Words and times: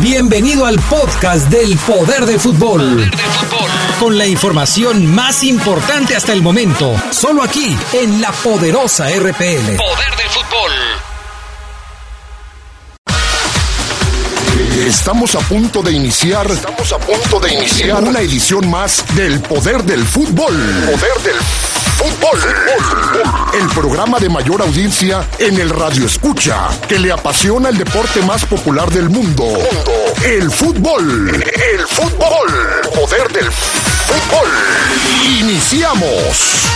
Bienvenido 0.00 0.66
al 0.66 0.78
podcast 0.80 1.48
del 1.48 1.76
Poder 1.78 2.26
del 2.26 2.40
Fútbol. 2.40 3.10
Con 4.00 4.18
la 4.18 4.26
información 4.26 5.06
más 5.14 5.42
importante 5.42 6.16
hasta 6.16 6.32
el 6.32 6.42
momento, 6.42 6.94
solo 7.10 7.42
aquí 7.42 7.76
en 7.92 8.20
la 8.20 8.30
poderosa 8.32 9.08
RPL. 9.08 9.76
Poder 9.76 10.16
del 10.16 10.28
fútbol. 10.28 10.72
Estamos 14.86 15.34
a 15.34 15.40
punto 15.40 15.82
de 15.82 15.92
iniciar. 15.92 16.50
Estamos 16.50 16.92
a 16.92 16.98
punto 16.98 17.40
de 17.40 17.54
iniciar 17.54 18.04
una 18.04 18.20
edición 18.20 18.68
más 18.68 19.04
del 19.14 19.40
Poder 19.40 19.82
del 19.82 20.04
Fútbol. 20.04 20.54
Poder 20.54 21.22
del 21.22 21.36
Fútbol. 21.36 21.75
El 23.54 23.68
programa 23.68 24.18
de 24.18 24.28
mayor 24.28 24.60
audiencia 24.62 25.24
en 25.38 25.58
el 25.58 25.70
radio 25.70 26.06
escucha, 26.06 26.68
que 26.88 26.98
le 26.98 27.10
apasiona 27.10 27.68
el 27.70 27.78
deporte 27.78 28.20
más 28.22 28.44
popular 28.44 28.90
del 28.90 29.08
mundo. 29.08 29.46
El 30.24 30.50
fútbol. 30.50 31.32
El 31.34 31.86
fútbol. 31.86 32.82
Poder 32.94 33.32
del 33.32 33.50
Fútbol. 33.50 34.48
Iniciamos. 35.40 36.66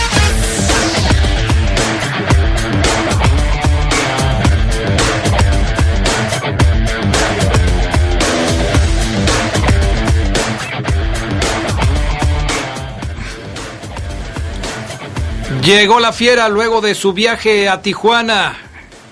Llegó 15.63 15.99
la 15.99 16.11
fiera 16.11 16.49
luego 16.49 16.81
de 16.81 16.95
su 16.95 17.13
viaje 17.13 17.69
a 17.69 17.83
Tijuana. 17.83 18.57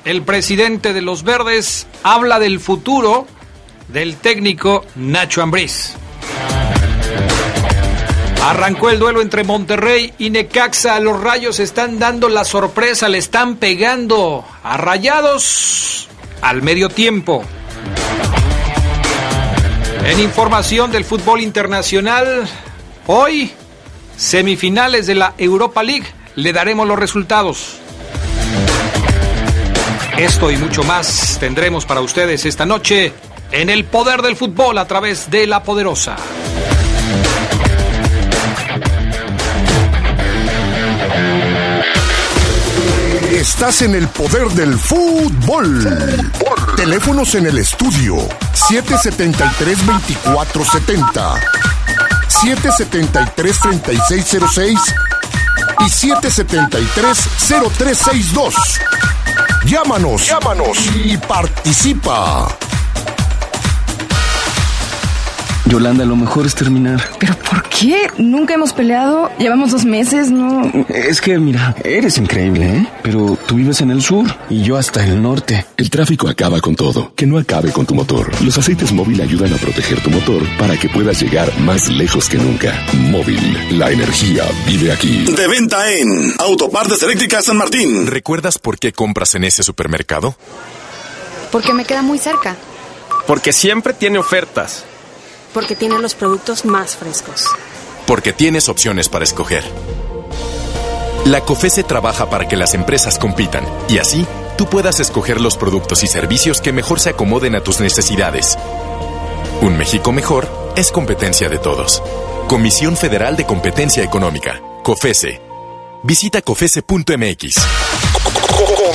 El 0.03 0.23
presidente 0.23 0.94
de 0.94 1.02
los 1.02 1.21
Verdes 1.21 1.85
habla 2.02 2.40
del 2.40 2.59
futuro 2.59 3.27
del 3.88 4.17
técnico 4.17 4.84
Nacho 4.95 5.43
Ambriz. 5.43 5.93
Arrancó 8.41 8.90
el 8.90 8.98
duelo 8.98 9.21
entre 9.21 9.43
Monterrey 9.43 10.12
y 10.18 10.32
Necaxa. 10.32 10.99
Los 10.99 11.21
rayos 11.21 11.60
están 11.60 11.99
dando 11.99 12.29
la 12.29 12.43
sorpresa, 12.43 13.10
le 13.10 13.20
están 13.20 13.57
pegando 13.57 14.43
a 14.63 14.76
rayados 14.77 16.07
al 16.41 16.63
medio 16.63 16.90
tiempo. 16.90 17.43
En 20.04 20.20
información 20.20 20.91
del 20.91 21.05
fútbol 21.05 21.41
internacional, 21.41 22.49
hoy 23.05 23.51
semifinales 24.18 25.05
de 25.05 25.13
la 25.13 25.35
Europa 25.38 25.84
League 25.84 26.07
le 26.40 26.54
daremos 26.54 26.87
los 26.87 26.98
resultados. 26.98 27.76
Esto 30.18 30.49
y 30.51 30.57
mucho 30.57 30.84
más 30.84 31.37
tendremos 31.40 31.85
para 31.85 32.01
ustedes 32.01 32.45
esta 32.45 32.65
noche 32.65 33.13
en 33.51 33.70
el 33.70 33.85
poder 33.85 34.21
del 34.21 34.37
fútbol 34.37 34.77
a 34.77 34.85
través 34.85 35.29
de 35.29 35.48
la 35.48 35.63
poderosa. 35.63 36.15
Estás 43.32 43.82
en 43.82 43.95
el 43.95 44.07
poder 44.07 44.48
del 44.49 44.77
fútbol. 44.77 45.98
Teléfonos 46.76 47.34
en 47.35 47.45
el 47.48 47.57
estudio 47.57 48.17
773-2470, 48.54 51.40
773-3606 52.29 55.09
y 55.80 55.85
773-0362. 55.85 58.54
Llámanos, 59.66 60.27
llámanos 60.27 60.77
y 60.96 61.18
participa. 61.18 62.48
Yolanda, 65.69 66.03
lo 66.03 66.16
mejor 66.16 66.47
es 66.47 66.56
terminar. 66.56 67.00
¿Pero 67.19 67.35
por 67.47 67.62
qué? 67.69 68.09
Nunca 68.17 68.56
hemos 68.56 68.73
peleado. 68.73 69.29
Llevamos 69.38 69.69
dos 69.69 69.85
meses, 69.85 70.31
¿no? 70.31 70.63
Es 70.89 71.21
que, 71.21 71.38
mira, 71.38 71.75
eres 71.83 72.17
increíble, 72.17 72.66
¿eh? 72.66 72.88
Pero 73.03 73.38
tú 73.45 73.55
vives 73.55 73.79
en 73.81 73.91
el 73.91 74.01
sur 74.01 74.25
y 74.49 74.63
yo 74.63 74.77
hasta 74.77 75.05
el 75.05 75.21
norte. 75.21 75.67
El 75.77 75.91
tráfico 75.91 76.27
acaba 76.27 76.59
con 76.59 76.75
todo. 76.75 77.13
Que 77.16 77.27
no 77.27 77.38
acabe 77.38 77.71
con 77.71 77.85
tu 77.85 77.94
motor. 77.94 78.31
Los 78.44 78.57
aceites 78.57 78.91
móvil 78.91 79.21
ayudan 79.21 79.53
a 79.53 79.57
proteger 79.57 80.01
tu 80.01 80.09
motor 80.09 80.41
para 80.57 80.75
que 80.75 80.89
puedas 80.89 81.21
llegar 81.21 81.55
más 81.59 81.88
lejos 81.88 82.27
que 82.27 82.38
nunca. 82.38 82.73
Móvil, 82.94 83.77
la 83.77 83.91
energía 83.91 84.45
vive 84.65 84.91
aquí. 84.91 85.25
De 85.25 85.47
venta 85.47 85.91
en 85.91 86.33
Autopartes 86.39 87.03
Eléctricas 87.03 87.45
San 87.45 87.57
Martín. 87.57 88.07
¿Recuerdas 88.07 88.57
por 88.57 88.79
qué 88.79 88.91
compras 88.91 89.35
en 89.35 89.44
ese 89.44 89.61
supermercado? 89.61 90.35
Porque 91.51 91.73
me 91.73 91.85
queda 91.85 92.01
muy 92.01 92.17
cerca. 92.17 92.55
Porque 93.27 93.53
siempre 93.53 93.94
tiene 93.94 94.17
ofertas. 94.17 94.85
Porque 95.53 95.75
tiene 95.75 95.99
los 95.99 96.15
productos 96.15 96.65
más 96.65 96.95
frescos. 96.95 97.45
Porque 98.05 98.33
tienes 98.33 98.69
opciones 98.69 99.09
para 99.09 99.23
escoger. 99.23 99.63
La 101.25 101.41
COFESE 101.41 101.83
trabaja 101.83 102.29
para 102.29 102.47
que 102.47 102.55
las 102.55 102.73
empresas 102.73 103.19
compitan 103.19 103.63
y 103.88 103.97
así 103.99 104.25
tú 104.57 104.67
puedas 104.67 104.99
escoger 104.99 105.41
los 105.41 105.57
productos 105.57 106.03
y 106.03 106.07
servicios 106.07 106.61
que 106.61 106.71
mejor 106.71 106.99
se 106.99 107.11
acomoden 107.11 107.55
a 107.55 107.61
tus 107.61 107.79
necesidades. 107.79 108.57
Un 109.61 109.77
México 109.77 110.11
mejor 110.11 110.47
es 110.75 110.91
competencia 110.91 111.49
de 111.49 111.57
todos. 111.57 112.01
Comisión 112.47 112.95
Federal 112.95 113.35
de 113.35 113.45
Competencia 113.45 114.03
Económica, 114.03 114.61
COFESE. 114.83 115.41
Visita 116.03 116.41
COFESE.mx. 116.41 117.55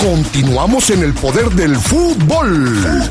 Continuamos 0.00 0.91
en 0.91 1.03
el 1.03 1.14
poder 1.14 1.50
del 1.50 1.76
fútbol. 1.76 3.10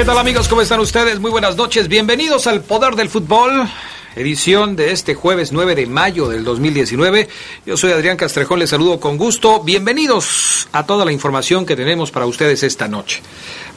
¿Qué 0.00 0.06
tal 0.06 0.16
amigos? 0.16 0.48
¿Cómo 0.48 0.62
están 0.62 0.80
ustedes? 0.80 1.20
Muy 1.20 1.30
buenas 1.30 1.56
noches. 1.56 1.86
Bienvenidos 1.86 2.46
al 2.46 2.62
Poder 2.62 2.94
del 2.94 3.10
Fútbol, 3.10 3.68
edición 4.16 4.74
de 4.74 4.92
este 4.92 5.14
jueves 5.14 5.52
9 5.52 5.74
de 5.74 5.84
mayo 5.84 6.26
del 6.26 6.42
2019. 6.42 7.28
Yo 7.66 7.76
soy 7.76 7.92
Adrián 7.92 8.16
Castrejón, 8.16 8.60
les 8.60 8.70
saludo 8.70 8.98
con 8.98 9.18
gusto. 9.18 9.62
Bienvenidos 9.62 10.68
a 10.72 10.86
toda 10.86 11.04
la 11.04 11.12
información 11.12 11.66
que 11.66 11.76
tenemos 11.76 12.10
para 12.10 12.24
ustedes 12.24 12.62
esta 12.62 12.88
noche. 12.88 13.20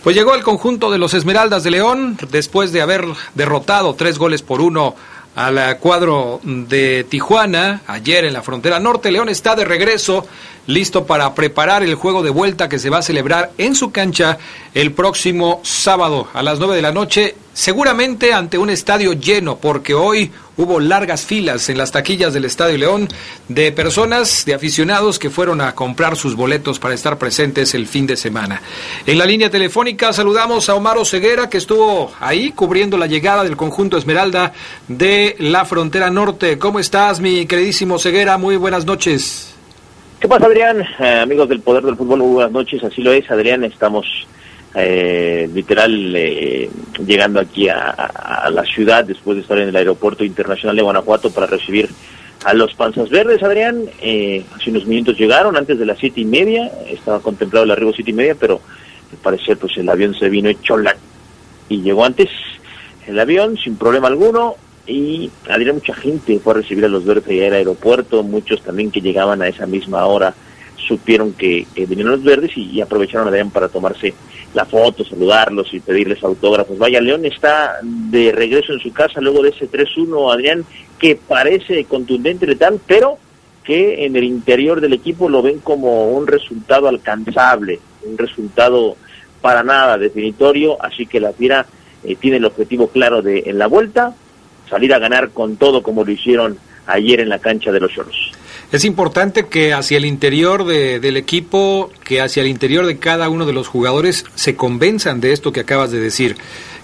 Pues 0.01 0.15
llegó 0.15 0.33
el 0.33 0.43
conjunto 0.43 0.89
de 0.91 0.97
los 0.97 1.13
Esmeraldas 1.13 1.65
de 1.65 1.71
León 1.71 2.17
después 2.31 2.71
de 2.71 2.79
haber 2.79 3.03
derrotado 3.35 3.93
tres 3.95 4.17
goles 4.17 4.41
por 4.41 4.61
uno 4.61 4.95
al 5.35 5.77
cuadro 5.79 6.39
de 6.43 7.05
Tijuana 7.09 7.81
ayer 7.87 8.25
en 8.25 8.33
la 8.33 8.43
frontera 8.43 8.79
norte. 8.79 9.11
León 9.11 9.29
está 9.29 9.55
de 9.55 9.65
regreso, 9.65 10.27
listo 10.67 11.05
para 11.05 11.33
preparar 11.33 11.83
el 11.83 11.95
juego 11.95 12.23
de 12.23 12.29
vuelta 12.29 12.69
que 12.69 12.79
se 12.79 12.89
va 12.89 12.99
a 12.99 13.03
celebrar 13.03 13.51
en 13.57 13.75
su 13.75 13.91
cancha 13.91 14.37
el 14.73 14.91
próximo 14.91 15.61
sábado 15.63 16.27
a 16.33 16.43
las 16.43 16.59
9 16.59 16.75
de 16.75 16.81
la 16.81 16.91
noche, 16.91 17.35
seguramente 17.53 18.33
ante 18.33 18.57
un 18.57 18.69
estadio 18.69 19.13
lleno, 19.13 19.57
porque 19.57 19.93
hoy 19.93 20.31
hubo 20.57 20.79
largas 20.79 21.25
filas 21.25 21.69
en 21.69 21.77
las 21.77 21.91
taquillas 21.91 22.33
del 22.33 22.45
Estadio 22.45 22.77
León 22.77 23.07
de 23.47 23.71
personas, 23.71 24.45
de 24.45 24.53
aficionados 24.53 25.19
que 25.19 25.29
fueron 25.29 25.61
a 25.61 25.75
comprar 25.75 26.15
sus 26.15 26.35
boletos 26.35 26.79
para 26.79 26.93
estar 26.93 27.17
presentes 27.17 27.73
el 27.73 27.87
fin 27.87 28.07
de 28.07 28.15
semana. 28.15 28.61
En 29.05 29.17
la 29.17 29.25
línea 29.25 29.49
telefónica 29.49 30.13
saludamos 30.13 30.69
a 30.69 30.75
Omar 30.75 30.93
Ceguera, 31.05 31.49
que 31.49 31.57
estuvo 31.57 32.11
ahí 32.19 32.51
cubriendo 32.51 32.97
la 32.97 33.07
llegada 33.07 33.43
del 33.43 33.57
conjunto 33.57 33.97
Esmeralda 33.97 34.53
de 34.87 35.35
la 35.39 35.65
frontera 35.65 36.09
norte. 36.09 36.59
¿Cómo 36.59 36.79
estás, 36.79 37.19
mi 37.19 37.45
queridísimo 37.45 37.97
Ceguera? 37.97 38.37
Muy 38.37 38.55
buenas 38.57 38.85
noches. 38.85 39.55
¿Qué 40.19 40.27
pasa, 40.27 40.45
Adrián? 40.45 40.81
Eh, 40.99 41.19
amigos 41.21 41.49
del 41.49 41.59
Poder 41.59 41.83
del 41.83 41.97
Fútbol, 41.97 42.19
muy 42.19 42.33
buenas 42.33 42.51
noches. 42.51 42.81
Así 42.83 43.01
lo 43.01 43.11
es, 43.11 43.29
Adrián. 43.29 43.63
Estamos 43.63 44.05
eh, 44.75 45.49
literal 45.53 46.15
eh, 46.15 46.69
llegando 47.05 47.39
aquí 47.39 47.69
a, 47.69 48.49
la 48.51 48.63
ciudad 48.65 49.05
después 49.05 49.35
de 49.35 49.41
estar 49.41 49.57
en 49.57 49.69
el 49.69 49.75
aeropuerto 49.75 50.23
internacional 50.23 50.75
de 50.75 50.81
Guanajuato 50.81 51.31
para 51.31 51.47
recibir 51.47 51.89
a 52.43 52.53
los 52.53 52.73
Panzas 52.73 53.09
Verdes, 53.09 53.41
Adrián. 53.43 53.85
Eh, 54.01 54.43
hace 54.55 54.71
unos 54.71 54.85
minutos 54.85 55.17
llegaron, 55.17 55.55
antes 55.55 55.77
de 55.77 55.85
las 55.85 55.97
siete 55.97 56.21
y 56.21 56.25
media, 56.25 56.71
estaba 56.89 57.19
contemplado 57.19 57.65
el 57.65 57.71
arribo 57.71 57.93
siete 57.93 58.11
y 58.11 58.15
media, 58.15 58.35
pero 58.35 58.61
al 59.11 59.17
parecer 59.19 59.57
pues 59.57 59.77
el 59.77 59.87
avión 59.89 60.15
se 60.15 60.29
vino 60.29 60.49
hecho 60.49 60.77
la... 60.77 60.95
y 61.69 61.81
llegó 61.81 62.03
antes 62.03 62.29
el 63.07 63.19
avión 63.19 63.57
sin 63.57 63.75
problema 63.75 64.07
alguno 64.07 64.55
y 64.87 65.29
Adrián 65.49 65.75
mucha 65.75 65.93
gente 65.93 66.39
fue 66.39 66.53
a 66.53 66.57
recibir 66.57 66.83
a 66.85 66.89
los 66.89 67.05
Verdes 67.05 67.27
allá 67.27 67.47
al 67.47 67.53
aeropuerto, 67.53 68.23
muchos 68.23 68.61
también 68.63 68.91
que 68.91 69.01
llegaban 69.01 69.41
a 69.41 69.47
esa 69.47 69.65
misma 69.65 70.05
hora 70.05 70.33
supieron 70.83 71.33
que, 71.33 71.65
que 71.73 71.85
venían 71.85 72.09
los 72.09 72.23
verdes 72.23 72.51
y, 72.55 72.81
aprovecharon 72.81 73.27
a 73.27 73.29
Adrián 73.29 73.49
para 73.49 73.69
tomarse 73.69 74.13
la 74.53 74.65
foto, 74.65 75.03
saludarlos 75.03 75.73
y 75.73 75.79
pedirles 75.79 76.23
autógrafos. 76.23 76.77
Vaya, 76.77 77.01
León 77.01 77.25
está 77.25 77.79
de 77.83 78.31
regreso 78.31 78.73
en 78.73 78.79
su 78.79 78.93
casa 78.93 79.19
luego 79.21 79.41
de 79.41 79.49
ese 79.49 79.69
3-1, 79.69 80.31
Adrián, 80.31 80.65
que 80.99 81.15
parece 81.15 81.85
contundente 81.85 82.45
letal, 82.45 82.79
pero 82.85 83.17
que 83.63 84.05
en 84.05 84.15
el 84.15 84.25
interior 84.25 84.81
del 84.81 84.93
equipo 84.93 85.29
lo 85.29 85.41
ven 85.41 85.59
como 85.59 86.11
un 86.11 86.27
resultado 86.27 86.87
alcanzable, 86.87 87.79
un 88.03 88.17
resultado 88.17 88.97
para 89.41 89.63
nada 89.63 89.97
definitorio, 89.97 90.81
así 90.83 91.05
que 91.05 91.19
la 91.19 91.33
Fiera 91.33 91.65
eh, 92.03 92.15
tiene 92.15 92.37
el 92.37 92.45
objetivo 92.45 92.87
claro 92.87 93.21
de 93.21 93.43
en 93.45 93.57
la 93.57 93.67
vuelta 93.67 94.13
salir 94.69 94.93
a 94.93 94.99
ganar 94.99 95.29
con 95.29 95.57
todo 95.57 95.83
como 95.83 96.03
lo 96.03 96.11
hicieron 96.11 96.57
ayer 96.87 97.19
en 97.19 97.29
la 97.29 97.39
cancha 97.39 97.71
de 97.71 97.79
los 97.79 97.91
Choros. 97.91 98.31
Es 98.73 98.85
importante 98.85 99.45
que 99.45 99.71
hacia 99.71 99.97
el 99.97 100.05
interior 100.05 100.65
del 100.65 101.15
equipo, 101.15 101.91
que 102.03 102.21
hacia 102.21 102.41
el 102.41 102.47
interior 102.47 102.87
de 102.87 102.97
cada 102.97 103.29
uno 103.29 103.45
de 103.45 103.53
los 103.53 103.67
jugadores 103.67 104.25
se 104.33 104.55
convenzan 104.55 105.21
de 105.21 105.31
esto 105.31 105.51
que 105.51 105.59
acabas 105.59 105.91
de 105.91 105.99
decir, 105.99 106.37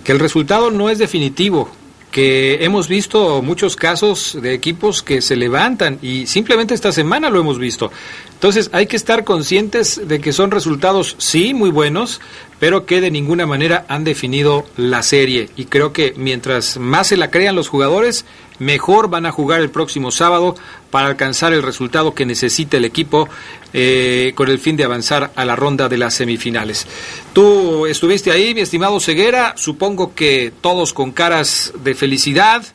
que 0.03 0.11
el 0.11 0.19
resultado 0.19 0.69
no 0.69 0.91
es 0.91 0.99
definitivo, 0.99 1.67
que 2.11 2.63
hemos 2.63 2.87
visto 2.87 3.41
muchos 3.41 3.75
casos 3.75 4.37
de 4.39 4.53
equipos 4.53 5.01
que 5.01 5.23
se 5.23 5.35
levantan 5.35 5.97
y 6.03 6.27
simplemente 6.27 6.75
esta 6.75 6.91
semana 6.91 7.31
lo 7.31 7.39
hemos 7.39 7.57
visto. 7.57 7.91
Entonces 8.33 8.69
hay 8.71 8.85
que 8.85 8.95
estar 8.95 9.23
conscientes 9.23 10.07
de 10.07 10.21
que 10.21 10.31
son 10.31 10.51
resultados 10.51 11.15
sí 11.17 11.55
muy 11.55 11.71
buenos, 11.71 12.21
pero 12.59 12.85
que 12.85 13.01
de 13.01 13.11
ninguna 13.11 13.45
manera 13.45 13.85
han 13.87 14.03
definido 14.03 14.65
la 14.77 15.01
serie. 15.01 15.49
Y 15.55 15.65
creo 15.65 15.93
que 15.93 16.13
mientras 16.17 16.77
más 16.77 17.07
se 17.07 17.17
la 17.17 17.31
crean 17.31 17.55
los 17.55 17.69
jugadores, 17.69 18.25
mejor 18.59 19.09
van 19.09 19.25
a 19.25 19.31
jugar 19.31 19.61
el 19.61 19.69
próximo 19.69 20.11
sábado 20.11 20.55
para 20.91 21.07
alcanzar 21.07 21.53
el 21.53 21.63
resultado 21.63 22.13
que 22.13 22.25
necesita 22.25 22.77
el 22.77 22.85
equipo 22.85 23.29
eh, 23.73 24.33
con 24.35 24.49
el 24.49 24.59
fin 24.59 24.75
de 24.75 24.83
avanzar 24.83 25.31
a 25.35 25.45
la 25.45 25.55
ronda 25.55 25.87
de 25.87 25.97
las 25.97 26.13
semifinales. 26.13 26.85
Tú 27.33 27.85
estuviste 27.85 28.31
ahí, 28.31 28.53
mi 28.53 28.61
estimado 28.61 28.99
Ceguera, 28.99 29.53
supongo 29.55 30.13
que 30.13 30.51
todos 30.61 30.93
con 30.93 31.11
caras 31.11 31.73
de 31.83 31.95
felicidad, 31.95 32.65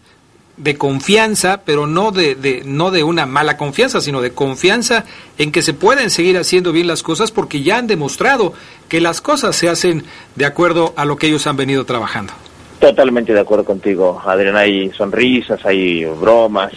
de 0.57 0.77
confianza, 0.77 1.63
pero 1.65 1.87
no 1.87 2.11
de, 2.11 2.35
de, 2.35 2.63
no 2.65 2.91
de 2.91 3.03
una 3.03 3.27
mala 3.27 3.57
confianza, 3.57 4.01
sino 4.01 4.21
de 4.21 4.33
confianza 4.33 5.05
en 5.39 5.53
que 5.53 5.63
se 5.63 5.75
pueden 5.75 6.11
seguir 6.11 6.39
haciendo 6.39 6.73
bien 6.73 6.87
las 6.87 7.03
cosas 7.03 7.33
porque 7.33 7.63
ya 7.63 7.79
han 7.79 7.87
demostrado 7.87 8.53
que 8.89 9.01
las 9.01 9.21
cosas 9.21 9.57
se 9.57 9.69
hacen 9.69 10.05
de 10.37 10.47
acuerdo 10.47 10.95
a 10.97 11.05
lo 11.05 11.17
que 11.17 11.27
ellos 11.27 11.47
han 11.47 11.57
venido 11.57 11.85
trabajando. 11.85 12.33
Totalmente 12.79 13.33
de 13.33 13.41
acuerdo 13.41 13.65
contigo, 13.65 14.21
Adrián. 14.25 14.57
Hay 14.57 14.91
sonrisas, 14.91 15.65
hay 15.65 16.05
bromas. 16.05 16.73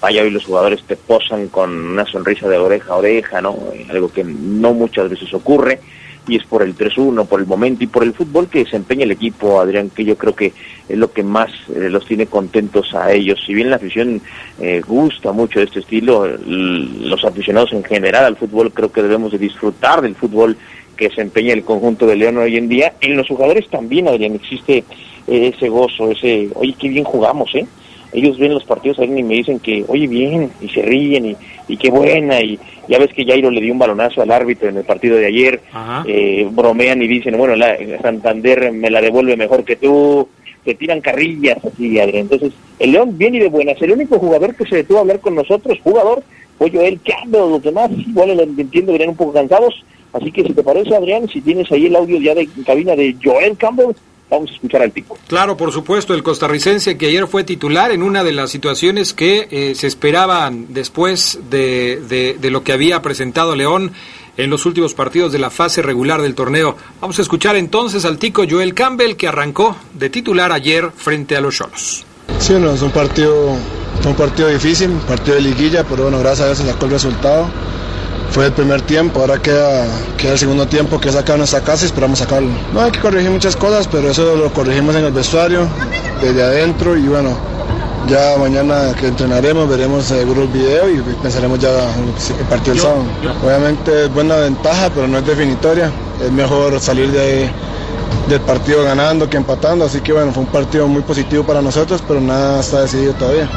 Vaya, 0.00 0.22
hoy 0.22 0.30
los 0.30 0.44
jugadores 0.44 0.82
te 0.84 0.96
posan 0.96 1.48
con 1.48 1.70
una 1.70 2.04
sonrisa 2.04 2.48
de 2.48 2.56
oreja 2.56 2.92
a 2.92 2.96
oreja, 2.96 3.40
¿no? 3.40 3.56
Algo 3.88 4.12
que 4.12 4.24
no 4.24 4.72
muchas 4.72 5.08
veces 5.08 5.32
ocurre 5.34 5.80
y 6.28 6.36
es 6.36 6.44
por 6.44 6.62
el 6.62 6.76
3-1, 6.76 7.26
por 7.26 7.40
el 7.40 7.46
momento 7.46 7.82
y 7.82 7.86
por 7.86 8.02
el 8.02 8.12
fútbol 8.12 8.48
que 8.48 8.64
desempeña 8.64 9.04
el 9.04 9.10
equipo, 9.10 9.60
Adrián, 9.60 9.90
que 9.90 10.04
yo 10.04 10.16
creo 10.16 10.34
que 10.34 10.52
es 10.88 10.96
lo 10.98 11.12
que 11.12 11.22
más 11.22 11.50
eh, 11.74 11.88
los 11.90 12.06
tiene 12.06 12.26
contentos 12.26 12.94
a 12.94 13.12
ellos. 13.12 13.42
Si 13.46 13.54
bien 13.54 13.70
la 13.70 13.76
afición 13.76 14.20
eh, 14.60 14.82
gusta 14.86 15.32
mucho 15.32 15.58
de 15.58 15.64
este 15.64 15.80
estilo, 15.80 16.26
los 16.26 17.24
aficionados 17.24 17.72
en 17.72 17.82
general 17.82 18.26
al 18.26 18.36
fútbol 18.36 18.72
creo 18.72 18.92
que 18.92 19.02
debemos 19.02 19.32
de 19.32 19.38
disfrutar 19.38 20.02
del 20.02 20.14
fútbol 20.14 20.56
que 20.96 21.08
desempeña 21.08 21.54
el 21.54 21.64
conjunto 21.64 22.06
de 22.06 22.16
León 22.16 22.36
hoy 22.38 22.56
en 22.56 22.68
día. 22.68 22.94
En 23.00 23.16
los 23.16 23.26
jugadores 23.28 23.68
también, 23.68 24.08
Adrián, 24.08 24.34
existe 24.34 24.84
eh, 25.26 25.52
ese 25.54 25.68
gozo, 25.68 26.10
ese, 26.10 26.50
oye, 26.54 26.74
qué 26.78 26.88
bien 26.88 27.04
jugamos, 27.04 27.54
¿eh? 27.54 27.66
Ellos 28.12 28.38
ven 28.38 28.54
los 28.54 28.64
partidos 28.64 28.98
y 28.98 29.06
me 29.08 29.34
dicen 29.34 29.60
que, 29.60 29.84
oye, 29.88 30.06
bien, 30.06 30.50
y 30.60 30.68
se 30.68 30.82
ríen, 30.82 31.26
y, 31.26 31.36
y 31.68 31.76
qué 31.76 31.90
buena, 31.90 32.40
y 32.40 32.58
ya 32.88 32.98
ves 32.98 33.12
que 33.12 33.24
Jairo 33.24 33.50
le 33.50 33.60
dio 33.60 33.72
un 33.72 33.78
balonazo 33.78 34.22
al 34.22 34.30
árbitro 34.30 34.68
en 34.68 34.78
el 34.78 34.84
partido 34.84 35.16
de 35.16 35.26
ayer, 35.26 35.60
eh, 36.06 36.48
bromean 36.50 37.02
y 37.02 37.06
dicen, 37.06 37.36
bueno, 37.36 37.54
la, 37.54 37.76
Santander 38.00 38.72
me 38.72 38.90
la 38.90 39.00
devuelve 39.00 39.36
mejor 39.36 39.64
que 39.64 39.76
tú, 39.76 40.28
te 40.64 40.74
tiran 40.74 41.00
carrillas 41.00 41.58
así, 41.64 41.98
Adrián. 42.00 42.22
Entonces, 42.22 42.52
el 42.78 42.92
León 42.92 43.16
viene 43.18 43.40
de 43.40 43.48
buenas, 43.48 43.80
el 43.82 43.92
único 43.92 44.18
jugador 44.18 44.54
que 44.54 44.66
se 44.66 44.76
detuvo 44.76 44.98
a 44.98 45.00
hablar 45.02 45.20
con 45.20 45.34
nosotros, 45.34 45.78
jugador, 45.82 46.22
fue 46.56 46.70
Joel 46.70 46.98
Campbell, 47.04 47.50
los 47.50 47.62
demás, 47.62 47.90
igual 47.92 48.36
lo 48.36 48.42
entiendo, 48.42 48.92
venían 48.92 49.10
un 49.10 49.16
poco 49.16 49.34
cansados, 49.34 49.84
así 50.12 50.32
que 50.32 50.42
si 50.42 50.52
te 50.54 50.62
parece, 50.62 50.96
Adrián, 50.96 51.28
si 51.28 51.40
tienes 51.40 51.70
ahí 51.70 51.86
el 51.86 51.96
audio 51.96 52.18
ya 52.18 52.34
de 52.34 52.48
cabina 52.66 52.96
de 52.96 53.14
Joel 53.22 53.56
Campbell, 53.56 53.94
Vamos 54.30 54.50
a 54.50 54.54
escuchar 54.54 54.82
al 54.82 54.92
tipo. 54.92 55.18
Claro, 55.26 55.56
por 55.56 55.72
supuesto, 55.72 56.12
el 56.12 56.22
costarricense 56.22 56.98
que 56.98 57.06
ayer 57.06 57.26
fue 57.26 57.44
titular 57.44 57.92
en 57.92 58.02
una 58.02 58.24
de 58.24 58.32
las 58.32 58.50
situaciones 58.50 59.14
que 59.14 59.48
eh, 59.50 59.74
se 59.74 59.86
esperaban 59.86 60.66
después 60.68 61.40
de, 61.50 62.36
de, 62.38 62.50
lo 62.50 62.62
que 62.62 62.72
había 62.72 63.00
presentado 63.00 63.56
León 63.56 63.92
en 64.36 64.50
los 64.50 64.66
últimos 64.66 64.94
partidos 64.94 65.32
de 65.32 65.38
la 65.38 65.50
fase 65.50 65.80
regular 65.80 66.20
del 66.20 66.34
torneo. 66.34 66.76
Vamos 67.00 67.18
a 67.18 67.22
escuchar 67.22 67.56
entonces 67.56 68.04
al 68.04 68.18
tico 68.18 68.44
Joel 68.48 68.74
Campbell 68.74 69.16
que 69.16 69.28
arrancó 69.28 69.76
de 69.94 70.10
titular 70.10 70.52
ayer 70.52 70.90
frente 70.94 71.36
a 71.36 71.40
los 71.40 71.56
Cholos. 71.56 72.04
Sí, 72.38 72.52
no, 72.52 72.72
es 72.72 72.82
un 72.82 72.90
partido, 72.90 73.56
un 74.06 74.14
partido 74.14 74.48
difícil, 74.48 74.90
un 74.90 75.00
partido 75.00 75.36
de 75.36 75.42
liguilla, 75.42 75.84
pero 75.84 76.04
bueno, 76.04 76.18
gracias 76.18 76.40
a 76.40 76.46
Dios 76.46 76.58
se 76.58 76.66
sacó 76.66 76.84
el 76.84 76.92
resultado 76.92 77.48
fue 78.30 78.46
el 78.46 78.52
primer 78.52 78.82
tiempo, 78.82 79.20
ahora 79.20 79.40
queda, 79.40 79.86
queda 80.16 80.32
el 80.32 80.38
segundo 80.38 80.66
tiempo 80.66 81.00
que 81.00 81.10
saca 81.10 81.36
nuestra 81.36 81.62
casa 81.62 81.84
y 81.84 81.86
esperamos 81.86 82.18
sacarlo. 82.18 82.50
No 82.72 82.80
hay 82.80 82.90
que 82.90 83.00
corregir 83.00 83.30
muchas 83.30 83.56
cosas, 83.56 83.88
pero 83.88 84.10
eso 84.10 84.36
lo 84.36 84.52
corregimos 84.52 84.94
en 84.96 85.04
el 85.04 85.12
vestuario, 85.12 85.68
desde 86.20 86.42
adentro 86.42 86.96
y 86.96 87.08
bueno, 87.08 87.36
ya 88.08 88.36
mañana 88.38 88.94
que 88.98 89.08
entrenaremos 89.08 89.68
veremos 89.68 90.04
seguro 90.04 90.42
el 90.42 90.48
video 90.48 90.88
y 90.88 91.00
pensaremos 91.22 91.58
ya 91.58 91.70
el 91.70 92.46
partido 92.46 92.74
del 92.74 92.82
sábado. 92.82 93.04
Obviamente 93.44 94.04
es 94.04 94.12
buena 94.12 94.36
ventaja, 94.36 94.90
pero 94.94 95.06
no 95.06 95.18
es 95.18 95.26
definitoria. 95.26 95.90
Es 96.22 96.32
mejor 96.32 96.80
salir 96.80 97.10
de 97.10 97.50
del 98.28 98.40
partido 98.42 98.84
ganando 98.84 99.28
que 99.28 99.38
empatando, 99.38 99.86
así 99.86 100.00
que 100.00 100.12
bueno, 100.12 100.32
fue 100.32 100.42
un 100.42 100.50
partido 100.50 100.86
muy 100.86 101.02
positivo 101.02 101.44
para 101.44 101.62
nosotros, 101.62 102.02
pero 102.06 102.20
nada 102.20 102.60
está 102.60 102.82
decidido 102.82 103.14
todavía. 103.14 103.48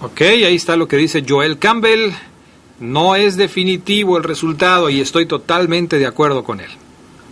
Ok, 0.00 0.20
ahí 0.20 0.54
está 0.54 0.76
lo 0.76 0.86
que 0.86 0.96
dice 0.96 1.24
Joel 1.26 1.58
Campbell. 1.58 2.12
No 2.80 3.16
es 3.16 3.36
definitivo 3.36 4.16
el 4.18 4.24
resultado 4.24 4.88
y 4.90 5.00
estoy 5.00 5.26
totalmente 5.26 5.98
de 5.98 6.06
acuerdo 6.06 6.44
con 6.44 6.60
él. 6.60 6.70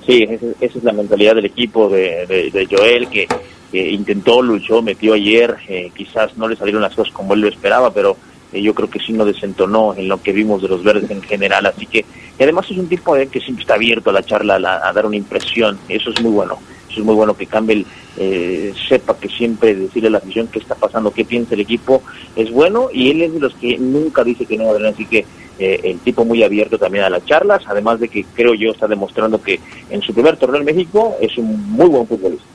Sí, 0.06 0.22
esa, 0.28 0.46
es 0.60 0.84
la 0.84 0.92
mentalidad 0.92 1.34
del 1.34 1.46
equipo 1.46 1.88
de, 1.88 2.68
Joel 2.70 3.08
que, 3.08 3.26
intentó, 3.72 4.40
luchó, 4.40 4.80
metió 4.80 5.14
ayer, 5.14 5.56
eh, 5.68 5.90
quizás 5.94 6.36
no 6.36 6.48
le 6.48 6.56
salieron 6.56 6.82
las 6.82 6.94
cosas 6.94 7.12
como 7.12 7.34
él 7.34 7.40
lo 7.40 7.48
esperaba, 7.48 7.92
pero 7.92 8.16
eh, 8.52 8.62
yo 8.62 8.72
creo 8.74 8.88
que 8.88 9.00
sí 9.00 9.12
no 9.12 9.24
desentonó 9.24 9.94
en 9.96 10.08
lo 10.08 10.22
que 10.22 10.32
vimos 10.32 10.62
de 10.62 10.68
los 10.68 10.82
verdes 10.82 11.10
en 11.10 11.22
general, 11.22 11.66
así 11.66 11.86
que 11.86 12.04
y 12.38 12.42
además 12.42 12.70
es 12.70 12.76
un 12.76 12.88
tipo 12.88 13.14
de 13.14 13.28
que 13.28 13.40
siempre 13.40 13.62
está 13.62 13.74
abierto 13.74 14.10
a 14.10 14.12
la 14.12 14.22
charla, 14.22 14.56
a, 14.56 14.92
dar 14.92 15.06
una 15.06 15.16
impresión, 15.16 15.78
eso 15.88 16.10
es 16.10 16.20
muy 16.20 16.30
bueno, 16.30 16.58
es 16.96 17.04
muy 17.04 17.14
bueno 17.14 17.36
que 17.36 17.46
Campbell 17.46 17.84
eh, 18.16 18.72
sepa 18.88 19.16
que 19.18 19.28
siempre 19.28 19.74
decirle 19.74 20.08
a 20.08 20.12
la 20.12 20.18
afición 20.18 20.48
qué 20.48 20.58
está 20.58 20.74
pasando, 20.74 21.12
qué 21.12 21.24
piensa 21.24 21.54
el 21.54 21.60
equipo, 21.60 22.02
es 22.34 22.50
bueno 22.50 22.88
y 22.92 23.10
él 23.10 23.22
es 23.22 23.32
de 23.34 23.40
los 23.40 23.54
que 23.54 23.78
nunca 23.78 24.24
dice 24.24 24.46
que 24.46 24.56
no, 24.56 24.70
así 24.70 25.06
que 25.06 25.24
eh, 25.58 25.80
el 25.84 25.98
tipo 26.00 26.24
muy 26.24 26.42
abierto 26.42 26.78
también 26.78 27.04
a 27.04 27.10
las 27.10 27.24
charlas, 27.24 27.62
además 27.66 28.00
de 28.00 28.08
que 28.08 28.24
creo 28.34 28.54
yo 28.54 28.70
está 28.70 28.86
demostrando 28.86 29.42
que 29.42 29.60
en 29.90 30.02
su 30.02 30.12
primer 30.12 30.36
torneo 30.36 30.60
en 30.60 30.66
México 30.66 31.16
es 31.20 31.36
un 31.38 31.70
muy 31.70 31.88
buen 31.88 32.06
futbolista. 32.06 32.46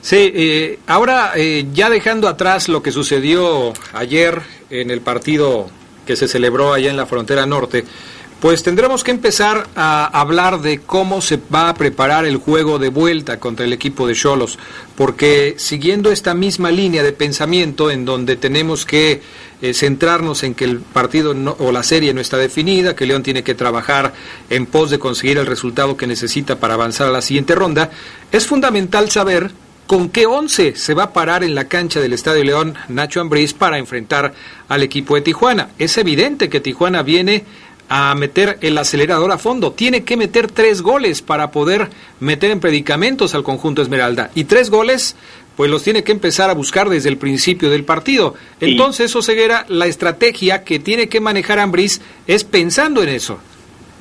Sí, 0.00 0.32
eh, 0.34 0.78
ahora 0.86 1.32
ya 1.72 1.90
dejando 1.90 2.28
atrás 2.28 2.68
lo 2.68 2.82
que 2.82 2.92
sucedió 2.92 3.72
ayer 3.92 4.40
en 4.70 4.90
el 4.90 5.00
partido 5.00 5.68
que 6.06 6.16
se 6.16 6.26
celebró 6.26 6.72
allá 6.72 6.88
en 6.88 6.96
la 6.96 7.04
frontera 7.04 7.44
norte, 7.44 7.84
pues 8.40 8.62
tendremos 8.62 9.02
que 9.02 9.10
empezar 9.10 9.68
a 9.74 10.06
hablar 10.06 10.60
de 10.60 10.78
cómo 10.78 11.20
se 11.20 11.40
va 11.52 11.68
a 11.68 11.74
preparar 11.74 12.24
el 12.24 12.36
juego 12.36 12.78
de 12.78 12.88
vuelta 12.88 13.40
contra 13.40 13.64
el 13.64 13.72
equipo 13.72 14.06
de 14.06 14.14
Cholos, 14.14 14.58
porque 14.94 15.54
siguiendo 15.58 16.12
esta 16.12 16.34
misma 16.34 16.70
línea 16.70 17.02
de 17.02 17.12
pensamiento 17.12 17.90
en 17.90 18.04
donde 18.04 18.36
tenemos 18.36 18.86
que 18.86 19.22
eh, 19.60 19.74
centrarnos 19.74 20.44
en 20.44 20.54
que 20.54 20.66
el 20.66 20.78
partido 20.78 21.34
o 21.58 21.72
la 21.72 21.82
serie 21.82 22.14
no 22.14 22.20
está 22.20 22.36
definida, 22.36 22.94
que 22.94 23.06
León 23.06 23.24
tiene 23.24 23.42
que 23.42 23.56
trabajar 23.56 24.14
en 24.50 24.66
pos 24.66 24.90
de 24.90 25.00
conseguir 25.00 25.38
el 25.38 25.46
resultado 25.46 25.96
que 25.96 26.06
necesita 26.06 26.60
para 26.60 26.74
avanzar 26.74 27.08
a 27.08 27.12
la 27.12 27.22
siguiente 27.22 27.56
ronda, 27.56 27.90
es 28.30 28.46
fundamental 28.46 29.10
saber 29.10 29.50
con 29.88 30.10
qué 30.10 30.26
once 30.26 30.76
se 30.76 30.92
va 30.92 31.04
a 31.04 31.12
parar 31.14 31.42
en 31.42 31.54
la 31.54 31.64
cancha 31.64 31.98
del 31.98 32.12
Estadio 32.12 32.44
León 32.44 32.74
Nacho 32.88 33.22
Ambriz 33.22 33.54
para 33.54 33.78
enfrentar 33.78 34.34
al 34.68 34.82
equipo 34.82 35.14
de 35.14 35.22
Tijuana. 35.22 35.70
Es 35.78 35.96
evidente 35.96 36.50
que 36.50 36.60
Tijuana 36.60 37.02
viene 37.02 37.46
a 37.88 38.14
meter 38.14 38.58
el 38.60 38.76
acelerador 38.78 39.32
a 39.32 39.38
fondo. 39.38 39.72
Tiene 39.72 40.04
que 40.04 40.16
meter 40.16 40.50
tres 40.50 40.82
goles 40.82 41.22
para 41.22 41.50
poder 41.50 41.88
meter 42.20 42.50
en 42.50 42.60
predicamentos 42.60 43.34
al 43.34 43.42
conjunto 43.42 43.82
Esmeralda. 43.82 44.30
Y 44.34 44.44
tres 44.44 44.70
goles, 44.70 45.16
pues 45.56 45.70
los 45.70 45.82
tiene 45.82 46.04
que 46.04 46.12
empezar 46.12 46.50
a 46.50 46.54
buscar 46.54 46.88
desde 46.88 47.08
el 47.08 47.16
principio 47.16 47.70
del 47.70 47.84
partido. 47.84 48.34
Entonces, 48.60 49.14
Oseguera, 49.16 49.64
la 49.68 49.86
estrategia 49.86 50.64
que 50.64 50.78
tiene 50.78 51.08
que 51.08 51.20
manejar 51.20 51.58
Ambris 51.58 52.00
es 52.26 52.44
pensando 52.44 53.02
en 53.02 53.08
eso. 53.08 53.38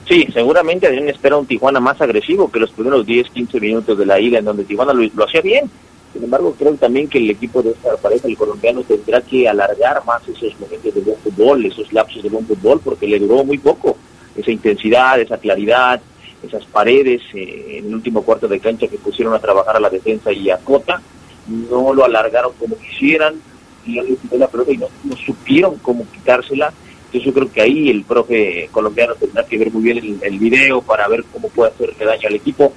Sí, 0.08 0.26
seguramente 0.34 0.88
Adrián 0.88 1.10
espera 1.10 1.36
un 1.36 1.46
Tijuana 1.46 1.82
más 1.82 2.00
agresivo 2.00 2.50
que 2.50 2.60
los 2.60 2.72
primeros 2.72 3.06
10, 3.06 3.30
15 3.30 3.60
minutos 3.60 3.98
de 3.98 4.06
la 4.06 4.20
ida, 4.20 4.40
en 4.40 4.46
donde 4.46 4.64
Tijuana 4.64 4.94
lo, 4.94 5.06
lo 5.14 5.26
hacía 5.26 5.42
bien. 5.42 5.70
Sin 6.14 6.24
embargo, 6.24 6.56
creo 6.58 6.74
también 6.76 7.08
que 7.08 7.18
el 7.18 7.30
equipo 7.30 7.62
de 7.62 7.72
esta 7.72 7.96
pareja, 7.98 8.28
el 8.28 8.38
colombiano, 8.38 8.82
tendrá 8.84 9.22
que 9.22 9.48
alargar 9.48 10.04
más 10.06 10.28
esos 10.28 10.58
momentos 10.60 10.94
de 10.94 11.02
buen 11.02 11.18
fútbol, 11.18 11.66
esos 11.66 11.92
lapsos 11.92 12.24
de 12.24 12.30
buen 12.30 12.46
fútbol, 12.46 12.80
porque 12.84 13.08
le 13.08 13.20
duró 13.20 13.44
muy 13.44 13.58
poco 13.58 13.98
esa 14.36 14.52
intensidad, 14.52 15.20
esa 15.20 15.38
claridad, 15.38 16.02
esas 16.44 16.66
paredes 16.66 17.22
eh, 17.34 17.80
en 17.80 17.88
el 17.88 17.96
último 17.96 18.22
cuarto 18.22 18.48
de 18.48 18.60
cancha 18.60 18.88
que 18.88 18.98
pusieron 18.98 19.34
a 19.34 19.40
trabajar 19.40 19.76
a 19.76 19.80
la 19.80 19.90
defensa 19.90 20.32
y 20.32 20.50
a 20.50 20.58
Cota, 20.58 21.02
no 21.48 21.94
lo 21.94 22.06
alargaron 22.06 22.54
como 22.60 22.78
quisieran, 22.78 23.36
y 23.86 23.96
la 24.38 24.48
pelota 24.48 24.72
y 24.72 24.78
no, 24.78 24.88
supieron 25.26 25.78
cómo 25.78 26.06
quitársela. 26.12 26.74
Entonces 27.06 27.24
yo 27.24 27.34
creo 27.34 27.52
que 27.52 27.62
ahí 27.62 27.90
el 27.90 28.04
profe 28.04 28.68
colombiano 28.72 29.16
tendrá 29.16 29.46
que 29.46 29.58
ver 29.58 29.72
muy 29.72 29.82
bien 29.82 29.98
el, 29.98 30.20
el 30.22 30.40
video 30.40 30.82
para 30.82 31.08
ver 31.08 31.24
cómo 31.32 31.48
puede 31.48 31.72
hacerle 31.72 32.06
daño 32.06 32.28
al 32.28 32.36
equipo 32.36 32.74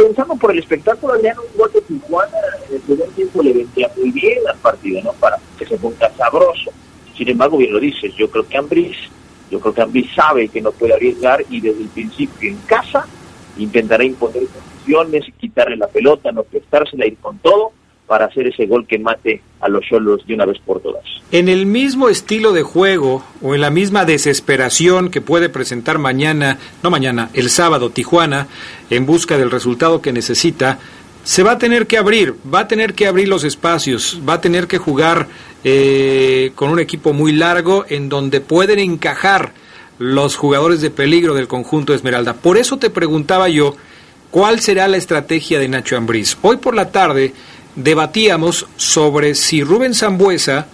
pensando 0.00 0.34
por 0.36 0.52
el 0.52 0.60
espectáculo, 0.60 1.14
le 1.16 1.30
un 1.30 1.58
gol 1.58 1.70
de 1.72 1.80
Tijuana 1.82 2.38
en 2.68 2.76
el 2.76 2.80
primer 2.80 3.08
tiempo 3.10 3.42
le 3.42 3.52
vendía 3.52 3.90
muy 3.96 4.10
bien 4.10 4.38
al 4.48 4.56
partido, 4.58 5.02
¿no? 5.02 5.12
Para 5.14 5.36
que 5.58 5.66
se 5.66 5.76
ponga 5.76 6.10
sabroso. 6.16 6.70
Sin 7.16 7.28
embargo, 7.28 7.58
bien 7.58 7.72
lo 7.72 7.80
dices, 7.80 8.14
yo 8.16 8.30
creo 8.30 8.48
que 8.48 8.56
Ambris, 8.56 8.96
yo 9.50 9.60
creo 9.60 9.74
que 9.74 9.82
Ambris 9.82 10.10
sabe 10.14 10.48
que 10.48 10.62
no 10.62 10.72
puede 10.72 10.94
arriesgar 10.94 11.44
y 11.50 11.60
desde 11.60 11.82
el 11.82 11.88
principio 11.88 12.50
en 12.50 12.56
casa 12.66 13.06
intentará 13.58 14.02
imponer 14.04 14.44
condiciones, 14.46 15.26
quitarle 15.38 15.76
la 15.76 15.88
pelota, 15.88 16.32
no 16.32 16.44
prestársela, 16.44 17.06
ir 17.06 17.18
con 17.18 17.38
todo 17.38 17.72
para 18.06 18.24
hacer 18.24 18.48
ese 18.48 18.66
gol 18.66 18.88
que 18.88 18.98
mate 18.98 19.40
a 19.60 19.68
los 19.68 19.84
Cholos 19.84 20.26
de 20.26 20.34
una 20.34 20.44
vez 20.44 20.58
por 20.58 20.80
todas. 20.80 21.04
En 21.30 21.48
el 21.48 21.64
mismo 21.64 22.08
estilo 22.08 22.52
de 22.52 22.64
juego 22.64 23.22
o 23.40 23.54
en 23.54 23.60
la 23.60 23.70
misma 23.70 24.04
desesperación 24.04 25.12
que 25.12 25.20
puede 25.20 25.48
presentar 25.48 25.98
mañana, 25.98 26.58
no 26.82 26.90
mañana, 26.90 27.30
el 27.34 27.50
sábado 27.50 27.90
Tijuana, 27.90 28.48
en 28.90 29.06
busca 29.06 29.38
del 29.38 29.50
resultado 29.50 30.02
que 30.02 30.12
necesita, 30.12 30.78
se 31.22 31.42
va 31.42 31.52
a 31.52 31.58
tener 31.58 31.86
que 31.86 31.98
abrir, 31.98 32.34
va 32.52 32.60
a 32.60 32.68
tener 32.68 32.94
que 32.94 33.06
abrir 33.06 33.28
los 33.28 33.44
espacios, 33.44 34.20
va 34.28 34.34
a 34.34 34.40
tener 34.40 34.66
que 34.66 34.78
jugar 34.78 35.28
eh, 35.64 36.52
con 36.54 36.70
un 36.70 36.80
equipo 36.80 37.12
muy 37.12 37.32
largo 37.32 37.84
en 37.88 38.08
donde 38.08 38.40
pueden 38.40 38.78
encajar 38.78 39.52
los 39.98 40.36
jugadores 40.36 40.80
de 40.80 40.90
peligro 40.90 41.34
del 41.34 41.46
conjunto 41.46 41.92
Esmeralda. 41.92 42.34
Por 42.34 42.56
eso 42.56 42.78
te 42.78 42.88
preguntaba 42.88 43.48
yo, 43.48 43.76
¿cuál 44.30 44.60
será 44.60 44.88
la 44.88 44.96
estrategia 44.96 45.58
de 45.58 45.68
Nacho 45.68 45.96
Ambriz? 45.96 46.38
Hoy 46.40 46.56
por 46.56 46.74
la 46.74 46.90
tarde 46.90 47.34
debatíamos 47.76 48.66
sobre 48.76 49.34
si 49.34 49.62
Rubén 49.62 49.94
Zambuesa 49.94 50.66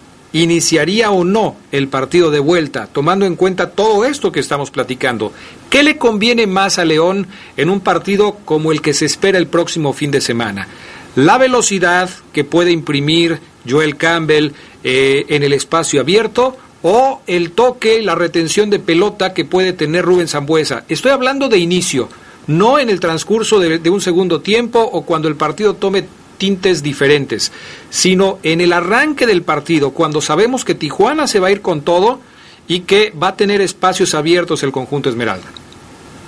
iniciaría 0.43 1.11
o 1.11 1.25
no 1.25 1.57
el 1.73 1.89
partido 1.89 2.31
de 2.31 2.41
vuelta, 2.41 2.89
tomando 2.93 3.27
en 3.27 3.37
cuenta 3.37 3.71
todo 3.71 4.05
esto 4.05 4.33
que 4.33 4.41
estamos 4.41 4.71
platicando. 4.71 5.33
¿Qué 5.71 5.83
le 5.83 5.97
conviene 5.97 6.47
más 6.47 6.79
a 6.79 6.85
León 6.85 7.27
en 7.57 7.71
un 7.71 7.81
partido 7.81 8.39
como 8.45 8.73
el 8.73 8.81
que 8.81 8.95
se 8.95 9.07
espera 9.07 9.39
el 9.39 9.47
próximo 9.47 9.93
fin 9.93 10.11
de 10.11 10.21
semana? 10.21 10.69
La 11.15 11.39
velocidad 11.39 12.11
que 12.33 12.45
puede 12.45 12.73
imprimir 12.73 13.41
Joel 13.69 13.97
Campbell 13.97 14.53
eh, 14.85 15.25
en 15.29 15.43
el 15.43 15.53
espacio 15.53 16.01
abierto 16.01 16.57
o 16.83 17.23
el 17.27 17.53
toque, 17.53 18.03
la 18.03 18.15
retención 18.15 18.69
de 18.69 18.79
pelota 18.79 19.33
que 19.33 19.45
puede 19.45 19.73
tener 19.73 20.05
Rubén 20.05 20.29
Zambuesa. 20.29 20.85
Estoy 20.89 21.13
hablando 21.13 21.49
de 21.49 21.59
inicio, 21.59 22.09
no 22.47 22.79
en 22.79 22.91
el 22.91 23.01
transcurso 23.01 23.59
de 23.59 23.91
un 23.91 24.01
segundo 24.01 24.41
tiempo 24.41 24.81
o 24.81 25.03
cuando 25.03 25.29
el 25.29 25.37
partido 25.37 25.75
tome 25.75 26.05
tintes 26.37 26.83
diferentes, 26.83 27.53
sino 27.91 28.39
en 28.43 28.61
el 28.61 28.73
arranque 28.73 29.27
del 29.27 29.43
partido, 29.43 29.93
cuando 29.93 30.21
sabemos 30.21 30.65
que 30.65 30.75
Tijuana 30.75 31.27
se 31.27 31.41
va 31.41 31.49
a 31.49 31.53
ir 31.53 31.61
con 31.61 31.83
todo 31.83 32.21
y 32.69 32.81
que 32.81 33.11
va 33.11 33.29
a 33.29 33.37
tener 33.37 33.61
espacios 33.61 34.15
abiertos 34.15 34.63
el 34.63 34.73
conjunto 34.73 35.09
Esmeralda. 35.09 35.47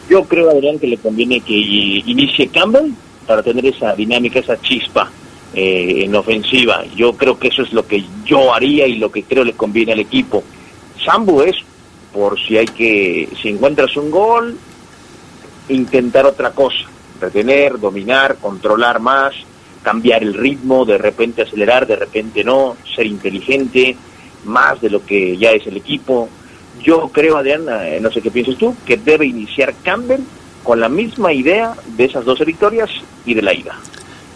Yo 0.08 0.24
creo, 0.24 0.50
Adrián, 0.50 0.78
que 0.78 0.86
le 0.86 0.96
conviene 0.96 1.40
que 1.40 1.52
inicie 1.52 2.48
Campbell 2.48 2.92
para 3.26 3.42
tener 3.42 3.66
esa 3.66 3.94
dinámica, 3.94 4.38
esa 4.38 4.58
chispa 4.60 5.10
eh, 5.54 6.04
en 6.04 6.14
ofensiva. 6.14 6.84
Yo 6.96 7.12
creo 7.12 7.38
que 7.38 7.48
eso 7.48 7.62
es 7.62 7.72
lo 7.72 7.86
que 7.86 8.04
yo 8.24 8.54
haría 8.54 8.86
y 8.86 8.96
lo 8.96 9.10
que 9.10 9.22
creo 9.22 9.44
le 9.44 9.52
conviene 9.52 9.92
al 9.92 10.00
equipo. 10.00 10.42
Sambu 11.04 11.42
es 11.42 11.56
por 12.12 12.40
si 12.40 12.56
hay 12.56 12.66
que, 12.66 13.28
si 13.40 13.48
encuentras 13.48 13.96
un 13.96 14.10
gol, 14.10 14.56
intentar 15.68 16.26
otra 16.26 16.52
cosa, 16.52 16.86
retener, 17.20 17.78
dominar, 17.78 18.36
controlar 18.36 19.00
más, 19.00 19.34
cambiar 19.82 20.22
el 20.22 20.34
ritmo, 20.34 20.84
de 20.84 20.98
repente 20.98 21.42
acelerar, 21.42 21.86
de 21.86 21.96
repente 21.96 22.44
no, 22.44 22.76
ser 22.94 23.06
inteligente, 23.06 23.96
más 24.44 24.80
de 24.80 24.90
lo 24.90 25.04
que 25.04 25.36
ya 25.36 25.52
es 25.52 25.66
el 25.66 25.76
equipo. 25.76 26.28
Yo 26.82 27.10
creo, 27.12 27.36
Adrián, 27.36 27.66
eh, 27.68 27.98
no 28.00 28.10
sé 28.10 28.20
qué 28.20 28.30
piensas 28.30 28.56
tú, 28.56 28.74
que 28.86 28.96
debe 28.96 29.26
iniciar 29.26 29.74
Campbell 29.82 30.20
con 30.62 30.80
la 30.80 30.88
misma 30.88 31.32
idea 31.32 31.74
de 31.96 32.04
esas 32.04 32.24
12 32.24 32.44
victorias 32.44 32.90
y 33.24 33.34
de 33.34 33.42
la 33.42 33.54
ida. 33.54 33.78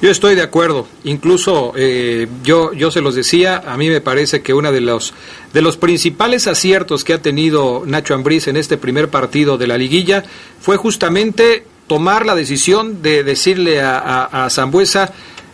Yo 0.01 0.11
estoy 0.11 0.35
de 0.35 0.43
acuerdo. 0.43 0.89
Incluso 1.05 1.75
eh, 1.77 2.27
yo 2.43 2.73
yo 2.73 2.91
se 2.91 3.01
los 3.01 3.15
decía. 3.15 3.63
A 3.65 3.77
mí 3.77 3.89
me 3.89 4.01
parece 4.01 4.43
que 4.43 4.53
uno 4.53 4.73
de 4.73 4.81
los 4.81 5.15
de 5.53 5.63
los 5.63 5.77
principales 5.77 6.49
aciertos 6.49 7.05
que 7.05 7.13
ha 7.13 7.23
tenido 7.23 7.85
Nacho 7.87 8.15
Ambriz 8.15 8.49
en 8.49 8.57
este 8.57 8.77
primer 8.77 9.11
partido 9.11 9.59
de 9.59 9.69
la 9.69 9.79
liguilla 9.79 10.25
fue 10.61 10.77
justamente 10.77 11.65
tomar 11.87 12.27
la 12.27 12.35
decisión 12.35 13.01
de 13.01 13.23
decirle 13.23 13.81
a, 13.81 13.99
a, 13.99 14.47
a 14.47 14.51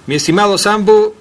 mi 0.09 0.15
estimado 0.15 0.57
Sambo, 0.57 1.15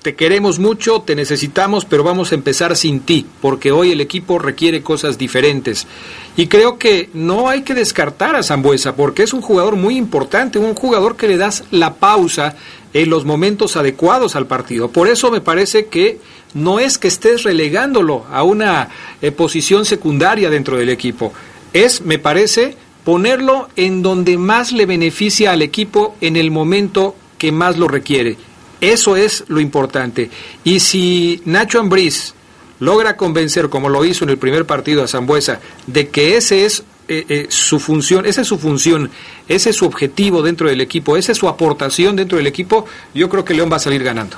te 0.00 0.14
queremos 0.14 0.58
mucho, 0.58 1.02
te 1.02 1.14
necesitamos, 1.14 1.84
pero 1.84 2.02
vamos 2.02 2.32
a 2.32 2.34
empezar 2.34 2.74
sin 2.74 3.00
ti, 3.00 3.26
porque 3.42 3.72
hoy 3.72 3.92
el 3.92 4.00
equipo 4.00 4.38
requiere 4.38 4.80
cosas 4.80 5.18
diferentes. 5.18 5.86
Y 6.34 6.46
creo 6.46 6.78
que 6.78 7.10
no 7.12 7.50
hay 7.50 7.60
que 7.60 7.74
descartar 7.74 8.34
a 8.34 8.42
Zambuesa, 8.42 8.96
porque 8.96 9.22
es 9.22 9.34
un 9.34 9.42
jugador 9.42 9.76
muy 9.76 9.98
importante, 9.98 10.58
un 10.58 10.74
jugador 10.74 11.16
que 11.16 11.28
le 11.28 11.36
das 11.36 11.64
la 11.70 11.96
pausa 11.96 12.56
en 12.94 13.10
los 13.10 13.26
momentos 13.26 13.76
adecuados 13.76 14.34
al 14.34 14.46
partido. 14.46 14.88
Por 14.90 15.08
eso 15.08 15.30
me 15.30 15.42
parece 15.42 15.88
que 15.88 16.18
no 16.54 16.78
es 16.78 16.96
que 16.96 17.08
estés 17.08 17.42
relegándolo 17.42 18.24
a 18.30 18.44
una 18.44 18.88
eh, 19.20 19.30
posición 19.30 19.84
secundaria 19.84 20.48
dentro 20.48 20.78
del 20.78 20.88
equipo. 20.88 21.34
Es, 21.74 22.00
me 22.00 22.18
parece, 22.18 22.76
ponerlo 23.04 23.68
en 23.76 24.00
donde 24.00 24.38
más 24.38 24.72
le 24.72 24.86
beneficia 24.86 25.52
al 25.52 25.60
equipo 25.60 26.16
en 26.22 26.36
el 26.36 26.50
momento 26.50 27.14
que 27.38 27.52
más 27.52 27.76
lo 27.76 27.88
requiere. 27.88 28.36
Eso 28.80 29.16
es 29.16 29.44
lo 29.48 29.60
importante. 29.60 30.30
Y 30.64 30.80
si 30.80 31.40
Nacho 31.44 31.80
Ambriz 31.80 32.34
logra 32.80 33.16
convencer, 33.16 33.68
como 33.68 33.88
lo 33.88 34.04
hizo 34.04 34.24
en 34.24 34.30
el 34.30 34.38
primer 34.38 34.66
partido 34.66 35.02
a 35.02 35.08
Zambuesa, 35.08 35.60
de 35.86 36.08
que 36.08 36.36
ese 36.36 36.64
es 36.64 36.84
eh, 37.08 37.24
eh, 37.28 37.46
su 37.48 37.78
función, 37.78 38.26
esa 38.26 38.42
es 38.42 38.48
su 38.48 38.58
función, 38.58 39.10
ese 39.48 39.70
es 39.70 39.76
su 39.76 39.86
objetivo 39.86 40.42
dentro 40.42 40.68
del 40.68 40.80
equipo, 40.80 41.16
esa 41.16 41.32
es 41.32 41.38
su 41.38 41.48
aportación 41.48 42.16
dentro 42.16 42.36
del 42.36 42.46
equipo, 42.46 42.84
yo 43.14 43.28
creo 43.28 43.44
que 43.44 43.54
León 43.54 43.70
va 43.70 43.76
a 43.76 43.80
salir 43.80 44.02
ganando. 44.02 44.36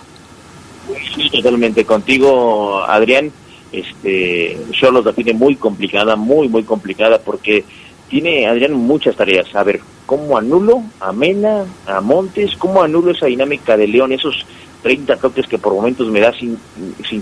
Totalmente 1.33 1.85
contigo, 1.85 2.83
Adrián. 2.85 3.31
Este, 3.71 4.59
yo 4.73 4.91
lo 4.91 5.03
define 5.03 5.35
muy 5.35 5.57
complicada, 5.57 6.17
muy, 6.17 6.49
muy 6.49 6.63
complicada, 6.63 7.19
porque 7.19 7.65
tiene 8.09 8.47
Adrián 8.47 8.73
muchas 8.73 9.17
tareas. 9.17 9.55
A 9.55 9.63
ver, 9.63 9.81
¿cómo 10.07 10.37
anulo 10.37 10.83
a 11.01 11.13
Mena, 11.13 11.65
a 11.87 12.01
Montes? 12.01 12.57
¿Cómo 12.57 12.83
anulo 12.83 13.13
esa 13.13 13.27
dinámica 13.27 13.77
de 13.77 13.87
León, 13.87 14.13
esos 14.13 14.47
30 14.83 15.17
toques 15.17 15.47
que 15.47 15.59
por 15.59 15.75
momentos 15.75 16.09
me 16.09 16.21
da 16.21 16.33
sin, 16.33 16.59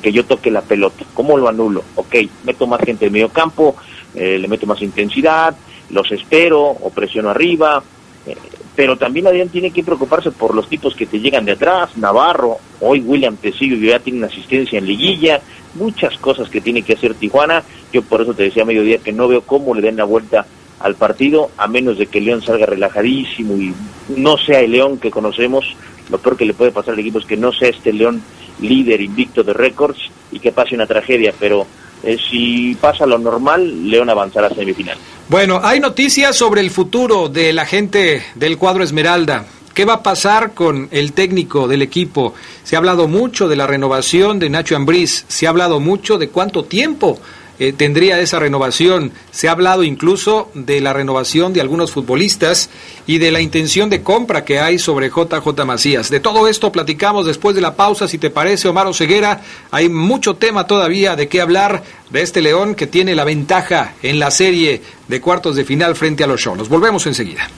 que 0.01 0.13
yo 0.13 0.25
toque 0.25 0.51
la 0.51 0.63
pelota? 0.63 1.05
¿Cómo 1.15 1.37
lo 1.37 1.49
anulo? 1.49 1.83
Ok, 1.97 2.15
meto 2.45 2.67
más 2.67 2.81
gente 2.83 3.07
en 3.07 3.13
medio 3.13 3.29
campo, 3.29 3.77
eh, 4.15 4.39
le 4.39 4.49
meto 4.49 4.67
más 4.67 4.81
intensidad, 4.83 5.57
los 5.91 6.11
espero 6.13 6.63
o 6.63 6.91
presiono 6.91 7.31
arriba. 7.31 7.83
Eh, 8.27 8.37
pero 8.77 8.99
también 8.99 9.27
Adrián 9.27 9.49
tiene 9.49 9.71
que 9.71 9.83
preocuparse 9.83 10.31
por 10.31 10.55
los 10.55 10.69
tipos 10.69 10.95
que 10.95 11.07
te 11.07 11.19
llegan 11.19 11.47
de 11.47 11.53
atrás, 11.53 11.97
Navarro, 11.97 12.59
hoy 12.81 13.01
William 13.01 13.37
Tecillo 13.37 13.77
ya 13.77 13.99
tiene 14.01 14.19
una 14.19 14.27
asistencia 14.27 14.79
en 14.79 14.87
liguilla, 14.87 15.41
muchas 15.75 16.19
cosas 16.19 16.51
que 16.51 16.61
tiene 16.61 16.83
que 16.83 16.93
hacer 16.93 17.15
Tijuana, 17.15 17.63
yo 17.91 18.03
por 18.03 18.21
eso 18.21 18.35
te 18.35 18.43
decía 18.43 18.65
a 18.65 18.67
mediodía 18.67 18.99
que 18.99 19.15
no 19.15 19.29
veo 19.29 19.41
cómo 19.41 19.75
le 19.75 19.81
den 19.81 19.97
la 19.97 20.05
vuelta 20.05 20.47
al 20.81 20.95
partido, 20.95 21.51
a 21.57 21.67
menos 21.67 21.99
de 21.99 22.07
que 22.07 22.21
León 22.21 22.43
salga 22.43 22.67
relajadísimo 22.67 23.57
y 23.57 23.75
no 24.17 24.37
sea 24.39 24.61
el 24.61 24.73
León 24.73 24.99
que 24.99 25.11
conocemos. 25.11 25.65
Lo 26.11 26.19
peor 26.19 26.37
que 26.37 26.45
le 26.45 26.55
puede 26.55 26.71
pasar 26.71 26.95
al 26.95 27.01
equipo 27.01 27.19
es 27.19 27.27
que 27.27 27.37
no 27.37 27.53
sea 27.53 27.71
este 27.71 27.93
León 27.93 28.23
líder 28.61 29.01
invicto 29.01 29.43
de 29.43 29.53
récords 29.53 29.99
y 30.33 30.39
que 30.39 30.53
pase 30.53 30.75
una 30.75 30.87
tragedia, 30.87 31.35
pero 31.39 31.67
eh, 32.03 32.17
si 32.31 32.77
pasa 32.81 33.07
lo 33.07 33.19
normal, 33.19 33.89
León 33.89 34.09
avanzará 34.11 34.49
a 34.49 34.55
semifinal. 34.55 34.97
Bueno, 35.29 35.61
hay 35.63 35.81
noticias 35.81 36.37
sobre 36.37 36.61
el 36.61 36.71
futuro 36.71 37.29
de 37.29 37.53
la 37.53 37.67
gente 37.67 38.23
del 38.35 38.59
cuadro 38.59 38.85
Esmeralda. 38.85 39.47
¿Qué 39.75 39.85
va 39.85 39.95
a 39.95 40.03
pasar 40.03 40.55
con 40.55 40.89
el 40.91 41.13
técnico 41.13 41.69
del 41.69 41.83
equipo? 41.83 42.33
Se 42.65 42.77
ha 42.77 42.79
hablado 42.79 43.09
mucho 43.09 43.47
de 43.47 43.57
la 43.57 43.67
renovación 43.67 44.39
de 44.39 44.49
Nacho 44.49 44.75
Ambriz, 44.75 45.27
se 45.29 45.47
ha 45.47 45.51
hablado 45.51 45.81
mucho 45.81 46.17
de 46.17 46.29
cuánto 46.29 46.65
tiempo 46.65 47.19
eh, 47.59 47.73
tendría 47.73 48.21
esa 48.21 48.39
renovación. 48.39 49.13
Se 49.31 49.49
ha 49.49 49.53
hablado 49.53 49.83
incluso 49.83 50.51
de 50.55 50.81
la 50.81 50.93
renovación 50.93 51.53
de 51.53 51.61
algunos 51.61 51.93
futbolistas 51.93 52.71
y 53.07 53.19
de 53.19 53.31
la 53.31 53.41
intención 53.41 53.91
de 53.91 54.03
compra 54.03 54.45
que 54.45 54.61
hay 54.61 54.79
sobre 54.79 55.09
JJ 55.09 55.65
Macías. 55.65 56.11
De 56.11 56.21
todo 56.21 56.49
esto 56.49 56.73
platicamos 56.73 57.27
después 57.27 57.55
de 57.55 57.63
la 57.63 57.77
pausa, 57.77 58.09
si 58.09 58.19
te 58.19 58.31
parece, 58.31 58.69
Omar 58.69 58.93
Ceguera. 58.95 59.43
Hay 59.71 59.89
mucho 59.89 60.37
tema 60.37 60.67
todavía 60.67 61.17
de 61.17 61.29
qué 61.29 61.41
hablar 61.41 61.83
de 62.11 62.23
este 62.23 62.43
León 62.43 62.75
que 62.75 62.87
tiene 62.87 63.15
la 63.15 63.25
ventaja 63.25 63.95
en 64.03 64.19
la 64.19 64.31
serie 64.31 64.83
de 65.09 65.21
cuartos 65.21 65.57
de 65.57 65.65
final 65.65 65.97
frente 65.97 66.25
a 66.25 66.27
los 66.27 66.41
Cholos. 66.41 66.69
Volvemos 66.69 67.07
enseguida. 67.07 67.49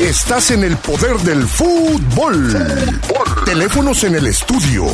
Estás 0.00 0.50
en 0.50 0.64
el 0.64 0.76
poder 0.76 1.16
del 1.18 1.46
fútbol. 1.46 2.50
fútbol. 2.50 3.33
Teléfonos 3.44 4.02
en 4.04 4.14
el 4.14 4.26
estudio 4.26 4.86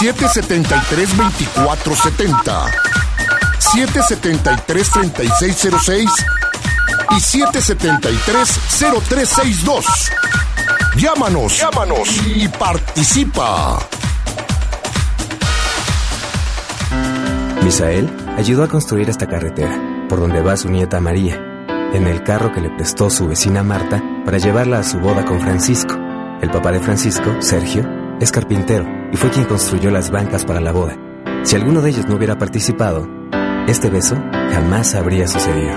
773-2470, 0.00 2.70
773-3606 3.58 6.08
y 7.10 7.14
773-0362. 7.14 9.84
Llámanos, 10.96 11.58
llámanos 11.58 12.08
y 12.26 12.46
participa. 12.46 13.80
Misael 17.62 18.08
ayudó 18.38 18.62
a 18.62 18.68
construir 18.68 19.10
esta 19.10 19.26
carretera, 19.26 20.06
por 20.08 20.20
donde 20.20 20.42
va 20.42 20.56
su 20.56 20.68
nieta 20.68 21.00
María, 21.00 21.34
en 21.92 22.06
el 22.06 22.22
carro 22.22 22.52
que 22.52 22.60
le 22.60 22.70
prestó 22.70 23.10
su 23.10 23.26
vecina 23.26 23.64
Marta 23.64 24.00
para 24.24 24.38
llevarla 24.38 24.78
a 24.78 24.84
su 24.84 25.00
boda 25.00 25.24
con 25.24 25.40
Francisco. 25.40 26.05
El 26.42 26.50
papá 26.50 26.70
de 26.70 26.80
Francisco, 26.80 27.40
Sergio, 27.40 27.84
es 28.20 28.30
carpintero 28.30 28.86
y 29.12 29.16
fue 29.16 29.30
quien 29.30 29.46
construyó 29.46 29.90
las 29.90 30.10
bancas 30.10 30.44
para 30.44 30.60
la 30.60 30.72
boda. 30.72 30.96
Si 31.42 31.56
alguno 31.56 31.80
de 31.80 31.90
ellos 31.90 32.06
no 32.06 32.16
hubiera 32.16 32.38
participado, 32.38 33.08
este 33.66 33.88
beso 33.88 34.16
jamás 34.52 34.94
habría 34.94 35.26
sucedido. 35.26 35.76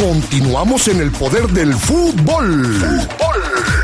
Continuamos 0.01 0.89
en 0.89 1.01
el 1.01 1.13
poder 1.13 1.47
del 1.49 1.73
fútbol. 1.75 2.65
Fútbol. 2.65 3.84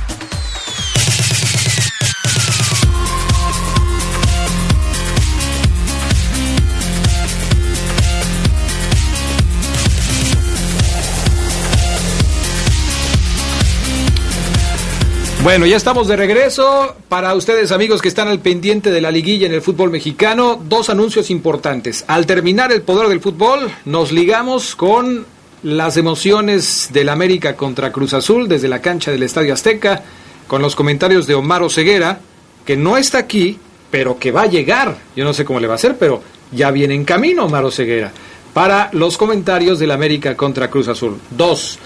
Bueno, 15.43 15.65
ya 15.65 15.75
estamos 15.75 16.07
de 16.07 16.15
regreso. 16.15 16.95
Para 17.09 17.33
ustedes, 17.33 17.71
amigos 17.71 17.99
que 17.99 18.07
están 18.07 18.27
al 18.27 18.41
pendiente 18.41 18.91
de 18.91 19.01
la 19.01 19.09
liguilla 19.09 19.47
en 19.47 19.53
el 19.55 19.63
fútbol 19.63 19.89
mexicano, 19.89 20.61
dos 20.63 20.91
anuncios 20.91 21.31
importantes. 21.31 22.05
Al 22.07 22.27
terminar 22.27 22.71
el 22.71 22.83
poder 22.83 23.07
del 23.09 23.21
fútbol, 23.21 23.71
nos 23.85 24.11
ligamos 24.11 24.75
con 24.75 25.25
las 25.63 25.97
emociones 25.97 26.89
del 26.93 27.09
América 27.09 27.55
contra 27.55 27.91
Cruz 27.91 28.13
Azul 28.13 28.47
desde 28.47 28.67
la 28.67 28.83
cancha 28.83 29.09
del 29.09 29.23
Estadio 29.23 29.55
Azteca, 29.55 30.03
con 30.45 30.61
los 30.61 30.75
comentarios 30.75 31.25
de 31.25 31.33
Omar 31.33 31.67
Ceguera, 31.71 32.19
que 32.63 32.77
no 32.77 32.95
está 32.95 33.17
aquí, 33.17 33.57
pero 33.89 34.19
que 34.19 34.31
va 34.31 34.43
a 34.43 34.47
llegar. 34.47 34.95
Yo 35.15 35.25
no 35.25 35.33
sé 35.33 35.43
cómo 35.43 35.59
le 35.59 35.65
va 35.65 35.73
a 35.73 35.77
hacer, 35.77 35.97
pero 35.97 36.21
ya 36.51 36.69
viene 36.69 36.93
en 36.93 37.03
camino 37.03 37.45
Omar 37.45 37.71
Ceguera. 37.71 38.11
Para 38.53 38.89
los 38.91 39.17
comentarios 39.17 39.79
del 39.79 39.89
América 39.89 40.37
contra 40.37 40.69
Cruz 40.69 40.87
Azul. 40.87 41.17
Dos. 41.31 41.79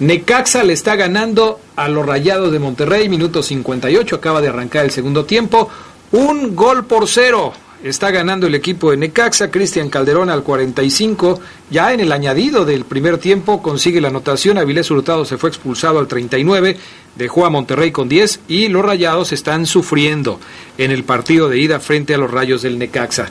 Necaxa 0.00 0.64
le 0.64 0.72
está 0.72 0.96
ganando 0.96 1.60
a 1.76 1.86
los 1.88 2.06
Rayados 2.06 2.50
de 2.50 2.58
Monterrey, 2.58 3.10
minuto 3.10 3.42
58, 3.42 4.16
acaba 4.16 4.40
de 4.40 4.48
arrancar 4.48 4.86
el 4.86 4.90
segundo 4.90 5.26
tiempo. 5.26 5.68
Un 6.12 6.56
gol 6.56 6.86
por 6.86 7.06
cero. 7.06 7.52
Está 7.84 8.10
ganando 8.10 8.46
el 8.46 8.54
equipo 8.54 8.90
de 8.90 8.96
Necaxa, 8.96 9.50
Cristian 9.50 9.90
Calderón 9.90 10.30
al 10.30 10.42
45, 10.42 11.40
ya 11.70 11.92
en 11.92 12.00
el 12.00 12.12
añadido 12.12 12.64
del 12.64 12.84
primer 12.84 13.18
tiempo 13.18 13.62
consigue 13.62 14.00
la 14.02 14.08
anotación, 14.08 14.58
Avilés 14.58 14.90
Hurtado 14.90 15.24
se 15.24 15.38
fue 15.38 15.48
expulsado 15.48 15.98
al 15.98 16.06
39, 16.06 16.76
dejó 17.16 17.46
a 17.46 17.50
Monterrey 17.50 17.90
con 17.90 18.08
10 18.08 18.40
y 18.48 18.68
los 18.68 18.84
Rayados 18.84 19.32
están 19.32 19.64
sufriendo 19.64 20.40
en 20.76 20.90
el 20.90 21.04
partido 21.04 21.48
de 21.48 21.58
ida 21.58 21.80
frente 21.80 22.14
a 22.14 22.18
los 22.18 22.30
Rayos 22.30 22.60
del 22.62 22.78
Necaxa. 22.78 23.30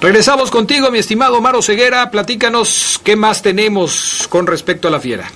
Regresamos 0.00 0.52
contigo, 0.52 0.90
mi 0.92 0.98
estimado 0.98 1.40
Maro 1.40 1.60
Ceguera, 1.60 2.10
platícanos 2.10 3.00
qué 3.02 3.16
más 3.16 3.42
tenemos 3.42 4.26
con 4.28 4.46
respecto 4.46 4.86
a 4.86 4.92
la 4.92 5.00
fiera. 5.00 5.28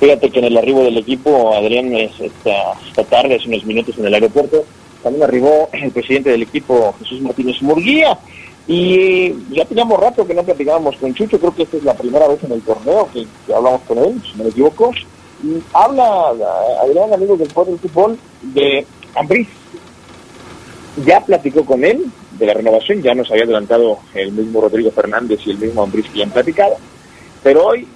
Fíjate 0.00 0.30
que 0.30 0.38
en 0.40 0.44
el 0.46 0.56
arribo 0.56 0.82
del 0.82 0.98
equipo, 0.98 1.54
Adrián, 1.54 1.94
esta, 1.94 2.74
esta 2.86 3.04
tarde, 3.04 3.36
hace 3.36 3.48
unos 3.48 3.64
minutos 3.64 3.96
en 3.98 4.06
el 4.06 4.14
aeropuerto, 4.14 4.64
también 5.02 5.24
arribó 5.24 5.68
el 5.72 5.90
presidente 5.90 6.30
del 6.30 6.42
equipo, 6.42 6.94
Jesús 6.98 7.20
Martínez 7.22 7.62
Murguía. 7.62 8.18
Y 8.68 9.32
ya 9.54 9.64
teníamos 9.64 10.00
rato 10.00 10.26
que 10.26 10.34
no 10.34 10.42
platicábamos 10.42 10.96
con 10.96 11.14
Chucho, 11.14 11.38
creo 11.38 11.54
que 11.54 11.62
esta 11.62 11.76
es 11.76 11.84
la 11.84 11.94
primera 11.94 12.26
vez 12.26 12.42
en 12.42 12.52
el 12.52 12.62
torneo 12.62 13.08
que, 13.12 13.24
hablamos 13.54 13.82
con 13.82 13.98
él, 13.98 14.20
si 14.24 14.36
no 14.36 14.44
me 14.44 14.50
equivoco. 14.50 14.92
Y 15.42 15.62
habla, 15.72 16.32
Adrián, 16.82 17.12
amigos 17.14 17.38
del 17.38 17.48
Poder 17.48 17.70
del 17.70 17.78
Fútbol, 17.78 18.18
de 18.42 18.84
Ambriz. 19.14 19.48
Ya 21.06 21.20
platicó 21.20 21.64
con 21.64 21.84
él 21.84 22.06
de 22.32 22.46
la 22.46 22.54
renovación, 22.54 23.02
ya 23.02 23.14
nos 23.14 23.30
había 23.30 23.44
adelantado 23.44 23.98
el 24.14 24.32
mismo 24.32 24.60
Rodrigo 24.60 24.90
Fernández 24.90 25.40
y 25.46 25.50
el 25.50 25.58
mismo 25.58 25.82
Ambriz 25.82 26.08
que 26.10 26.18
ya 26.18 26.24
han 26.24 26.30
platicado. 26.30 26.76
Pero 27.42 27.66
hoy 27.66 27.86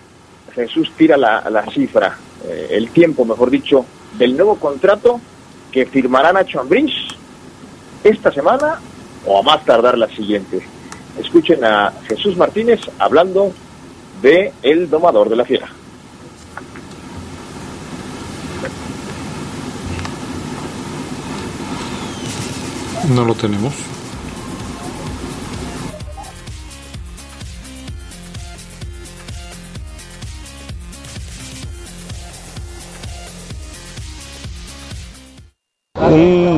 Jesús 0.54 0.90
tira 0.96 1.16
la, 1.16 1.64
cifra, 1.72 2.16
eh, 2.44 2.68
el 2.70 2.90
tiempo, 2.90 3.24
mejor 3.24 3.50
dicho, 3.50 3.84
del 4.18 4.36
nuevo 4.36 4.56
contrato 4.56 5.20
que 5.70 5.86
firmará 5.86 6.32
Nacho 6.32 6.60
Ambriz 6.60 6.92
esta 8.02 8.32
semana 8.32 8.80
o 9.26 9.38
a 9.38 9.42
más 9.42 9.64
tardar 9.64 9.96
la 9.96 10.08
siguiente. 10.08 10.60
Escuchen 11.18 11.64
a 11.64 11.92
Jesús 12.08 12.36
Martínez 12.36 12.80
hablando 12.98 13.52
de 14.22 14.52
el 14.62 14.88
domador 14.88 15.28
de 15.28 15.36
la 15.36 15.44
fiera. 15.44 15.68
No 23.08 23.24
lo 23.24 23.34
tenemos. 23.34 23.74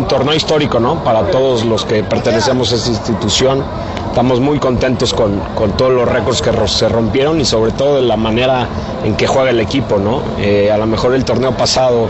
Torneo 0.06 0.34
histórico, 0.34 0.80
¿no? 0.80 1.02
Para 1.04 1.30
todos 1.30 1.64
los 1.64 1.84
que 1.84 2.02
pertenecemos 2.02 2.72
a 2.72 2.76
esta 2.76 2.90
institución. 2.90 3.62
Estamos 4.08 4.40
muy 4.40 4.58
contentos 4.58 5.14
con, 5.14 5.38
con 5.54 5.72
todos 5.72 5.92
los 5.92 6.08
récords 6.08 6.42
que 6.42 6.50
se 6.68 6.88
rompieron 6.88 7.40
y 7.40 7.44
sobre 7.44 7.72
todo 7.72 7.96
de 7.96 8.02
la 8.02 8.16
manera 8.16 8.66
en 9.04 9.16
que 9.16 9.26
juega 9.26 9.50
el 9.50 9.60
equipo, 9.60 9.98
¿no? 9.98 10.22
Eh, 10.38 10.70
a 10.70 10.76
lo 10.76 10.86
mejor 10.86 11.14
el 11.14 11.24
torneo 11.24 11.56
pasado, 11.56 12.08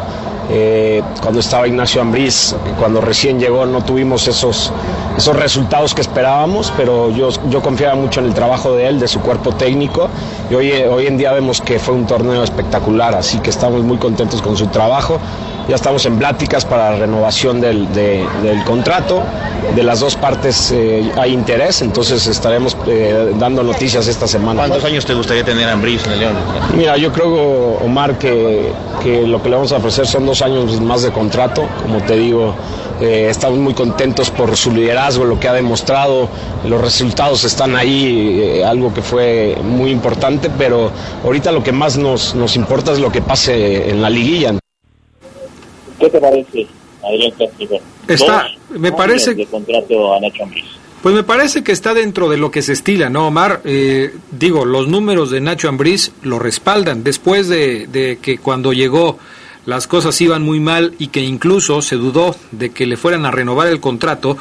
eh, 0.51 1.03
cuando 1.21 1.41
estaba 1.41 1.67
Ignacio 1.67 2.01
Ambriz, 2.01 2.55
cuando 2.79 3.01
recién 3.01 3.39
llegó, 3.39 3.65
no 3.67 3.83
tuvimos 3.83 4.27
esos, 4.29 4.73
esos 5.17 5.37
resultados 5.37 5.95
que 5.95 6.01
esperábamos, 6.01 6.73
pero 6.77 7.11
yo, 7.11 7.29
yo 7.49 7.63
confiaba 7.63 7.95
mucho 7.95 8.21
en 8.21 8.27
el 8.27 8.35
trabajo 8.35 8.75
de 8.75 8.89
él, 8.89 9.01
de 9.01 9.09
su 9.09 9.21
cuerpo 9.21 9.53
técnico, 9.53 10.09
y 10.51 10.55
hoy, 10.55 10.73
hoy 10.73 11.07
en 11.07 11.17
día 11.19 11.33
vemos 11.33 11.61
que 11.61 11.79
fue 11.79 11.95
un 11.95 12.07
torneo 12.07 12.43
espectacular, 12.43 13.15
así 13.15 13.39
que 13.39 13.51
estamos 13.51 13.83
muy 13.83 13.99
contentos 13.99 14.43
con 14.43 14.57
su 14.57 14.67
trabajo. 14.67 15.19
Ya 15.69 15.77
estamos 15.77 16.05
en 16.07 16.19
pláticas 16.19 16.65
para 16.65 16.91
la 16.91 16.97
renovación 16.97 17.61
del, 17.61 17.93
del 17.93 18.65
contrato. 18.65 19.23
De 19.77 19.85
las 19.85 20.01
dos 20.01 20.17
partes 20.17 20.73
eh, 20.73 21.09
hay 21.17 21.33
interés, 21.33 21.83
entonces 21.83 22.27
estaremos 22.27 22.77
eh, 22.89 23.33
dando 23.39 23.63
noticias 23.63 24.09
esta 24.09 24.27
semana. 24.27 24.63
¿Cuántos 24.63 24.85
años 24.85 25.07
te 25.07 25.15
gustaría 25.15 25.45
tener 25.45 25.69
a 25.69 25.73
Ambris 25.75 26.05
en 26.07 26.13
el 26.13 26.19
León? 26.19 26.35
Mira, 26.77 26.97
yo 26.97 27.13
creo, 27.13 27.79
Omar, 27.85 28.19
que, 28.19 28.73
que 29.05 29.25
lo 29.25 29.41
que 29.41 29.51
le 29.51 29.55
vamos 29.55 29.71
a 29.71 29.77
ofrecer 29.77 30.05
son 30.09 30.27
dos 30.27 30.43
años 30.43 30.81
más 30.81 31.03
de 31.03 31.13
contrato. 31.13 31.65
Como 31.81 32.03
te 32.03 32.17
digo, 32.17 32.57
eh, 33.01 33.29
estamos 33.31 33.59
muy 33.59 33.73
contentos 33.73 34.31
por 34.31 34.57
su 34.57 34.73
liderazgo, 34.73 35.02
lo 35.11 35.39
que 35.39 35.49
ha 35.49 35.53
demostrado, 35.53 36.29
los 36.67 36.81
resultados 36.81 37.45
están 37.45 37.77
ahí, 37.77 38.41
eh, 38.41 38.65
algo 38.65 38.93
que 38.95 39.03
fue 39.03 39.57
muy 39.63 39.91
importante, 39.91 40.51
pero 40.57 40.91
ahorita 41.25 41.53
lo 41.53 41.63
que 41.63 41.73
más 41.73 41.99
nos, 41.99 42.35
nos 42.35 42.57
importa 42.57 42.93
es 42.93 42.99
lo 42.99 43.11
que 43.11 43.21
pase 43.21 43.91
en 43.91 44.01
la 44.01 44.09
liguilla. 44.09 44.59
¿Qué 45.99 46.09
te 46.09 46.21
parece, 46.21 46.67
Adrián 47.03 47.33
Castillo? 47.39 47.79
Está, 48.09 48.47
me 48.71 48.93
parece... 48.93 49.35
De 49.35 49.47
contrato 49.47 50.15
a 50.15 50.21
Nacho 50.21 50.45
Ambriz. 50.45 50.65
Pues 51.03 51.15
me 51.15 51.25
parece 51.25 51.65
que 51.65 51.73
está 51.73 51.95
dentro 51.95 52.29
de 52.29 52.37
lo 52.37 52.53
que 52.53 52.63
se 52.63 52.73
estila, 52.73 53.11
¿no, 53.11 53.27
Omar? 53.27 53.61
Eh, 53.65 54.15
digo, 54.31 54.65
los 54.65 54.87
números 54.87 55.31
de 55.31 55.41
Nacho 55.41 55.69
Ambriz 55.69 56.13
lo 56.23 56.39
respaldan. 56.39 57.03
Después 57.03 57.49
de, 57.49 57.89
de 57.89 58.19
que 58.23 58.39
cuando 58.39 58.73
llegó 58.73 59.19
las 59.67 59.87
cosas 59.87 60.21
iban 60.21 60.43
muy 60.43 60.61
mal 60.61 60.95
y 60.99 61.09
que 61.09 61.21
incluso 61.21 61.83
se 61.83 61.97
dudó 61.97 62.35
de 62.51 62.71
que 62.71 62.87
le 62.87 62.97
fueran 62.97 63.27
a 63.27 63.31
renovar 63.31 63.69
el 63.69 63.81
contrato, 63.81 64.37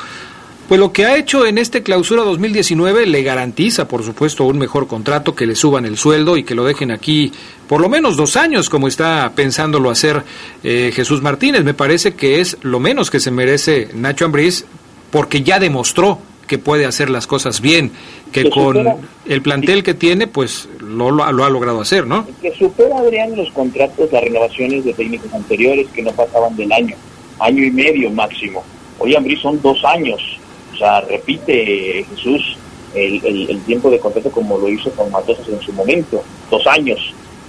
pues 0.72 0.80
lo 0.80 0.94
que 0.94 1.04
ha 1.04 1.18
hecho 1.18 1.46
en 1.46 1.58
este 1.58 1.84
clausura 1.84 2.24
2019 2.24 3.06
le 3.06 3.24
garantiza, 3.24 3.90
por 3.90 4.06
supuesto, 4.06 4.46
un 4.46 4.58
mejor 4.58 4.88
contrato, 4.88 5.36
que 5.36 5.46
le 5.46 5.54
suban 5.54 5.84
el 5.84 5.98
sueldo 5.98 6.38
y 6.38 6.46
que 6.46 6.56
lo 6.56 6.64
dejen 6.64 6.92
aquí 6.92 7.34
por 7.68 7.82
lo 7.82 7.90
menos 7.90 8.16
dos 8.16 8.38
años, 8.38 8.70
como 8.70 8.88
está 8.88 9.34
pensándolo 9.36 9.90
hacer 9.90 10.24
eh, 10.64 10.92
Jesús 10.94 11.22
Martínez. 11.22 11.66
Me 11.66 11.74
parece 11.74 12.14
que 12.14 12.40
es 12.40 12.58
lo 12.62 12.80
menos 12.80 13.12
que 13.12 13.20
se 13.20 13.32
merece 13.32 13.90
Nacho 13.94 14.24
Ambriz, 14.24 14.64
porque 15.12 15.44
ya 15.44 15.60
demostró 15.60 16.20
que 16.48 16.58
puede 16.58 16.86
hacer 16.86 17.10
las 17.10 17.28
cosas 17.28 17.60
bien, 17.60 17.92
que, 18.32 18.50
con 18.50 18.96
el 19.26 19.42
plantel 19.42 19.84
que 19.84 19.94
tiene, 19.94 20.28
pues 20.28 20.70
lo, 20.80 21.12
lo, 21.12 21.26
ha 21.26 21.50
logrado 21.50 21.82
hacer, 21.82 22.08
¿no? 22.08 22.26
Que 22.42 22.56
supera, 22.56 22.98
Adrián, 22.98 23.36
los 23.36 23.52
contratos, 23.52 24.10
las 24.10 24.24
renovaciones 24.24 24.86
de 24.86 24.94
técnicos 24.94 25.34
anteriores 25.34 25.90
que 25.90 26.02
no 26.02 26.14
pasaban 26.14 26.56
del 26.56 26.72
año, 26.72 26.96
año 27.40 27.62
y 27.62 27.72
medio 27.72 28.10
máximo. 28.10 28.64
Hoy 29.00 29.16
Ambrí 29.18 29.36
son 29.36 29.62
dos 29.62 29.84
años, 29.84 30.40
sea, 30.82 31.02
repite 31.02 32.06
Jesús 32.10 32.58
el, 32.94 33.62
tiempo 33.66 33.90
de 33.90 34.00
contrato 34.00 34.32
como 34.32 34.58
lo 34.58 34.70
hizo 34.70 34.92
con 34.92 35.12
Matosas 35.12 35.48
en 35.48 35.62
su 35.62 35.72
momento, 35.74 36.24
dos 36.50 36.66
años. 36.68 37.00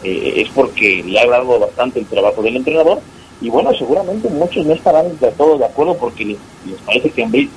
Eh, 0.04 0.34
es 0.36 0.48
porque 0.50 1.02
le 1.04 1.18
ha 1.18 1.22
agradado 1.22 1.58
bastante 1.58 2.00
el 2.00 2.06
trabajo 2.06 2.42
del 2.42 2.56
entrenador. 2.56 3.00
Y 3.40 3.48
bueno, 3.48 3.72
seguramente 3.74 4.28
muchos 4.28 4.64
no 4.66 4.74
estarán 4.74 5.18
de 5.18 5.30
todo 5.32 5.58
de 5.58 5.64
acuerdo 5.64 5.96
porque 5.96 6.24
les, 6.24 6.38
parece 6.86 7.10
que 7.10 7.24
Ambrí 7.24 7.50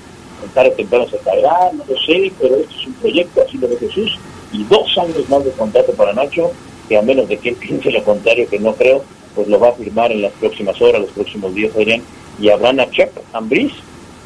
tarde 0.53 0.69
o 0.69 0.73
temprano 0.73 1.07
se 1.07 1.17
caerá, 1.19 1.71
no 1.73 1.83
lo 1.87 1.99
sé, 2.01 2.31
pero 2.39 2.55
esto 2.55 2.75
es 2.79 2.87
un 2.87 2.93
proyecto, 2.93 3.41
así 3.41 3.57
lo 3.57 3.67
de 3.67 3.77
Jesús, 3.77 4.17
y 4.51 4.63
dos 4.65 4.97
años 4.97 5.27
más 5.29 5.43
de 5.43 5.51
contrato 5.51 5.91
para 5.93 6.13
Nacho, 6.13 6.51
que 6.87 6.97
a 6.97 7.01
menos 7.01 7.27
de 7.27 7.37
que 7.37 7.49
él 7.49 7.55
piense 7.55 7.91
lo 7.91 8.03
contrario, 8.03 8.47
que 8.47 8.59
no 8.59 8.73
creo, 8.73 9.03
pues 9.33 9.47
lo 9.47 9.59
va 9.59 9.69
a 9.69 9.73
firmar 9.73 10.11
en 10.11 10.21
las 10.21 10.31
próximas 10.33 10.79
horas, 10.81 11.01
los 11.01 11.11
próximos 11.11 11.53
días, 11.53 11.75
Adrián, 11.75 12.01
y 12.39 12.49
habrá 12.49 12.73
Nachep, 12.73 13.11
Ambris, 13.33 13.73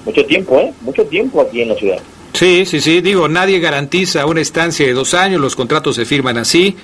mucho 0.05 0.25
tiempo, 0.25 0.59
¿eh? 0.59 0.73
Mucho 0.81 1.05
tiempo 1.05 1.41
aquí 1.41 1.61
en 1.61 1.69
la 1.69 1.75
ciudad. 1.75 1.99
Sí, 2.33 2.65
sí, 2.65 2.79
sí, 2.79 3.01
digo, 3.01 3.27
nadie 3.27 3.59
garantiza 3.59 4.25
una 4.25 4.41
estancia 4.41 4.85
de 4.85 4.93
dos 4.93 5.13
años, 5.13 5.41
los 5.41 5.55
contratos 5.55 5.95
se 5.95 6.05
firman 6.05 6.37
así, 6.37 6.75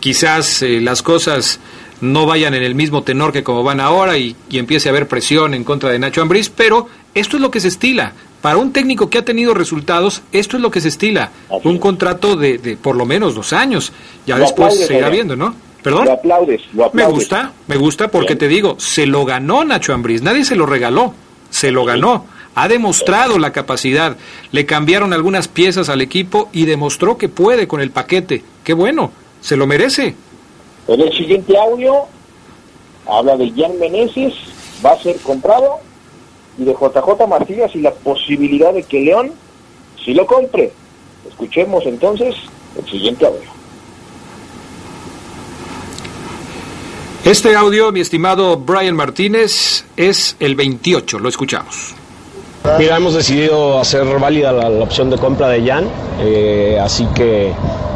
quizás 0.00 0.62
eh, 0.62 0.80
las 0.80 1.02
cosas 1.02 1.60
no 2.00 2.26
vayan 2.26 2.54
en 2.54 2.62
el 2.62 2.74
mismo 2.74 3.02
tenor 3.02 3.32
que 3.32 3.42
como 3.42 3.62
van 3.62 3.80
ahora 3.80 4.18
y, 4.18 4.36
y 4.50 4.58
empiece 4.58 4.88
a 4.88 4.92
haber 4.92 5.08
presión 5.08 5.54
en 5.54 5.64
contra 5.64 5.90
de 5.90 5.98
Nacho 5.98 6.20
Ambriz, 6.20 6.50
pero 6.50 6.88
esto 7.14 7.36
es 7.36 7.42
lo 7.42 7.50
que 7.50 7.60
se 7.60 7.68
estila. 7.68 8.12
Para 8.42 8.58
un 8.58 8.72
técnico 8.72 9.08
que 9.10 9.18
ha 9.18 9.24
tenido 9.24 9.54
resultados, 9.54 10.22
esto 10.30 10.56
es 10.56 10.62
lo 10.62 10.70
que 10.70 10.80
se 10.80 10.88
estila. 10.88 11.32
un 11.64 11.78
contrato 11.78 12.36
de, 12.36 12.58
de, 12.58 12.76
por 12.76 12.94
lo 12.94 13.06
menos 13.06 13.34
dos 13.34 13.52
años. 13.52 13.92
Ya 14.26 14.38
después 14.38 14.86
se 14.86 14.96
irá 14.96 15.08
viendo, 15.08 15.34
¿no? 15.34 15.54
¿Perdón? 15.82 16.04
Lo 16.04 16.12
aplaudes, 16.12 16.60
lo 16.72 16.84
aplaudes. 16.84 17.12
Me 17.12 17.18
gusta, 17.18 17.52
me 17.66 17.76
gusta 17.76 18.08
porque 18.08 18.34
Bien. 18.34 18.38
te 18.38 18.48
digo, 18.48 18.76
se 18.78 19.06
lo 19.06 19.24
ganó 19.24 19.64
Nacho 19.64 19.94
Ambriz. 19.94 20.22
Nadie 20.22 20.44
se 20.44 20.54
lo 20.54 20.66
regaló, 20.66 21.14
se 21.50 21.70
lo 21.70 21.84
ganó. 21.84 22.26
Ha 22.56 22.68
demostrado 22.68 23.38
la 23.38 23.52
capacidad. 23.52 24.16
Le 24.50 24.64
cambiaron 24.64 25.12
algunas 25.12 25.46
piezas 25.46 25.90
al 25.90 26.00
equipo 26.00 26.48
y 26.52 26.64
demostró 26.64 27.18
que 27.18 27.28
puede 27.28 27.68
con 27.68 27.82
el 27.82 27.90
paquete. 27.90 28.42
Qué 28.64 28.72
bueno, 28.72 29.12
se 29.42 29.56
lo 29.56 29.66
merece. 29.66 30.14
En 30.88 31.00
el 31.02 31.12
siguiente 31.12 31.54
audio 31.58 32.06
habla 33.06 33.36
de 33.36 33.52
Jan 33.54 33.78
Meneses, 33.78 34.32
va 34.84 34.92
a 34.92 35.02
ser 35.02 35.16
comprado 35.18 35.80
y 36.58 36.64
de 36.64 36.72
JJ 36.72 37.26
Martínez 37.28 37.70
y 37.74 37.80
la 37.80 37.92
posibilidad 37.92 38.72
de 38.72 38.82
que 38.84 39.00
León 39.00 39.32
si 40.02 40.14
lo 40.14 40.24
compre. 40.24 40.72
Escuchemos 41.28 41.84
entonces 41.84 42.34
el 42.78 42.90
siguiente 42.90 43.26
audio. 43.26 43.50
Este 47.22 47.54
audio, 47.54 47.92
mi 47.92 48.00
estimado 48.00 48.56
Brian 48.56 48.96
Martínez, 48.96 49.84
es 49.96 50.36
el 50.38 50.54
28, 50.54 51.18
lo 51.18 51.28
escuchamos. 51.28 51.94
Mira, 52.78 52.96
hemos 52.96 53.14
decidido 53.14 53.78
hacer 53.78 54.04
válida 54.18 54.52
la, 54.52 54.68
la 54.68 54.84
opción 54.84 55.10
de 55.10 55.18
compra 55.18 55.48
de 55.48 55.66
Jan, 55.66 55.84
eh, 56.20 56.78
así 56.82 57.06
que 57.14 57.52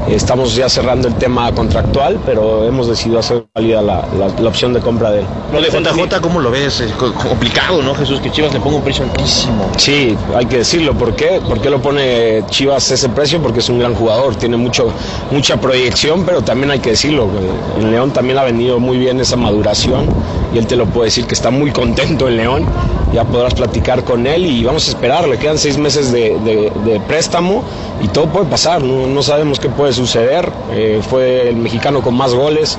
Estamos 0.08 0.56
ya 0.56 0.68
cerrando 0.68 1.06
el 1.08 1.14
tema 1.14 1.52
contractual, 1.52 2.18
pero 2.26 2.64
hemos 2.64 2.88
decidido 2.88 3.20
hacer 3.20 3.44
válida 3.54 3.80
la, 3.80 4.04
la, 4.18 4.28
la, 4.40 4.48
opción 4.48 4.72
de 4.72 4.80
compra 4.80 5.10
de 5.10 5.20
él. 5.20 5.26
Lo 5.52 5.60
de 5.60 5.68
JJ, 5.68 6.20
¿cómo 6.20 6.40
lo 6.40 6.50
ves? 6.50 6.80
Es 6.80 6.92
complicado, 6.92 7.80
¿no, 7.82 7.94
Jesús? 7.94 8.18
Que 8.20 8.30
Chivas 8.30 8.52
le 8.52 8.60
ponga 8.60 8.76
un 8.76 8.82
precio 8.82 9.04
altísimo. 9.04 9.70
Sí, 9.76 10.16
hay 10.34 10.46
que 10.46 10.58
decirlo. 10.58 10.94
¿Por 10.94 11.14
qué? 11.14 11.40
¿Por 11.46 11.60
qué 11.60 11.70
lo 11.70 11.80
pone 11.80 12.42
Chivas 12.48 12.90
ese 12.90 13.08
precio? 13.10 13.40
Porque 13.40 13.60
es 13.60 13.68
un 13.68 13.78
gran 13.78 13.94
jugador, 13.94 14.34
tiene 14.34 14.56
mucho, 14.56 14.90
mucha 15.30 15.58
proyección, 15.58 16.24
pero 16.24 16.42
también 16.42 16.70
hay 16.72 16.80
que 16.80 16.90
decirlo. 16.90 17.28
En 17.78 17.90
León 17.90 18.10
también 18.10 18.38
ha 18.38 18.42
venido 18.42 18.80
muy 18.80 18.98
bien 18.98 19.20
esa 19.20 19.36
maduración 19.36 20.06
y 20.52 20.58
él 20.58 20.66
te 20.66 20.76
lo 20.76 20.86
puede 20.86 21.06
decir 21.06 21.26
que 21.26 21.34
está 21.34 21.50
muy 21.50 21.70
contento 21.70 22.26
en 22.26 22.36
León. 22.36 22.64
Ya 23.12 23.24
podrás 23.24 23.54
platicar 23.54 24.02
con 24.04 24.26
él 24.26 24.46
y 24.46 24.59
vamos 24.64 24.86
a 24.86 24.90
esperar. 24.90 25.28
Le 25.28 25.38
quedan 25.38 25.58
seis 25.58 25.76
meses 25.78 26.12
de, 26.12 26.38
de, 26.40 26.72
de 26.84 27.00
préstamo 27.00 27.62
y 28.02 28.08
todo 28.08 28.26
puede 28.26 28.46
pasar. 28.46 28.82
No, 28.82 29.06
no 29.06 29.22
sabemos 29.22 29.60
qué 29.60 29.68
puede 29.68 29.92
suceder. 29.92 30.50
Eh, 30.72 31.00
fue 31.08 31.48
el 31.48 31.56
mexicano 31.56 32.02
con 32.02 32.14
más 32.16 32.34
goles. 32.34 32.78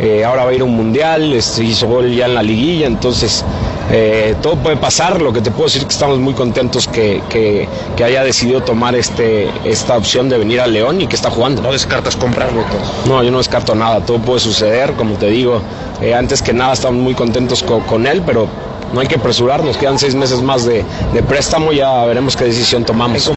Eh, 0.00 0.24
ahora 0.24 0.44
va 0.44 0.50
a 0.50 0.54
ir 0.54 0.62
a 0.62 0.64
un 0.64 0.74
mundial, 0.74 1.32
este, 1.32 1.64
hizo 1.64 1.86
gol 1.86 2.10
ya 2.10 2.24
en 2.24 2.34
la 2.34 2.42
liguilla, 2.42 2.86
entonces 2.86 3.44
eh, 3.90 4.34
todo 4.42 4.56
puede 4.56 4.76
pasar. 4.76 5.20
Lo 5.20 5.32
que 5.32 5.40
te 5.40 5.50
puedo 5.50 5.64
decir 5.64 5.82
es 5.82 5.86
que 5.86 5.92
estamos 5.92 6.18
muy 6.18 6.34
contentos 6.34 6.88
que, 6.88 7.22
que, 7.28 7.68
que, 7.96 8.04
haya 8.04 8.24
decidido 8.24 8.62
tomar 8.62 8.94
este, 8.94 9.48
esta 9.64 9.96
opción 9.96 10.28
de 10.28 10.38
venir 10.38 10.60
a 10.60 10.66
León 10.66 11.00
y 11.00 11.06
que 11.06 11.14
está 11.14 11.30
jugando. 11.30 11.62
¿No 11.62 11.72
descartas 11.72 12.16
comprarlo? 12.16 12.64
No, 13.06 13.22
yo 13.22 13.30
no 13.30 13.38
descarto 13.38 13.74
nada, 13.74 14.00
todo 14.00 14.18
puede 14.18 14.40
suceder, 14.40 14.92
como 14.94 15.14
te 15.16 15.26
digo. 15.26 15.60
Eh, 16.00 16.14
antes 16.14 16.42
que 16.42 16.52
nada 16.52 16.72
estamos 16.72 17.00
muy 17.00 17.14
contentos 17.14 17.62
con, 17.62 17.82
con 17.82 18.06
él, 18.06 18.22
pero 18.24 18.48
no 18.92 19.00
hay 19.00 19.06
que 19.06 19.16
apresurarnos, 19.16 19.76
quedan 19.76 19.98
seis 19.98 20.14
meses 20.14 20.42
más 20.42 20.64
de, 20.64 20.84
de 21.12 21.22
préstamo, 21.22 21.72
ya 21.72 22.04
veremos 22.04 22.36
qué 22.36 22.44
decisión 22.44 22.84
tomamos. 22.84 23.32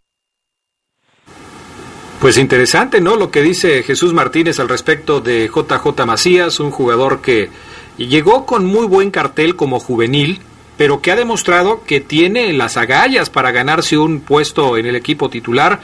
Pues 2.20 2.38
interesante, 2.38 3.02
¿no? 3.02 3.18
Lo 3.18 3.30
que 3.30 3.44
dice 3.44 3.84
Jesús 3.84 4.13
Martínez 4.13 4.60
al 4.60 4.68
respecto 4.68 5.22
de 5.22 5.48
JJ 5.48 6.06
Macías, 6.06 6.60
un 6.60 6.72
jugador 6.72 7.22
que 7.22 7.50
llegó 7.98 8.46
con 8.46 8.65
muy 8.65 8.88
buen 8.88 9.12
cartel 9.12 9.56
como 9.56 9.80
juvenil, 9.80 10.41
pero 10.76 11.02
que 11.02 11.12
ha 11.12 11.15
demostrado 11.15 11.84
que 11.86 12.02
tiene 12.02 12.52
las 12.54 12.78
agallas 12.78 13.30
para 13.30 13.52
ganarse 13.52 13.98
un 13.98 14.22
puesto 14.22 14.78
en 14.78 14.86
el 14.88 14.96
equipo 14.96 15.30
titular. 15.30 15.82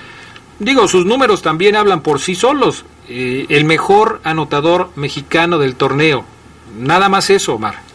Digo, 0.59 0.87
sus 0.87 1.05
números 1.05 1.41
también 1.41 1.75
hablan 1.75 2.01
por 2.01 2.19
sí 2.19 2.33
solos. 2.33 2.85
Eh, 3.07 3.45
el 3.49 3.65
mejor 3.65 4.21
anotador 4.23 4.89
mexicano 4.95 5.59
del 5.59 5.75
torneo. 5.75 6.25
Nada 6.79 7.09
más 7.09 7.29
eso, 7.29 7.55
Omar. 7.55 7.90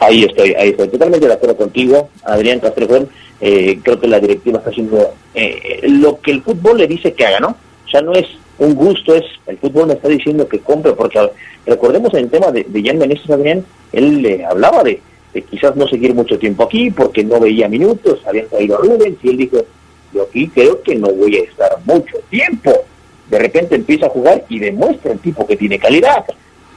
Ahí 0.00 0.24
estoy, 0.24 0.54
ahí 0.54 0.70
estoy. 0.70 0.88
Totalmente 0.88 1.26
de 1.26 1.32
acuerdo 1.32 1.56
contigo, 1.56 2.08
Adrián 2.24 2.60
Castrejón. 2.60 3.08
Eh, 3.40 3.78
creo 3.82 4.00
que 4.00 4.06
la 4.06 4.20
directiva 4.20 4.58
está 4.58 4.70
haciendo 4.70 5.14
eh, 5.34 5.80
lo 5.82 6.20
que 6.20 6.30
el 6.30 6.42
fútbol 6.42 6.78
le 6.78 6.86
dice 6.86 7.12
que 7.12 7.26
haga, 7.26 7.40
¿no? 7.40 7.56
Sea, 7.90 8.00
no 8.00 8.12
es 8.12 8.26
un 8.58 8.74
gusto, 8.74 9.14
es 9.14 9.24
el 9.46 9.58
fútbol 9.58 9.88
me 9.88 9.94
está 9.94 10.08
diciendo 10.08 10.46
que 10.48 10.60
compre, 10.60 10.92
porque 10.92 11.18
a, 11.18 11.28
recordemos 11.66 12.14
el 12.14 12.30
tema 12.30 12.50
de, 12.52 12.64
de 12.68 12.82
Jan 12.82 12.98
Meneses 12.98 13.28
Adrián, 13.30 13.64
él 13.92 14.22
le 14.22 14.44
hablaba 14.44 14.84
de, 14.84 15.00
quizás 15.50 15.74
no 15.76 15.88
seguir 15.88 16.14
mucho 16.14 16.38
tiempo 16.38 16.64
aquí 16.64 16.90
porque 16.90 17.24
no 17.24 17.40
veía 17.40 17.68
minutos, 17.68 18.20
habían 18.26 18.48
traído 18.48 18.78
Rubens 18.78 19.18
y 19.22 19.28
él 19.30 19.36
dijo, 19.36 19.64
yo 20.12 20.22
aquí 20.22 20.48
creo 20.48 20.82
que 20.82 20.94
no 20.94 21.08
voy 21.08 21.36
a 21.36 21.42
estar 21.42 21.78
mucho 21.84 22.18
tiempo. 22.28 22.72
De 23.30 23.38
repente 23.38 23.76
empieza 23.76 24.06
a 24.06 24.10
jugar 24.10 24.44
y 24.48 24.58
demuestra 24.58 25.12
el 25.12 25.18
tipo 25.20 25.46
que 25.46 25.56
tiene 25.56 25.78
calidad. 25.78 26.24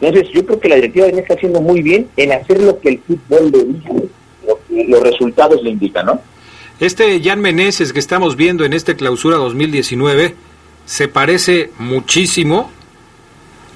Entonces 0.01 0.31
yo 0.34 0.45
creo 0.45 0.60
que 0.60 0.69
la 0.69 0.75
directiva 0.75 1.08
está 1.08 1.36
haciendo 1.36 1.62
muy 1.62 1.81
bien 1.81 2.08
en 2.17 2.34
hacer 2.34 2.62
lo 2.62 2.79
que 2.79 2.89
el 2.89 2.99
fútbol 2.99 3.51
le 3.51 3.63
dice, 3.63 4.10
lo 4.47 4.60
que 4.67 4.84
los 4.86 5.01
resultados 5.01 5.63
le 5.63 5.71
indican, 5.71 6.05
¿no? 6.05 6.21
Este 6.79 7.21
Jan 7.23 7.39
Meneses 7.39 7.93
que 7.93 7.99
estamos 7.99 8.36
viendo 8.36 8.65
en 8.65 8.73
este 8.73 8.95
clausura 8.97 9.38
2019 9.38 10.36
se 10.86 11.08
parece 11.08 11.71
muchísimo 11.79 12.69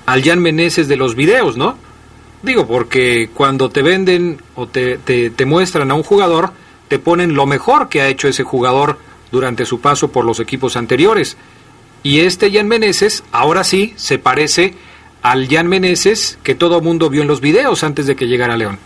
al 0.05 0.23
Jan 0.23 0.41
Meneses 0.41 0.88
de 0.88 0.97
los 0.97 1.15
videos, 1.15 1.55
¿no? 1.55 1.77
Digo, 2.43 2.67
porque 2.67 3.29
cuando 3.34 3.69
te 3.69 3.82
venden 3.82 4.41
o 4.55 4.67
te, 4.67 4.97
te, 4.97 5.29
te, 5.29 5.45
muestran 5.45 5.91
a 5.91 5.93
un 5.93 6.03
jugador, 6.03 6.51
te 6.88 6.99
ponen 6.99 7.36
lo 7.36 7.45
mejor 7.45 7.89
que 7.89 8.01
ha 8.01 8.08
hecho 8.08 8.27
ese 8.27 8.43
jugador 8.43 8.97
durante 9.32 9.65
su 9.65 9.82
paso 9.82 10.12
por 10.12 10.25
los 10.25 10.39
equipos 10.39 10.75
anteriores. 10.75 11.38
Y 12.01 12.21
este 12.21 12.51
Jan 12.51 12.67
Meneses, 12.67 13.23
ahora 13.32 13.63
sí, 13.63 13.93
se 13.97 14.19
parece 14.19 14.73
al 15.21 15.47
Jan 15.47 15.67
Meneses 15.67 16.38
que 16.43 16.55
todo 16.55 16.82
mundo 16.82 17.10
vio 17.10 17.21
en 17.21 17.27
los 17.27 17.41
videos 17.41 17.84
antes 17.84 18.08
de 18.08 18.15
que 18.15 18.27
llegara 18.27 18.53
a 18.53 18.58
León. 18.58 18.79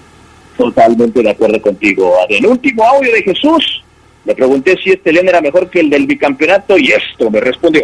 Totalmente 0.57 1.21
de 1.21 1.29
acuerdo 1.29 1.61
contigo, 1.61 2.13
El 2.29 2.45
Último 2.45 2.83
audio 2.83 3.11
de 3.11 3.23
Jesús. 3.23 3.83
Le 4.25 4.35
pregunté 4.35 4.77
si 4.81 4.91
este 4.91 5.11
León 5.11 5.27
era 5.27 5.41
mejor 5.41 5.69
que 5.69 5.81
el 5.81 5.89
del 5.89 6.05
bicampeonato 6.07 6.77
y 6.77 6.91
esto 6.91 7.29
me 7.29 7.41
respondió. 7.41 7.83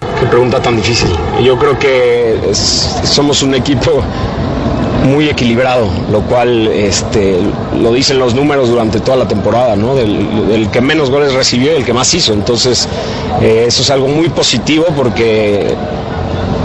Qué 0.00 0.26
pregunta 0.26 0.62
tan 0.62 0.76
difícil. 0.76 1.10
Yo 1.42 1.58
creo 1.58 1.78
que 1.78 2.50
es, 2.50 2.58
somos 3.04 3.42
un 3.42 3.54
equipo 3.54 4.02
muy 5.04 5.28
equilibrado, 5.28 5.88
lo 6.10 6.22
cual 6.22 6.68
este, 6.68 7.38
lo 7.80 7.92
dicen 7.92 8.18
los 8.18 8.34
números 8.34 8.68
durante 8.68 9.00
toda 9.00 9.18
la 9.18 9.28
temporada, 9.28 9.76
¿no? 9.76 9.94
Del, 9.94 10.48
del 10.48 10.70
que 10.70 10.80
menos 10.80 11.10
goles 11.10 11.34
recibió 11.34 11.72
y 11.72 11.76
el 11.76 11.84
que 11.84 11.92
más 11.92 12.12
hizo. 12.14 12.32
Entonces, 12.32 12.88
eh, 13.40 13.64
eso 13.66 13.82
es 13.82 13.90
algo 13.90 14.08
muy 14.08 14.28
positivo 14.28 14.86
porque 14.96 15.74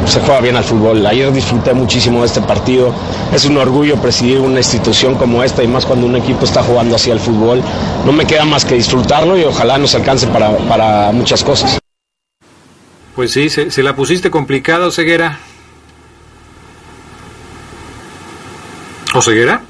se 0.07 0.19
juega 0.19 0.41
bien 0.41 0.55
al 0.55 0.63
fútbol. 0.63 1.05
Ayer 1.05 1.31
disfruté 1.31 1.73
muchísimo 1.73 2.21
de 2.21 2.27
este 2.27 2.41
partido. 2.41 2.93
Es 3.33 3.45
un 3.45 3.57
orgullo 3.57 3.97
presidir 3.97 4.39
una 4.39 4.59
institución 4.59 5.15
como 5.15 5.43
esta 5.43 5.63
y 5.63 5.67
más 5.67 5.85
cuando 5.85 6.05
un 6.05 6.15
equipo 6.15 6.45
está 6.45 6.63
jugando 6.63 6.95
así 6.95 7.11
al 7.11 7.19
fútbol. 7.19 7.61
No 8.05 8.11
me 8.11 8.25
queda 8.25 8.45
más 8.45 8.65
que 8.65 8.75
disfrutarlo 8.75 9.37
y 9.37 9.43
ojalá 9.43 9.77
nos 9.77 9.95
alcance 9.95 10.27
para, 10.27 10.57
para 10.57 11.11
muchas 11.11 11.43
cosas. 11.43 11.79
Pues 13.15 13.31
sí, 13.31 13.49
se, 13.49 13.69
se 13.71 13.83
la 13.83 13.95
pusiste 13.95 14.31
complicado, 14.31 14.91
Ceguera. 14.91 15.39
¿O 19.13 19.21
Ceguera? 19.21 19.61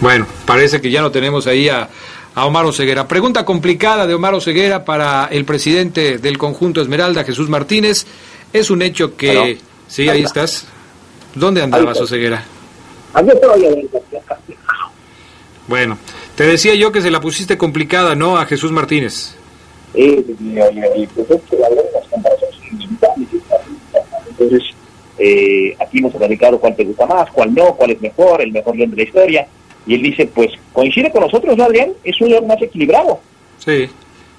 Bueno, 0.00 0.26
parece 0.46 0.80
que 0.80 0.90
ya 0.90 1.00
no 1.00 1.10
tenemos 1.10 1.46
ahí 1.46 1.68
a, 1.68 1.88
a 2.34 2.46
Omar 2.46 2.64
Oseguera. 2.64 3.08
Pregunta 3.08 3.44
complicada 3.44 4.06
de 4.06 4.14
Omar 4.14 4.34
Oseguera 4.34 4.84
para 4.84 5.26
el 5.26 5.44
presidente 5.44 6.18
del 6.18 6.38
conjunto 6.38 6.80
Esmeralda, 6.80 7.24
Jesús 7.24 7.48
Martínez. 7.48 8.06
Es 8.52 8.70
un 8.70 8.82
hecho 8.82 9.16
que... 9.16 9.34
Bueno, 9.34 9.60
sí, 9.88 10.08
ahí 10.08 10.22
estás. 10.22 10.66
¿Dónde 11.34 11.62
andabas, 11.62 12.00
Oseguera? 12.00 12.44
Bueno, 15.66 15.98
te 16.34 16.44
decía 16.44 16.74
yo 16.74 16.92
que 16.92 17.02
se 17.02 17.10
la 17.10 17.20
pusiste 17.20 17.58
complicada, 17.58 18.14
¿no? 18.14 18.38
A 18.38 18.46
Jesús 18.46 18.72
Martínez. 18.72 19.34
Entonces, 24.30 24.62
eh, 25.18 25.76
aquí 25.80 25.98
hemos 25.98 26.14
platicado 26.14 26.58
cuál 26.58 26.76
te 26.76 26.84
gusta 26.84 27.06
más, 27.06 27.30
cuál 27.32 27.54
no, 27.54 27.74
cuál 27.74 27.90
es 27.90 28.00
mejor, 28.00 28.40
el 28.40 28.52
mejor 28.52 28.76
león 28.76 28.90
de 28.90 28.96
la 28.96 29.02
historia. 29.02 29.48
Y 29.88 29.94
él 29.94 30.02
dice, 30.02 30.26
pues 30.26 30.50
coincide 30.74 31.10
con 31.10 31.22
nosotros, 31.22 31.56
¿no, 31.56 31.64
Adrián? 31.64 31.92
Es 32.04 32.20
un 32.20 32.28
león 32.28 32.46
más 32.46 32.60
equilibrado. 32.60 33.20
Sí, 33.58 33.88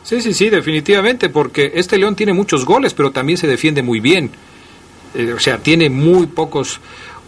sí, 0.04 0.22
sí, 0.22 0.34
sí, 0.34 0.50
definitivamente, 0.50 1.30
porque 1.30 1.72
este 1.74 1.98
león 1.98 2.16
tiene 2.16 2.34
muchos 2.34 2.66
goles, 2.66 2.94
pero 2.94 3.10
también 3.10 3.38
se 3.38 3.48
defiende 3.48 3.82
muy 3.82 4.00
bien. 4.00 4.30
Eh, 5.16 5.34
o 5.34 5.40
sea, 5.40 5.58
tiene 5.58 5.90
muy 5.90 6.28
pocos, 6.28 6.80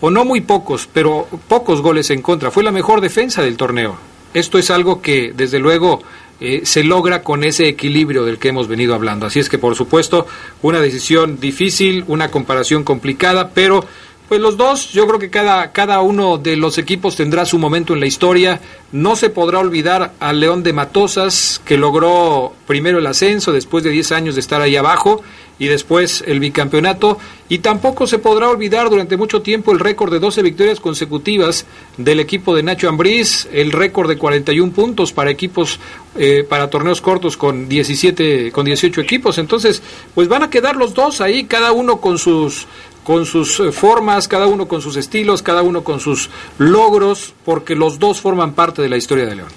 o 0.02 0.12
no 0.12 0.24
muy 0.24 0.42
pocos, 0.42 0.88
pero 0.94 1.28
pocos 1.48 1.82
goles 1.82 2.12
en 2.12 2.22
contra. 2.22 2.52
Fue 2.52 2.64
la 2.64 2.72
mejor 2.72 3.02
defensa 3.02 3.42
del 3.42 3.58
torneo. 3.58 3.98
Esto 4.36 4.60
es 4.60 4.70
algo 4.70 5.02
que, 5.02 5.34
desde 5.36 5.58
luego, 5.58 6.04
eh, 6.40 6.62
se 6.64 6.84
logra 6.84 7.24
con 7.24 7.44
ese 7.44 7.68
equilibrio 7.68 8.24
del 8.24 8.38
que 8.38 8.50
hemos 8.50 8.68
venido 8.68 8.94
hablando. 8.94 9.26
Así 9.26 9.40
es 9.40 9.50
que, 9.50 9.58
por 9.58 9.76
supuesto, 9.76 10.28
una 10.62 10.80
decisión 10.80 11.40
difícil, 11.40 12.06
una 12.08 12.30
comparación 12.30 12.84
complicada, 12.84 13.50
pero 13.50 13.84
pues 14.32 14.39
los 14.39 14.56
dos, 14.56 14.94
yo 14.94 15.06
creo 15.08 15.20
que 15.20 15.30
cada, 15.30 15.74
cada 15.74 16.00
uno 16.00 16.38
de 16.38 16.56
los 16.56 16.78
equipos 16.78 17.17
tendrá 17.17 17.44
su 17.44 17.60
momento 17.60 17.94
en 17.94 18.00
la 18.00 18.06
historia. 18.06 18.62
No 18.94 19.17
se 19.17 19.30
podrá 19.30 19.60
olvidar 19.60 20.13
al 20.22 20.39
León 20.39 20.63
de 20.63 20.72
Matosas, 20.72 21.62
que 21.65 21.76
logró 21.76 22.54
primero 22.65 23.00
el 23.00 23.08
ascenso 23.08 23.52
después 23.52 23.84
de 23.84 23.89
10 23.89 24.13
años 24.13 24.36
de 24.36 24.39
estar 24.39 24.62
ahí 24.62 24.78
abajo 24.78 25.22
y 25.60 25.67
después 25.67 26.24
el 26.26 26.39
bicampeonato. 26.39 27.17
Y 27.50 27.60
tampoco 27.60 28.08
se 28.08 28.20
podrá 28.20 28.50
olvidar 28.50 28.89
durante 28.89 29.17
mucho 29.17 29.41
tiempo 29.41 29.74
el 29.74 29.80
récord 29.80 30.12
de 30.12 30.20
12 30.20 30.41
victorias 30.44 30.80
consecutivas 30.80 31.65
del 31.98 32.22
equipo 32.22 32.56
de 32.56 32.63
Nacho 32.63 32.88
Ambriz, 32.88 33.50
el 33.52 33.74
récord 33.74 34.08
de 34.08 34.17
41 34.17 34.72
puntos 34.72 35.12
para 35.12 35.30
equipos, 35.30 35.78
eh, 36.17 36.46
para 36.48 36.70
torneos 36.70 37.02
cortos 37.02 37.36
con 37.36 37.67
17, 37.67 38.52
con 38.54 38.65
18 38.65 39.02
equipos. 39.02 39.38
Entonces, 39.38 39.84
pues 40.15 40.30
van 40.30 40.44
a 40.44 40.50
quedar 40.50 40.78
los 40.78 40.94
dos 40.94 41.20
ahí, 41.20 41.44
cada 41.44 41.74
uno 41.74 42.00
con 42.00 42.17
sus 42.17 42.65
con 43.04 43.26
sus 43.26 43.60
eh, 43.60 43.72
formas, 43.72 44.28
cada 44.28 44.48
uno 44.48 44.68
con 44.68 44.82
sus 44.82 44.96
estilos, 44.96 45.42
cada 45.42 45.64
uno 45.64 45.84
con 45.84 46.00
sus 46.00 46.30
logros, 46.58 47.34
porque 47.46 47.76
los 47.76 48.00
dos 48.00 48.22
forman 48.22 48.54
parte 48.54 48.82
de 48.82 48.90
la 48.90 48.98
historia 48.98 49.26
de 49.26 49.36
León. 49.36 49.50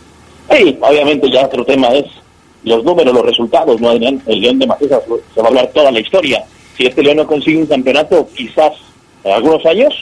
Sí, 0.50 0.78
obviamente 0.80 1.30
ya 1.30 1.46
otro 1.46 1.64
tema 1.64 1.88
es 1.88 2.07
los 2.64 2.83
números, 2.85 3.14
los 3.14 3.24
resultados, 3.24 3.80
¿no, 3.80 3.90
Adrián? 3.90 4.22
El 4.26 4.40
León 4.40 4.59
de 4.59 4.66
Macías 4.66 5.00
se 5.35 5.40
va 5.40 5.46
a 5.46 5.48
hablar 5.48 5.70
toda 5.74 5.90
la 5.90 6.00
historia. 6.00 6.44
Si 6.76 6.87
este 6.87 7.02
León 7.02 7.18
no 7.18 7.26
consigue 7.26 7.59
un 7.59 7.66
campeonato, 7.66 8.28
quizás 8.35 8.72
en 9.22 9.33
algunos 9.33 9.64
años 9.66 9.94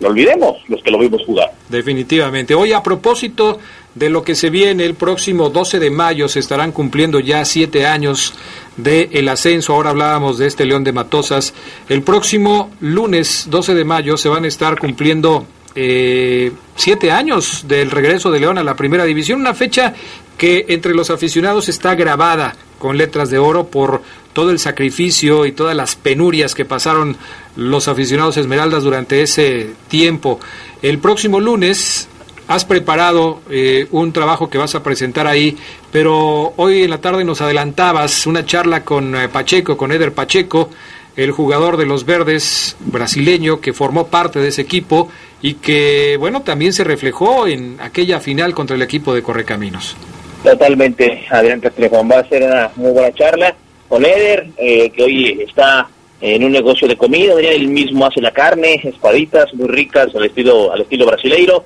lo 0.00 0.08
olvidemos, 0.08 0.56
los 0.68 0.82
que 0.82 0.90
lo 0.90 0.98
vimos 0.98 1.24
jugar. 1.24 1.52
Definitivamente. 1.68 2.54
Hoy, 2.54 2.72
a 2.72 2.82
propósito 2.82 3.58
de 3.94 4.10
lo 4.10 4.24
que 4.24 4.34
se 4.34 4.50
viene 4.50 4.84
el 4.84 4.94
próximo 4.94 5.50
12 5.50 5.78
de 5.78 5.90
mayo, 5.90 6.28
se 6.28 6.40
estarán 6.40 6.72
cumpliendo 6.72 7.20
ya 7.20 7.44
siete 7.44 7.86
años 7.86 8.34
del 8.76 9.08
el 9.12 9.28
ascenso. 9.28 9.74
Ahora 9.74 9.90
hablábamos 9.90 10.38
de 10.38 10.46
este 10.46 10.64
León 10.64 10.84
de 10.84 10.92
Matosas. 10.92 11.54
El 11.88 12.02
próximo 12.02 12.72
lunes 12.80 13.46
12 13.48 13.74
de 13.74 13.84
mayo 13.84 14.16
se 14.16 14.28
van 14.28 14.44
a 14.44 14.48
estar 14.48 14.78
cumpliendo 14.78 15.46
eh, 15.76 16.52
siete 16.76 17.10
años 17.10 17.64
del 17.66 17.90
regreso 17.90 18.30
de 18.30 18.40
León 18.40 18.58
a 18.58 18.64
la 18.64 18.76
primera 18.76 19.04
división, 19.04 19.40
una 19.40 19.54
fecha 19.54 19.94
que 20.36 20.66
entre 20.68 20.94
los 20.94 21.10
aficionados 21.10 21.68
está 21.68 21.94
grabada 21.94 22.56
con 22.78 22.96
letras 22.96 23.30
de 23.30 23.38
oro 23.38 23.68
por 23.68 24.02
todo 24.32 24.50
el 24.50 24.58
sacrificio 24.58 25.46
y 25.46 25.52
todas 25.52 25.76
las 25.76 25.94
penurias 25.94 26.54
que 26.54 26.64
pasaron 26.64 27.16
los 27.56 27.88
aficionados 27.88 28.36
Esmeraldas 28.36 28.82
durante 28.82 29.22
ese 29.22 29.70
tiempo. 29.88 30.40
El 30.82 30.98
próximo 30.98 31.40
lunes 31.40 32.08
has 32.48 32.64
preparado 32.64 33.40
eh, 33.50 33.86
un 33.90 34.12
trabajo 34.12 34.50
que 34.50 34.58
vas 34.58 34.74
a 34.74 34.82
presentar 34.82 35.26
ahí, 35.26 35.56
pero 35.90 36.52
hoy 36.56 36.82
en 36.82 36.90
la 36.90 36.98
tarde 36.98 37.24
nos 37.24 37.40
adelantabas 37.40 38.26
una 38.26 38.44
charla 38.44 38.84
con 38.84 39.14
eh, 39.14 39.28
Pacheco, 39.28 39.76
con 39.76 39.92
Eder 39.92 40.12
Pacheco, 40.12 40.70
el 41.16 41.30
jugador 41.30 41.76
de 41.76 41.86
los 41.86 42.04
Verdes 42.04 42.76
brasileño 42.80 43.60
que 43.60 43.72
formó 43.72 44.08
parte 44.08 44.40
de 44.40 44.48
ese 44.48 44.62
equipo 44.62 45.08
y 45.40 45.54
que, 45.54 46.16
bueno, 46.18 46.42
también 46.42 46.72
se 46.72 46.84
reflejó 46.84 47.46
en 47.46 47.78
aquella 47.80 48.20
final 48.20 48.54
contra 48.54 48.76
el 48.76 48.82
equipo 48.82 49.14
de 49.14 49.22
Correcaminos. 49.22 49.96
Totalmente, 50.42 51.24
Adrián 51.30 51.60
Castrejón. 51.60 52.10
Va 52.10 52.18
a 52.18 52.28
ser 52.28 52.42
una 52.42 52.70
muy 52.76 52.90
buena 52.92 53.12
charla 53.14 53.54
con 53.88 54.04
Eder, 54.04 54.48
eh, 54.56 54.90
que 54.90 55.02
hoy 55.02 55.42
está 55.46 55.88
en 56.20 56.44
un 56.44 56.52
negocio 56.52 56.88
de 56.88 56.96
comida. 56.96 57.32
Adrián 57.32 57.54
él 57.54 57.68
mismo 57.68 58.06
hace 58.06 58.20
la 58.20 58.32
carne, 58.32 58.80
espaditas 58.82 59.52
muy 59.54 59.68
ricas 59.68 60.08
al 60.14 60.24
estilo, 60.24 60.72
al 60.72 60.82
estilo 60.82 61.06
brasileiro, 61.06 61.64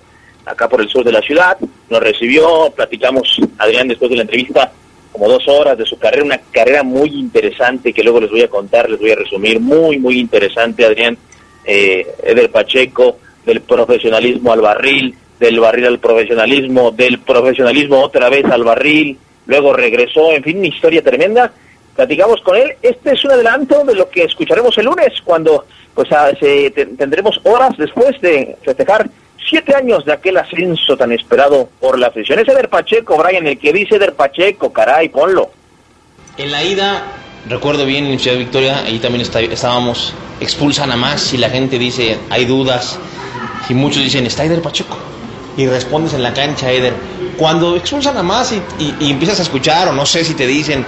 acá 0.49 0.69
por 0.69 0.81
el 0.81 0.89
sur 0.89 1.05
de 1.05 1.13
la 1.13 1.21
ciudad. 1.21 1.57
Nos 1.91 2.01
recibió, 2.01 2.73
platicamos, 2.75 3.41
Adrián, 3.59 3.89
después 3.89 4.11
de 4.11 4.17
la 4.17 4.23
entrevista, 4.23 4.73
como 5.13 5.29
dos 5.29 5.47
horas 5.49 5.77
de 5.77 5.85
su 5.85 5.99
carrera, 5.99 6.25
una 6.25 6.41
carrera 6.53 6.83
muy 6.83 7.09
interesante 7.11 7.93
que 7.93 8.03
luego 8.03 8.21
les 8.21 8.31
voy 8.31 8.43
a 8.43 8.49
contar, 8.49 8.89
les 8.89 9.01
voy 9.01 9.11
a 9.11 9.17
resumir. 9.17 9.61
Muy, 9.61 9.99
muy 9.99 10.19
interesante, 10.19 10.85
Adrián. 10.85 11.17
Eh, 11.65 12.07
Eder 12.23 12.51
Pacheco, 12.51 13.19
del 13.45 13.61
profesionalismo 13.63 14.53
al 14.53 14.61
barril, 14.61 15.15
del 15.39 15.61
barril 15.61 15.87
al 15.87 15.99
profesionalismo, 15.99 16.91
del 16.91 17.19
profesionalismo 17.21 18.01
otra 18.03 18.29
vez 18.29 18.45
al 18.47 18.65
barril, 18.65 19.19
luego 19.47 19.73
regresó, 19.73 20.33
en 20.33 20.43
fin, 20.43 20.59
una 20.59 20.69
historia 20.69 21.03
tremenda. 21.03 21.53
Platicamos 21.95 22.41
con 22.43 22.57
él. 22.57 22.75
Este 22.81 23.13
es 23.13 23.25
un 23.25 23.33
adelanto 23.33 23.85
de 23.85 23.95
lo 23.95 24.09
que 24.09 24.25
escucharemos 24.25 24.77
el 24.79 24.85
lunes, 24.85 25.13
cuando 25.25 25.65
pues 25.95 26.13
a, 26.13 26.31
se, 26.37 26.71
te, 26.71 26.87
tendremos 26.87 27.41
horas 27.43 27.77
después 27.77 28.21
de 28.21 28.57
festejar 28.63 29.11
siete 29.49 29.75
años 29.75 30.05
de 30.05 30.13
aquel 30.13 30.37
ascenso 30.37 30.97
tan 30.97 31.13
esperado 31.13 31.69
por 31.81 31.99
la 31.99 32.09
afición. 32.09 32.39
Es 32.39 32.49
Eder 32.49 32.69
Pacheco, 32.69 33.17
Brian, 33.17 33.47
el 33.47 33.59
que 33.59 33.73
dice 33.73 33.97
Eder 33.97 34.15
Pacheco, 34.15 34.73
caray, 34.73 35.09
ponlo. 35.09 35.51
En 36.37 36.53
la 36.53 36.63
ida, 36.63 37.03
recuerdo 37.49 37.85
bien 37.85 38.07
en 38.07 38.19
Ciudad 38.19 38.37
Victoria, 38.37 38.81
ahí 38.81 38.99
también 38.99 39.23
está, 39.23 39.41
estábamos, 39.41 40.15
expulsan 40.41 40.93
a 40.93 40.97
más 40.97 41.33
y 41.33 41.39
la 41.39 41.51
gente 41.51 41.79
dice, 41.79 42.19
hay 42.31 42.45
dudas, 42.45 42.99
y 43.69 43.75
muchos 43.75 44.03
dicen, 44.03 44.27
está 44.27 44.45
Eder 44.45 44.63
Pacheco 44.63 44.97
y 45.57 45.67
respondes 45.67 46.15
en 46.15 46.23
la 46.23 46.33
cancha, 46.33 46.71
Eder. 46.71 46.95
Cuando 47.37 47.77
expulsan 47.77 48.17
a 48.17 48.23
más 48.23 48.53
y, 48.53 48.63
y, 48.79 48.95
y, 49.01 49.11
empiezas 49.11 49.41
a 49.41 49.43
escuchar, 49.43 49.89
o 49.89 49.93
no 49.93 50.07
sé 50.07 50.25
si 50.25 50.35
te 50.35 50.47
dicen, 50.47 50.87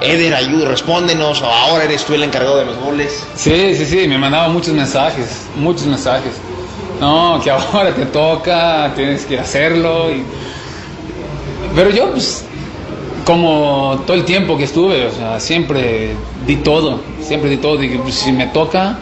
Eder, 0.00 0.34
ayuda, 0.34 0.68
respóndenos, 0.68 1.42
o 1.42 1.46
ahora 1.46 1.84
eres 1.84 2.04
tú 2.04 2.14
el 2.14 2.22
encargado 2.22 2.58
de 2.58 2.66
los 2.66 2.76
goles. 2.78 3.26
Sí, 3.34 3.74
sí, 3.74 3.84
sí, 3.84 4.08
me 4.08 4.18
mandaba 4.18 4.48
muchos 4.48 4.74
mensajes, 4.74 5.46
muchos 5.56 5.86
mensajes. 5.86 6.32
No, 7.00 7.40
que 7.42 7.50
ahora 7.50 7.94
te 7.94 8.06
toca, 8.06 8.92
tienes 8.94 9.24
que 9.24 9.38
hacerlo. 9.38 10.10
Y... 10.10 10.22
Pero 11.74 11.90
yo, 11.90 12.10
pues, 12.10 12.44
como 13.24 14.02
todo 14.06 14.16
el 14.16 14.24
tiempo 14.24 14.56
que 14.58 14.64
estuve, 14.64 15.06
o 15.06 15.10
sea, 15.10 15.40
siempre 15.40 16.14
di 16.46 16.56
todo, 16.56 17.00
siempre 17.22 17.48
di 17.48 17.56
todo. 17.56 17.78
Dije, 17.78 17.98
pues, 17.98 18.14
si 18.16 18.32
me 18.32 18.48
toca, 18.48 18.98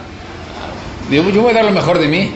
digo, 1.09 1.29
yo 1.29 1.41
voy 1.41 1.51
a 1.51 1.55
dar 1.55 1.65
lo 1.65 1.71
mejor 1.71 1.99
de 1.99 2.07
mí. 2.07 2.31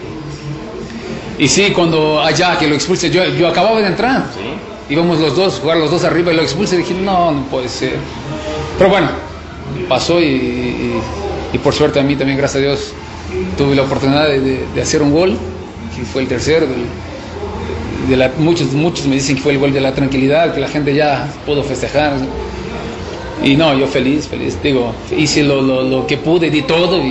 Y 1.39 1.47
sí, 1.47 1.71
cuando 1.71 2.21
allá 2.21 2.57
que 2.59 2.67
lo 2.67 2.75
expulse, 2.75 3.09
yo, 3.09 3.23
yo 3.25 3.47
acababa 3.47 3.79
de 3.79 3.87
entrar. 3.87 4.25
Íbamos 4.89 5.19
los 5.19 5.35
dos, 5.35 5.59
jugar 5.61 5.77
los 5.77 5.89
dos 5.89 6.03
arriba 6.03 6.33
y 6.33 6.35
lo 6.35 6.41
expulse. 6.41 6.77
Dije, 6.77 6.93
no, 6.93 7.31
no 7.31 7.43
puede 7.43 7.69
ser. 7.69 7.95
Pero 8.77 8.89
bueno, 8.89 9.09
pasó 9.87 10.19
y, 10.19 10.25
y, 10.25 11.01
y 11.53 11.57
por 11.57 11.73
suerte 11.73 12.01
a 12.01 12.03
mí 12.03 12.15
también, 12.15 12.37
gracias 12.37 12.61
a 12.61 12.65
Dios, 12.67 12.93
tuve 13.57 13.75
la 13.75 13.83
oportunidad 13.83 14.29
de, 14.29 14.81
hacer 14.81 15.01
un 15.01 15.11
gol, 15.11 15.37
que 15.95 16.03
fue 16.03 16.23
el 16.23 16.27
tercero. 16.27 16.67
Muchos, 18.37 18.73
muchos 18.73 19.05
me 19.05 19.15
dicen 19.15 19.35
que 19.35 19.41
fue 19.41 19.53
el 19.53 19.59
gol 19.59 19.73
de 19.73 19.79
la 19.81 19.93
tranquilidad, 19.93 20.53
que 20.53 20.59
la 20.59 20.67
gente 20.67 20.93
ya 20.93 21.31
pudo 21.45 21.63
festejar. 21.63 22.13
Y 23.43 23.55
no, 23.55 23.77
yo 23.77 23.87
feliz, 23.87 24.27
feliz. 24.27 24.57
Digo, 24.61 24.93
hice 25.15 25.43
lo, 25.43 26.05
que 26.07 26.17
pude, 26.17 26.49
di 26.49 26.61
todo. 26.63 27.01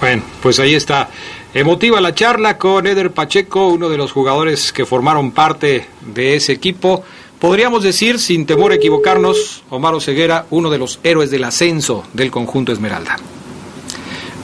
Bueno, 0.00 0.22
pues 0.42 0.58
ahí 0.58 0.74
está. 0.74 1.08
Emotiva 1.54 2.00
la 2.00 2.14
charla 2.14 2.56
con 2.56 2.86
Eder 2.86 3.10
Pacheco, 3.10 3.68
uno 3.68 3.88
de 3.88 3.98
los 3.98 4.10
jugadores 4.10 4.72
que 4.72 4.86
formaron 4.86 5.32
parte 5.32 5.86
de 6.14 6.36
ese 6.36 6.52
equipo. 6.52 7.04
Podríamos 7.38 7.82
decir, 7.82 8.18
sin 8.18 8.46
temor 8.46 8.72
a 8.72 8.76
equivocarnos, 8.76 9.64
Omar 9.68 10.00
Ceguera, 10.00 10.46
uno 10.50 10.70
de 10.70 10.78
los 10.78 11.00
héroes 11.02 11.30
del 11.30 11.44
ascenso 11.44 12.04
del 12.12 12.30
conjunto 12.30 12.72
Esmeralda. 12.72 13.18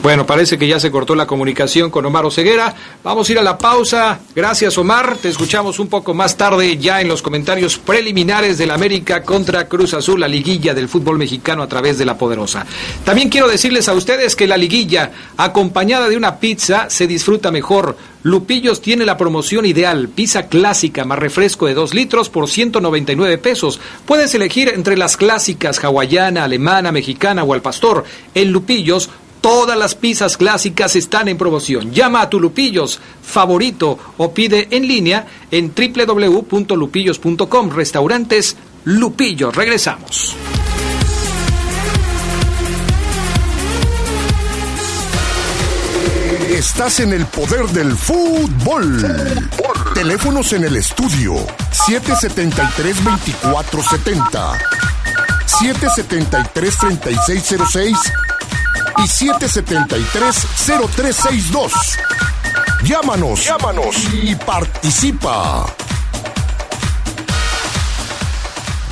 Bueno, 0.00 0.24
parece 0.24 0.56
que 0.56 0.68
ya 0.68 0.78
se 0.78 0.92
cortó 0.92 1.16
la 1.16 1.26
comunicación 1.26 1.90
con 1.90 2.06
Omar 2.06 2.24
Oseguera. 2.24 2.72
Vamos 3.02 3.28
a 3.28 3.32
ir 3.32 3.38
a 3.40 3.42
la 3.42 3.58
pausa. 3.58 4.20
Gracias, 4.34 4.78
Omar. 4.78 5.16
Te 5.16 5.28
escuchamos 5.28 5.80
un 5.80 5.88
poco 5.88 6.14
más 6.14 6.36
tarde 6.36 6.78
ya 6.78 7.00
en 7.00 7.08
los 7.08 7.20
comentarios 7.20 7.78
preliminares 7.78 8.58
del 8.58 8.70
América 8.70 9.24
contra 9.24 9.66
Cruz 9.66 9.94
Azul, 9.94 10.20
la 10.20 10.28
liguilla 10.28 10.72
del 10.72 10.88
fútbol 10.88 11.18
mexicano 11.18 11.64
a 11.64 11.66
través 11.66 11.98
de 11.98 12.04
la 12.04 12.16
Poderosa. 12.16 12.64
También 13.04 13.28
quiero 13.28 13.48
decirles 13.48 13.88
a 13.88 13.94
ustedes 13.94 14.36
que 14.36 14.46
la 14.46 14.56
liguilla, 14.56 15.10
acompañada 15.36 16.08
de 16.08 16.16
una 16.16 16.36
pizza, 16.36 16.88
se 16.88 17.08
disfruta 17.08 17.50
mejor. 17.50 17.96
Lupillos 18.22 18.80
tiene 18.80 19.04
la 19.04 19.16
promoción 19.16 19.66
ideal, 19.66 20.08
pizza 20.08 20.46
clásica 20.46 21.04
más 21.04 21.18
refresco 21.18 21.66
de 21.66 21.74
2 21.74 21.94
litros 21.94 22.28
por 22.28 22.48
199 22.48 23.38
pesos. 23.38 23.80
Puedes 24.06 24.32
elegir 24.34 24.68
entre 24.68 24.96
las 24.96 25.16
clásicas 25.16 25.82
hawaiana, 25.82 26.44
alemana, 26.44 26.92
mexicana 26.92 27.42
o 27.42 27.52
al 27.52 27.62
pastor. 27.62 28.04
En 28.34 28.52
Lupillos 28.52 29.10
Todas 29.40 29.78
las 29.78 29.94
pizzas 29.94 30.36
clásicas 30.36 30.96
están 30.96 31.28
en 31.28 31.38
promoción. 31.38 31.92
Llama 31.92 32.22
a 32.22 32.30
tu 32.30 32.40
Lupillos 32.40 32.98
favorito 33.22 33.96
o 34.16 34.32
pide 34.32 34.66
en 34.70 34.88
línea 34.88 35.26
en 35.50 35.74
www.lupillos.com. 35.74 37.70
Restaurantes 37.70 38.56
Lupillos. 38.84 39.54
Regresamos. 39.54 40.34
Estás 46.58 47.00
en 47.00 47.12
el 47.12 47.26
poder 47.26 47.66
del 47.68 47.94
fútbol. 47.94 49.04
Teléfonos 49.94 50.52
en 50.54 50.64
el 50.64 50.76
estudio 50.76 51.34
773-2470, 51.86 54.58
773-3606 55.46 57.96
y 58.98 59.06
773-0362. 59.06 61.70
Llámanos, 62.84 63.44
llámanos 63.44 63.96
y 64.12 64.34
participa. 64.34 65.66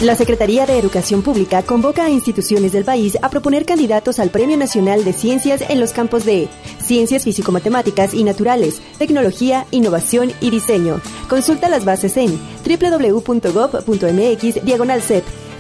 La 0.01 0.15
Secretaría 0.15 0.67
de 0.67 0.79
Educación 0.79 1.23
Pública 1.23 1.63
convoca 1.63 2.05
a 2.05 2.11
instituciones 2.11 2.73
del 2.73 2.85
país 2.85 3.17
a 3.23 3.31
proponer 3.31 3.65
candidatos 3.65 4.19
al 4.19 4.29
Premio 4.29 4.59
Nacional 4.59 5.05
de 5.05 5.15
Ciencias 5.15 5.63
en 5.71 5.81
los 5.81 5.95
campos 5.95 6.27
de 6.27 6.51
Ciencias 6.83 7.25
Físico-Matemáticas 7.25 8.13
y 8.13 8.23
Naturales, 8.23 8.83
Tecnología, 8.99 9.65
Innovación 9.71 10.35
y 10.43 10.51
Diseño. 10.51 11.01
Consulta 11.31 11.71
las 11.71 11.87
bases 11.87 12.19
en 12.19 12.39
www.gov.mx 12.63 14.65
diagonal. 14.67 15.03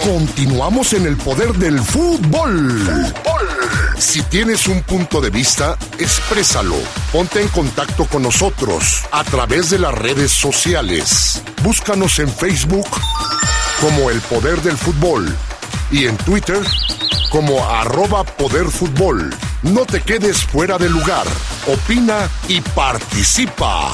Continuamos 0.03 0.93
en 0.93 1.05
el 1.05 1.15
poder 1.17 1.53
del 1.53 1.79
fútbol. 1.79 3.13
Si 3.95 4.23
tienes 4.23 4.67
un 4.67 4.81
punto 4.81 5.21
de 5.21 5.29
vista, 5.29 5.77
exprésalo. 5.99 6.77
Ponte 7.11 7.43
en 7.43 7.47
contacto 7.49 8.05
con 8.05 8.23
nosotros 8.23 9.03
a 9.11 9.23
través 9.23 9.69
de 9.69 9.77
las 9.77 9.93
redes 9.93 10.31
sociales. 10.31 11.43
Búscanos 11.61 12.17
en 12.17 12.29
Facebook 12.29 12.87
como 13.79 14.09
el 14.09 14.19
poder 14.21 14.63
del 14.63 14.77
fútbol 14.77 15.31
y 15.91 16.05
en 16.05 16.17
Twitter 16.17 16.61
como 17.29 17.63
arroba 17.65 18.23
poder 18.23 18.65
fútbol. 18.65 19.33
No 19.63 19.85
te 19.85 20.01
quedes 20.01 20.43
fuera 20.43 20.77
de 20.77 20.89
lugar. 20.89 21.25
Opina 21.67 22.29
y 22.47 22.61
participa. 22.61 23.91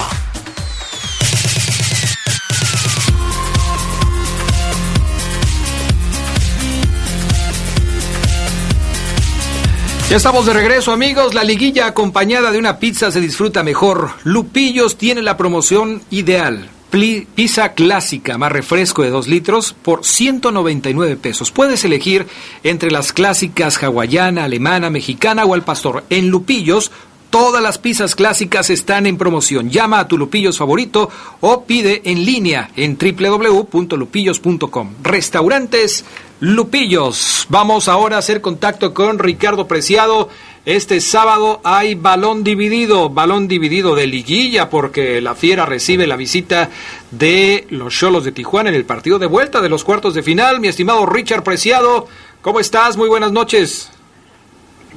Ya 10.10 10.18
estamos 10.18 10.46
de 10.46 10.52
regreso, 10.52 10.92
amigos. 10.92 11.34
La 11.34 11.42
liguilla 11.42 11.86
acompañada 11.86 12.52
de 12.52 12.58
una 12.58 12.78
pizza 12.78 13.10
se 13.10 13.20
disfruta 13.20 13.62
mejor. 13.62 14.10
Lupillos 14.22 14.96
tiene 14.96 15.22
la 15.22 15.36
promoción 15.36 16.02
ideal. 16.10 16.68
Pizza 16.94 17.72
clásica 17.72 18.38
más 18.38 18.52
refresco 18.52 19.02
de 19.02 19.10
2 19.10 19.26
litros 19.26 19.72
por 19.72 20.04
199 20.04 21.16
pesos. 21.16 21.50
Puedes 21.50 21.84
elegir 21.84 22.28
entre 22.62 22.92
las 22.92 23.12
clásicas 23.12 23.82
hawaiana, 23.82 24.44
alemana, 24.44 24.90
mexicana 24.90 25.44
o 25.44 25.54
al 25.54 25.64
pastor. 25.64 26.04
En 26.08 26.28
Lupillos, 26.28 26.92
todas 27.30 27.60
las 27.60 27.78
pizzas 27.78 28.14
clásicas 28.14 28.70
están 28.70 29.06
en 29.06 29.16
promoción. 29.16 29.70
Llama 29.70 29.98
a 29.98 30.06
tu 30.06 30.16
Lupillos 30.16 30.58
favorito 30.58 31.10
o 31.40 31.64
pide 31.64 32.02
en 32.04 32.24
línea 32.24 32.70
en 32.76 32.96
www.lupillos.com. 32.96 34.90
Restaurantes 35.02 36.04
Lupillos. 36.44 37.46
Vamos 37.48 37.88
ahora 37.88 38.16
a 38.16 38.18
hacer 38.18 38.42
contacto 38.42 38.92
con 38.92 39.18
Ricardo 39.18 39.66
Preciado. 39.66 40.28
Este 40.66 41.00
sábado 41.00 41.62
hay 41.64 41.94
balón 41.94 42.44
dividido, 42.44 43.08
balón 43.08 43.48
dividido 43.48 43.94
de 43.94 44.06
liguilla 44.06 44.68
porque 44.68 45.22
la 45.22 45.34
Fiera 45.34 45.64
recibe 45.64 46.06
la 46.06 46.16
visita 46.16 46.68
de 47.10 47.66
los 47.70 47.94
Cholos 47.94 48.24
de 48.24 48.32
Tijuana 48.32 48.68
en 48.68 48.74
el 48.74 48.84
partido 48.84 49.18
de 49.18 49.24
vuelta 49.24 49.62
de 49.62 49.70
los 49.70 49.84
cuartos 49.84 50.12
de 50.12 50.22
final. 50.22 50.60
Mi 50.60 50.68
estimado 50.68 51.06
Richard 51.06 51.44
Preciado, 51.44 52.08
¿cómo 52.42 52.60
estás? 52.60 52.98
Muy 52.98 53.08
buenas 53.08 53.32
noches. 53.32 53.90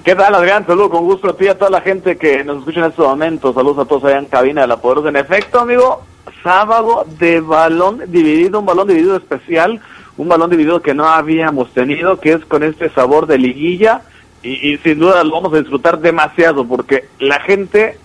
¿Qué 0.04 0.16
tal, 0.16 0.36
Adrián? 0.36 0.68
Saludos 0.68 0.90
con 0.90 1.06
gusto 1.06 1.30
a 1.30 1.38
ti 1.38 1.46
y 1.46 1.48
a 1.48 1.58
toda 1.58 1.72
la 1.72 1.80
gente 1.80 2.18
que 2.18 2.44
nos 2.44 2.58
escucha 2.58 2.82
en 2.82 2.88
estos 2.88 3.08
momentos. 3.08 3.56
Saludos 3.56 3.86
a 3.86 3.88
todos 3.88 4.04
allá 4.04 4.20
en 4.20 4.26
cabina 4.26 4.62
de 4.64 4.68
La 4.68 4.82
Poderosa. 4.82 5.08
En 5.08 5.16
efecto, 5.16 5.62
amigo, 5.62 6.04
sábado 6.44 7.06
de 7.18 7.40
balón 7.40 8.02
dividido, 8.08 8.60
un 8.60 8.66
balón 8.66 8.90
dividido 8.90 9.16
especial, 9.16 9.82
un 10.18 10.28
balón 10.28 10.50
dividido 10.50 10.82
que 10.82 10.94
no 10.94 11.08
habíamos 11.08 11.72
tenido, 11.74 12.20
que 12.20 12.34
es 12.34 12.46
con 12.46 12.64
este 12.64 12.90
sabor 12.90 13.28
de 13.28 13.38
liguilla 13.38 14.02
y, 14.44 14.78
sin 14.78 15.00
duda 15.00 15.24
lo 15.24 15.32
vamos 15.32 15.54
a 15.54 15.60
disfrutar 15.60 16.00
demasiado 16.00 16.66
porque 16.66 17.06
la 17.20 17.40
gente 17.42 17.98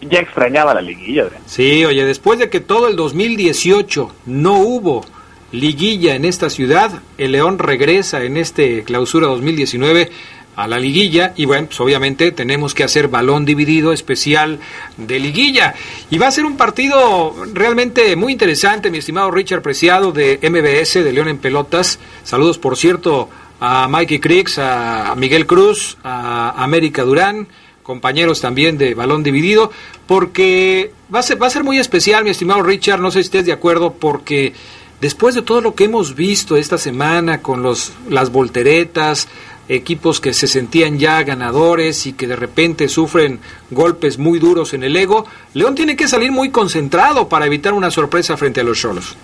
ya 0.00 0.20
extrañaba 0.20 0.74
la 0.74 0.82
liguilla. 0.82 1.26
Sí, 1.46 1.84
oye, 1.84 2.04
después 2.04 2.38
de 2.38 2.50
que 2.50 2.60
todo 2.60 2.88
el 2.88 2.96
2018 2.96 4.14
no 4.26 4.58
hubo 4.58 5.04
liguilla 5.52 6.14
en 6.14 6.24
esta 6.24 6.50
ciudad, 6.50 6.90
el 7.16 7.32
León 7.32 7.58
regresa 7.58 8.22
en 8.24 8.36
este 8.36 8.82
clausura 8.82 9.28
2019 9.28 10.10
a 10.56 10.68
la 10.68 10.78
liguilla 10.78 11.32
y 11.36 11.44
bueno, 11.44 11.66
pues 11.66 11.80
obviamente 11.80 12.32
tenemos 12.32 12.74
que 12.74 12.84
hacer 12.84 13.08
balón 13.08 13.44
dividido 13.44 13.92
especial 13.92 14.60
de 14.96 15.18
liguilla 15.18 15.74
y 16.10 16.18
va 16.18 16.28
a 16.28 16.30
ser 16.30 16.44
un 16.44 16.56
partido 16.56 17.34
realmente 17.52 18.14
muy 18.16 18.32
interesante, 18.32 18.90
mi 18.90 18.98
estimado 18.98 19.30
Richard 19.30 19.62
Preciado 19.62 20.12
de 20.12 20.38
MBS 20.42 20.94
de 21.04 21.12
León 21.12 21.28
en 21.28 21.38
Pelotas. 21.38 21.98
Saludos, 22.22 22.58
por 22.58 22.76
cierto, 22.76 23.28
a 23.60 23.88
Mikey 23.88 24.18
Cricks, 24.18 24.58
a 24.58 25.14
Miguel 25.16 25.46
Cruz, 25.46 25.96
a 26.04 26.62
América 26.62 27.02
Durán, 27.02 27.48
compañeros 27.82 28.40
también 28.40 28.78
de 28.78 28.94
balón 28.94 29.22
dividido, 29.22 29.70
porque 30.06 30.92
va 31.14 31.20
a 31.20 31.22
ser, 31.22 31.40
va 31.40 31.46
a 31.46 31.50
ser 31.50 31.64
muy 31.64 31.78
especial, 31.78 32.24
mi 32.24 32.30
estimado 32.30 32.62
Richard, 32.62 33.00
no 33.00 33.10
sé 33.10 33.20
si 33.20 33.26
estés 33.26 33.46
de 33.46 33.52
acuerdo, 33.52 33.94
porque 33.94 34.54
después 35.00 35.34
de 35.34 35.42
todo 35.42 35.60
lo 35.60 35.74
que 35.74 35.84
hemos 35.84 36.14
visto 36.14 36.56
esta 36.56 36.78
semana 36.78 37.42
con 37.42 37.62
los, 37.62 37.92
las 38.08 38.30
volteretas, 38.30 39.28
equipos 39.68 40.20
que 40.20 40.34
se 40.34 40.46
sentían 40.46 40.98
ya 40.98 41.22
ganadores 41.22 42.06
y 42.06 42.12
que 42.12 42.26
de 42.26 42.36
repente 42.36 42.88
sufren 42.88 43.40
golpes 43.70 44.18
muy 44.18 44.38
duros 44.38 44.74
en 44.74 44.82
el 44.82 44.96
ego, 44.96 45.26
León 45.54 45.74
tiene 45.74 45.96
que 45.96 46.08
salir 46.08 46.32
muy 46.32 46.50
concentrado 46.50 47.28
para 47.28 47.46
evitar 47.46 47.72
una 47.72 47.90
sorpresa 47.90 48.36
frente 48.36 48.60
a 48.60 48.64
los 48.64 48.78
Cholos. 48.78 49.16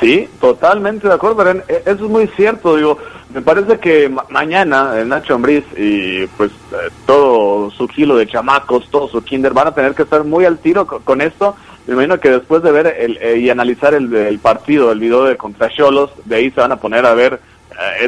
Sí, 0.00 0.28
totalmente 0.40 1.06
de 1.06 1.14
acuerdo, 1.14 1.48
Eso 1.68 1.80
es 1.86 2.00
muy 2.00 2.26
cierto, 2.28 2.76
digo, 2.76 2.98
me 3.32 3.42
parece 3.42 3.78
que 3.78 4.08
mañana 4.30 4.98
el 4.98 5.08
Nacho 5.08 5.34
Ambriz 5.34 5.64
y 5.76 6.26
pues 6.36 6.50
eh, 6.72 6.90
todo 7.06 7.70
su 7.70 7.88
kilo 7.88 8.16
de 8.16 8.26
chamacos, 8.26 8.88
todo 8.90 9.08
su 9.08 9.22
kinder 9.22 9.52
van 9.52 9.68
a 9.68 9.74
tener 9.74 9.94
que 9.94 10.02
estar 10.02 10.24
muy 10.24 10.44
al 10.44 10.58
tiro 10.58 10.86
con, 10.86 11.20
esto. 11.20 11.56
Me 11.86 11.94
imagino 11.94 12.20
que 12.20 12.30
después 12.30 12.62
de 12.62 12.70
ver 12.70 12.86
el, 12.98 13.18
eh, 13.20 13.38
y 13.38 13.50
analizar 13.50 13.92
el, 13.92 14.14
el, 14.14 14.38
partido, 14.38 14.92
el 14.92 15.00
video 15.00 15.24
de 15.24 15.36
contra 15.36 15.68
Cholos, 15.68 16.10
de 16.24 16.36
ahí 16.36 16.50
se 16.50 16.60
van 16.60 16.72
a 16.72 16.76
poner 16.76 17.06
a 17.06 17.14
ver 17.14 17.34
eh, 17.34 17.38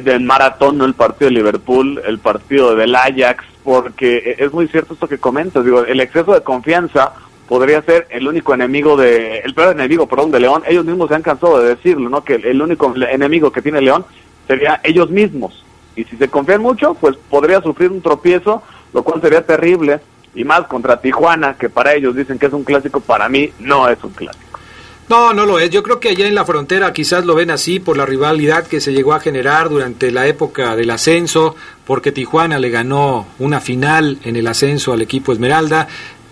del 0.02 0.22
maratón, 0.22 0.78
no 0.78 0.84
el 0.84 0.94
partido 0.94 1.28
de 1.28 1.36
Liverpool, 1.36 2.00
el 2.06 2.18
partido 2.18 2.74
del 2.74 2.94
Ajax, 2.94 3.44
porque 3.64 4.36
es 4.38 4.52
muy 4.52 4.68
cierto 4.68 4.94
esto 4.94 5.08
que 5.08 5.18
comentas, 5.18 5.64
digo, 5.64 5.84
el 5.84 6.00
exceso 6.00 6.34
de 6.34 6.42
confianza 6.42 7.12
podría 7.48 7.82
ser 7.82 8.06
el 8.10 8.26
único 8.26 8.54
enemigo 8.54 8.96
de, 8.96 9.38
el 9.38 9.54
peor 9.54 9.74
enemigo, 9.74 10.06
perdón, 10.06 10.30
de 10.30 10.40
León, 10.40 10.62
ellos 10.66 10.84
mismos 10.84 11.08
se 11.08 11.14
han 11.14 11.22
cansado 11.22 11.60
de 11.60 11.74
decirlo, 11.74 12.08
¿no? 12.08 12.24
Que 12.24 12.34
el 12.34 12.60
único 12.60 12.94
enemigo 13.08 13.52
que 13.52 13.62
tiene 13.62 13.80
León 13.80 14.04
sería 14.46 14.80
ellos 14.82 15.10
mismos. 15.10 15.64
Y 15.94 16.04
si 16.04 16.16
se 16.16 16.28
confían 16.28 16.60
mucho, 16.60 16.94
pues 16.94 17.16
podría 17.30 17.60
sufrir 17.62 17.90
un 17.90 18.02
tropiezo, 18.02 18.62
lo 18.92 19.02
cual 19.02 19.20
sería 19.20 19.44
terrible, 19.44 20.00
y 20.34 20.44
más 20.44 20.62
contra 20.66 21.00
Tijuana, 21.00 21.56
que 21.58 21.70
para 21.70 21.94
ellos 21.94 22.14
dicen 22.14 22.38
que 22.38 22.46
es 22.46 22.52
un 22.52 22.64
clásico, 22.64 23.00
para 23.00 23.28
mí 23.28 23.50
no 23.60 23.88
es 23.88 24.02
un 24.04 24.10
clásico. 24.10 24.45
No, 25.08 25.32
no 25.32 25.46
lo 25.46 25.60
es. 25.60 25.70
Yo 25.70 25.84
creo 25.84 26.00
que 26.00 26.08
allá 26.08 26.26
en 26.26 26.34
la 26.34 26.44
frontera 26.44 26.92
quizás 26.92 27.24
lo 27.24 27.36
ven 27.36 27.50
así 27.52 27.78
por 27.78 27.96
la 27.96 28.06
rivalidad 28.06 28.66
que 28.66 28.80
se 28.80 28.92
llegó 28.92 29.12
a 29.12 29.20
generar 29.20 29.68
durante 29.68 30.10
la 30.10 30.26
época 30.26 30.74
del 30.74 30.90
ascenso, 30.90 31.54
porque 31.84 32.10
Tijuana 32.10 32.58
le 32.58 32.70
ganó 32.70 33.28
una 33.38 33.60
final 33.60 34.18
en 34.24 34.34
el 34.34 34.48
ascenso 34.48 34.92
al 34.92 35.02
equipo 35.02 35.32
Esmeralda, 35.32 35.86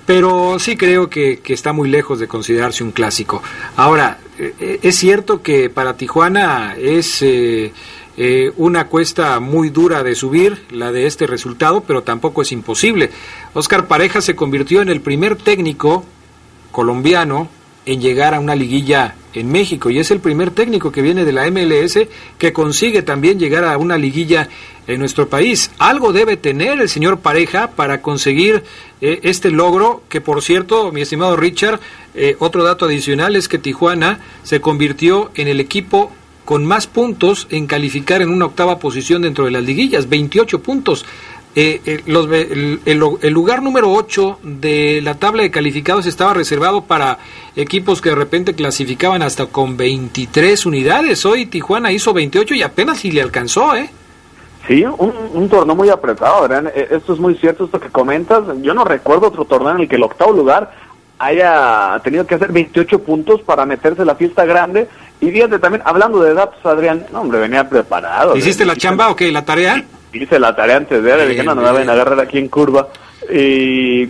pero 0.06 0.58
sí 0.58 0.76
creo 0.76 1.08
que, 1.08 1.40
está 1.46 1.72
muy 1.72 1.88
lejos 1.88 2.18
de 2.18 2.26
considerarse 2.26 2.82
un 2.82 2.90
clásico. 2.90 3.42
Ahora, 3.76 4.18
eh, 4.38 4.80
es 4.82 4.96
cierto 4.96 5.40
que 5.40 5.70
para 5.70 5.96
Tijuana 5.96 6.74
es 6.76 7.22
eh, 7.22 7.72
eh, 8.16 8.52
una 8.56 8.88
cuesta 8.88 9.38
muy 9.38 9.70
dura 9.70 10.02
de 10.02 10.16
subir, 10.16 10.64
la 10.70 10.90
de 10.90 11.06
este 11.06 11.28
resultado, 11.28 11.84
pero 11.86 12.02
tampoco 12.02 12.42
es 12.42 12.50
imposible. 12.50 13.10
Oscar 13.54 13.86
Pareja 13.86 14.20
se 14.20 14.34
convirtió 14.34 14.82
en 14.82 14.88
el 14.88 15.00
primer 15.00 15.36
técnico 15.36 16.04
colombiano 16.72 17.48
en 17.86 18.00
llegar 18.00 18.34
a 18.34 18.40
una 18.40 18.54
liguilla 18.54 19.14
en 19.34 19.50
México 19.50 19.90
y 19.90 19.98
es 19.98 20.10
el 20.10 20.20
primer 20.20 20.50
técnico 20.50 20.92
que 20.92 21.02
viene 21.02 21.24
de 21.24 21.32
la 21.32 21.50
MLS 21.50 21.98
que 22.38 22.52
consigue 22.52 23.02
también 23.02 23.38
llegar 23.38 23.64
a 23.64 23.76
una 23.78 23.98
liguilla 23.98 24.48
en 24.86 25.00
nuestro 25.00 25.28
país. 25.28 25.70
Algo 25.78 26.12
debe 26.12 26.36
tener 26.36 26.80
el 26.80 26.88
señor 26.88 27.20
Pareja 27.20 27.70
para 27.70 28.00
conseguir 28.00 28.64
eh, 29.00 29.20
este 29.22 29.50
logro 29.50 30.02
que 30.08 30.20
por 30.20 30.42
cierto, 30.42 30.92
mi 30.92 31.02
estimado 31.02 31.36
Richard, 31.36 31.80
eh, 32.14 32.36
otro 32.38 32.62
dato 32.64 32.86
adicional 32.86 33.36
es 33.36 33.48
que 33.48 33.58
Tijuana 33.58 34.20
se 34.42 34.60
convirtió 34.60 35.30
en 35.34 35.48
el 35.48 35.60
equipo 35.60 36.12
con 36.44 36.64
más 36.66 36.86
puntos 36.86 37.46
en 37.50 37.66
calificar 37.66 38.22
en 38.22 38.28
una 38.28 38.46
octava 38.46 38.78
posición 38.78 39.22
dentro 39.22 39.46
de 39.46 39.50
las 39.50 39.64
liguillas, 39.64 40.08
28 40.08 40.60
puntos. 40.60 41.06
Eh, 41.56 41.80
eh, 41.86 42.02
los, 42.06 42.28
el, 42.32 43.32
lugar 43.32 43.62
número 43.62 43.92
8 43.92 44.40
de 44.42 45.00
la 45.02 45.14
tabla 45.14 45.44
de 45.44 45.52
calificados 45.52 46.04
estaba 46.04 46.34
reservado 46.34 46.82
para 46.82 47.18
equipos 47.54 48.00
que 48.00 48.08
de 48.08 48.16
repente 48.16 48.54
clasificaban 48.54 49.22
hasta 49.22 49.46
con 49.46 49.76
23 49.76 50.66
unidades. 50.66 51.24
Hoy 51.24 51.46
Tijuana 51.46 51.92
hizo 51.92 52.12
28 52.12 52.54
y 52.54 52.62
apenas 52.62 52.98
si 52.98 53.12
le 53.12 53.22
alcanzó, 53.22 53.76
¿eh? 53.76 53.88
Sí, 54.66 54.82
un, 54.84 55.48
torneo 55.48 55.76
muy 55.76 55.90
apretado, 55.90 56.48
eh, 56.50 56.88
Esto 56.90 57.12
es 57.12 57.20
muy 57.20 57.36
cierto, 57.36 57.66
esto 57.66 57.78
que 57.78 57.90
comentas. 57.90 58.42
Yo 58.62 58.74
no 58.74 58.84
recuerdo 58.84 59.28
otro 59.28 59.44
torneo 59.44 59.72
en 59.72 59.80
el 59.82 59.88
que 59.88 59.96
el 59.96 60.02
octavo 60.02 60.32
lugar 60.32 60.72
haya 61.18 62.00
tenido 62.02 62.26
que 62.26 62.34
hacer 62.34 62.50
28 62.50 62.98
puntos 63.00 63.42
para 63.42 63.64
meterse 63.64 64.00
en 64.00 64.08
la 64.08 64.16
fiesta 64.16 64.44
grande. 64.44 64.88
Y 65.20 65.30
fíjate 65.30 65.58
también, 65.60 65.82
hablando 65.84 66.20
de 66.20 66.34
datos, 66.34 66.64
Adrián, 66.66 67.06
no, 67.12 67.20
hombre, 67.20 67.38
venía 67.38 67.68
preparado. 67.68 68.36
¿Hiciste 68.36 68.64
la 68.64 68.74
chamba 68.74 69.10
o 69.10 69.16
qué? 69.16 69.30
¿La 69.30 69.44
tarea? 69.44 69.84
Hice 70.22 70.38
la 70.38 70.54
tarea 70.54 70.76
antes 70.76 71.02
de 71.02 71.12
él, 71.12 71.28
dije, 71.28 71.42
no, 71.42 71.54
no 71.54 71.62
me 71.62 71.70
van 71.70 71.88
a 71.88 71.92
agarrar 71.92 72.20
aquí 72.20 72.38
en 72.38 72.48
curva. 72.48 72.88
Y 73.30 74.08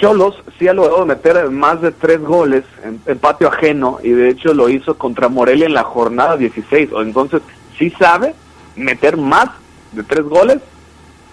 Cholos 0.00 0.42
sí 0.58 0.68
ha 0.68 0.72
logrado 0.72 1.04
meter 1.04 1.50
más 1.50 1.80
de 1.82 1.92
tres 1.92 2.20
goles 2.20 2.64
en, 2.82 3.18
patio 3.18 3.48
ajeno 3.48 3.98
y 4.02 4.10
de 4.10 4.30
hecho 4.30 4.54
lo 4.54 4.68
hizo 4.68 4.96
contra 4.96 5.28
Morelia 5.28 5.66
en 5.66 5.74
la 5.74 5.84
jornada 5.84 6.36
16. 6.36 6.92
O 6.92 7.02
entonces 7.02 7.42
sí 7.78 7.90
sabe 7.90 8.34
meter 8.74 9.16
más 9.16 9.50
de 9.92 10.02
tres 10.02 10.24
goles, 10.24 10.58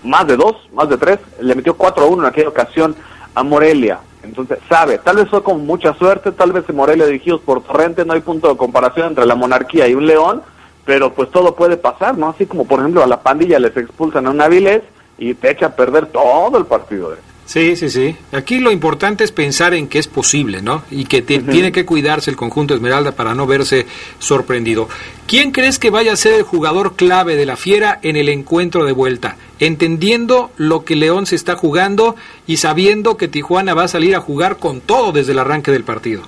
más 0.04 0.28
de 0.28 0.36
dos, 0.36 0.56
más 0.74 0.90
de 0.90 0.98
tres. 0.98 1.20
Le 1.40 1.56
metió 1.56 1.76
4 1.76 2.04
a 2.04 2.08
1 2.08 2.24
en 2.24 2.30
aquella 2.30 2.50
ocasión 2.50 2.96
a 3.34 3.44
Morelia. 3.44 4.00
Entonces 4.24 4.60
sabe, 4.70 5.00
tal 5.00 5.18
vez 5.18 5.30
fue 5.30 5.44
con 5.44 5.66
mucha 5.66 5.94
suerte, 5.96 6.32
tal 6.32 6.54
vez 6.54 6.64
en 6.68 6.76
Morelia 6.76 7.06
dirigidos 7.06 7.42
por 7.42 7.62
Torrente 7.62 8.06
no 8.06 8.14
hay 8.14 8.22
punto 8.22 8.48
de 8.48 8.56
comparación 8.56 9.10
entre 9.10 9.26
la 9.26 9.36
monarquía 9.36 9.88
y 9.88 9.96
un 9.96 10.06
león, 10.06 10.42
pero 10.86 11.14
pues 11.14 11.32
todo 11.32 11.56
puede 11.56 11.78
pasar, 11.78 12.18
¿no? 12.18 12.30
Así 12.30 12.46
como 12.46 12.66
por 12.66 12.80
ejemplo 12.80 13.04
a 13.04 13.08
la 13.08 13.22
pandilla 13.22 13.60
les 13.60 13.76
expulsan 13.76 14.28
a 14.28 14.32
un 14.32 14.42
Avilés 14.42 14.82
y 15.18 15.34
te 15.34 15.52
echa 15.52 15.68
a 15.68 15.76
perder 15.76 16.08
todo 16.08 16.58
el 16.58 16.66
partido. 16.66 17.14
¿eh? 17.14 17.18
Sí, 17.46 17.76
sí, 17.76 17.90
sí. 17.90 18.16
Aquí 18.32 18.60
lo 18.60 18.72
importante 18.72 19.24
es 19.24 19.32
pensar 19.32 19.74
en 19.74 19.88
que 19.88 20.00
es 20.00 20.08
posible, 20.08 20.62
¿no? 20.62 20.84
Y 20.90 21.06
que 21.06 21.22
tiene 21.22 21.72
que 21.72 21.86
cuidarse 21.86 22.32
el 22.32 22.38
conjunto 22.38 22.74
Esmeralda 22.74 23.12
para 23.12 23.36
no 23.36 23.46
verse 23.46 23.86
sorprendido. 24.20 24.88
¿Quién 25.28 25.52
crees 25.52 25.78
que 25.78 25.90
vaya 25.90 26.14
a 26.14 26.18
ser 26.18 26.34
el 26.36 26.44
jugador 26.44 26.96
clave 26.96 27.36
de 27.36 27.46
la 27.46 27.58
Fiera 27.58 28.00
en 28.02 28.16
el 28.16 28.30
encuentro 28.30 28.86
de 28.86 28.94
vuelta? 28.94 29.36
Entendiendo 29.60 30.52
lo 30.58 30.86
que 30.86 30.96
León 30.96 31.26
se 31.26 31.36
está 31.36 31.56
jugando 31.56 32.16
y 32.48 32.58
sabiendo 32.58 33.18
que 33.18 33.28
Tijuana 33.28 33.74
va 33.74 33.84
a 33.84 33.90
salir 33.90 34.16
a 34.16 34.22
jugar 34.22 34.58
con 34.58 34.80
todo 34.80 35.12
desde 35.12 35.34
el 35.34 35.40
arranque 35.40 35.72
del 35.72 35.84
partido. 35.84 36.24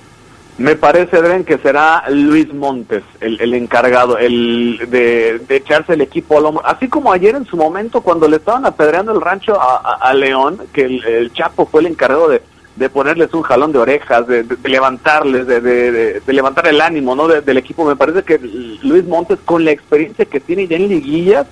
Me 0.58 0.74
parece, 0.74 1.18
Adrián, 1.18 1.44
que 1.44 1.58
será 1.58 2.04
Luis 2.08 2.52
Montes 2.54 3.02
el, 3.20 3.52
encargado 3.52 4.16
el 4.16 4.86
de, 4.88 5.42
echarse 5.50 5.92
el 5.92 6.00
equipo 6.00 6.38
al 6.38 6.46
hombro. 6.46 6.66
Así 6.66 6.88
como 6.88 7.12
ayer 7.12 7.34
en 7.34 7.44
su 7.44 7.58
momento, 7.58 8.00
cuando 8.00 8.26
le 8.26 8.36
estaban 8.36 8.64
apedreando 8.64 9.12
el 9.12 9.20
rancho 9.20 9.58
a, 9.60 10.14
León, 10.14 10.62
que 10.72 10.84
el, 10.84 11.30
Chapo 11.34 11.66
fue 11.66 11.82
el 11.82 11.88
encargado 11.88 12.28
de, 12.28 12.40
de 12.76 12.88
ponerles 12.88 13.34
un 13.34 13.42
jalón 13.42 13.72
de 13.72 13.80
orejas, 13.80 14.26
de, 14.26 14.46
levantarles, 14.64 15.46
de, 15.46 16.22
levantar 16.26 16.66
el 16.68 16.80
ánimo 16.80 17.14
¿no? 17.14 17.28
del 17.28 17.56
equipo. 17.58 17.84
Me 17.84 17.96
parece 17.96 18.22
que 18.22 18.38
Luis 18.82 19.04
Montes, 19.04 19.38
con 19.44 19.62
la 19.62 19.72
experiencia 19.72 20.24
que 20.24 20.40
tiene 20.40 20.66
ya 20.66 20.76
en 20.76 20.88
liguillas, 20.88 21.46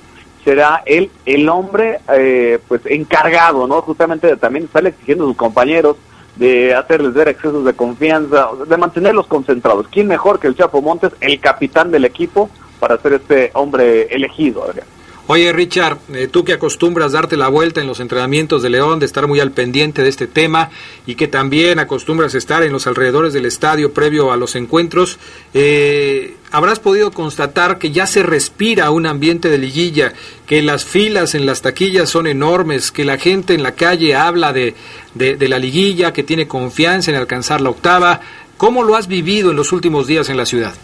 será 0.44 0.82
él 0.86 1.11
el 1.26 1.46
hombre 1.50 2.00
eh, 2.09 2.59
pues 2.68 2.80
encargado, 2.86 3.66
¿no? 3.66 3.82
Justamente 3.82 4.28
de 4.28 4.36
también 4.36 4.64
estarle 4.64 4.90
exigiendo 4.90 5.24
a 5.24 5.28
sus 5.28 5.36
compañeros 5.36 5.96
de 6.37 6.74
hacerles 6.74 7.14
ver 7.14 7.28
excesos 7.28 7.64
de 7.64 7.74
confianza, 7.74 8.49
de 8.66 8.76
mantenerlos 8.76 9.26
concentrados. 9.26 9.87
¿Quién 9.91 10.09
mejor 10.09 10.41
que 10.41 10.49
el 10.49 10.57
Chapo 10.57 10.82
Montes, 10.82 11.12
el 11.20 11.39
capitán 11.41 11.91
del 11.91 12.05
equipo, 12.05 12.51
para 12.80 12.99
ser 12.99 13.14
este 13.14 13.51
hombre 13.55 14.03
elegido? 14.14 14.66
Oye, 15.27 15.55
Richard, 15.55 15.99
eh, 16.12 16.29
tú 16.31 16.45
que 16.45 16.53
acostumbras 16.53 17.12
darte 17.12 17.39
la 17.39 17.49
vuelta 17.49 17.81
en 17.81 17.87
los 17.87 18.01
entrenamientos 18.01 18.62
de 18.62 18.68
León, 18.68 18.99
de 18.99 19.07
estar 19.07 19.27
muy 19.27 19.41
al 19.41 19.53
pendiente 19.53 20.03
de 20.03 20.11
este 20.11 20.27
tema 20.27 20.68
y 21.07 21.14
que 21.14 21.29
también 21.29 21.79
acostumbras 21.79 22.35
estar 22.35 22.62
en 22.62 22.72
los 22.72 22.87
alrededores 22.87 23.33
del 23.33 23.47
estadio 23.47 23.95
previo 23.95 24.33
a 24.33 24.37
los 24.37 24.55
encuentros, 24.55 25.18
eh, 25.55 26.37
habrás 26.51 26.79
podido 26.79 27.11
constatar 27.11 27.79
que 27.79 27.91
ya 27.91 28.07
se 28.07 28.22
respira 28.22 28.91
un 28.91 29.07
ambiente 29.07 29.49
de 29.49 29.57
liguilla, 29.57 30.12
que 30.47 30.61
las 30.61 30.85
filas 30.85 31.35
en 31.35 31.47
las 31.47 31.62
taquillas 31.62 32.11
son 32.11 32.27
enormes, 32.27 32.93
que 32.93 33.07
la 33.07 33.16
gente 33.16 33.55
en 33.55 33.62
la 33.62 33.72
calle 33.72 34.14
habla 34.14 34.53
de, 34.53 34.75
de 35.14 35.49
la 35.49 35.59
liguilla, 35.59 36.12
que 36.12 36.22
tiene 36.22 36.47
confianza 36.47 37.11
en 37.11 37.16
alcanzar 37.16 37.62
la 37.62 37.70
octava. 37.70 38.20
¿Cómo 38.59 38.83
lo 38.83 38.95
has 38.95 39.09
vivido 39.09 39.53
en 39.53 39.57
los 39.57 39.72
últimos 39.72 40.07
días 40.07 40.29
en 40.29 40.37
la 40.37 40.45
ciudad? 40.45 40.75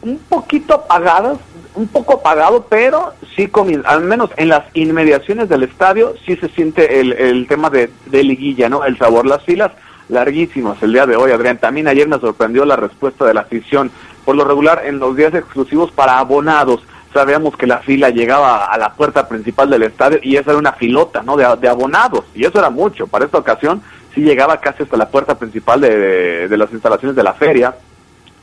un 0.00 0.18
poquito 0.28 0.74
apagadas, 0.74 1.38
un 1.78 1.86
poco 1.86 2.14
apagado, 2.14 2.66
pero 2.68 3.12
sí, 3.36 3.48
al 3.84 4.00
menos 4.02 4.30
en 4.36 4.48
las 4.48 4.64
inmediaciones 4.74 5.48
del 5.48 5.62
estadio, 5.62 6.14
sí 6.26 6.34
se 6.36 6.48
siente 6.48 7.00
el, 7.00 7.12
el 7.12 7.46
tema 7.46 7.70
de, 7.70 7.88
de 8.06 8.24
liguilla, 8.24 8.68
¿no? 8.68 8.84
El 8.84 8.98
sabor, 8.98 9.26
las 9.26 9.44
filas 9.44 9.70
larguísimas 10.08 10.82
el 10.82 10.92
día 10.92 11.06
de 11.06 11.14
hoy, 11.14 11.30
Adrián. 11.30 11.58
También 11.58 11.86
ayer 11.86 12.08
me 12.08 12.18
sorprendió 12.18 12.64
la 12.64 12.74
respuesta 12.74 13.24
de 13.24 13.34
la 13.34 13.42
afición. 13.42 13.92
Por 14.24 14.34
lo 14.34 14.44
regular, 14.44 14.82
en 14.86 14.98
los 14.98 15.14
días 15.14 15.32
exclusivos 15.34 15.92
para 15.92 16.18
abonados, 16.18 16.80
sabíamos 17.14 17.56
que 17.56 17.68
la 17.68 17.78
fila 17.78 18.10
llegaba 18.10 18.64
a 18.64 18.76
la 18.76 18.94
puerta 18.94 19.28
principal 19.28 19.70
del 19.70 19.84
estadio 19.84 20.18
y 20.20 20.36
esa 20.36 20.50
era 20.50 20.58
una 20.58 20.72
filota, 20.72 21.22
¿no? 21.22 21.36
De, 21.36 21.46
de 21.60 21.68
abonados. 21.68 22.24
Y 22.34 22.44
eso 22.44 22.58
era 22.58 22.70
mucho. 22.70 23.06
Para 23.06 23.24
esta 23.24 23.38
ocasión, 23.38 23.82
sí 24.14 24.22
llegaba 24.22 24.58
casi 24.58 24.82
hasta 24.82 24.96
la 24.96 25.08
puerta 25.08 25.38
principal 25.38 25.80
de, 25.80 26.48
de 26.48 26.56
las 26.56 26.72
instalaciones 26.72 27.14
de 27.14 27.22
la 27.22 27.34
feria 27.34 27.72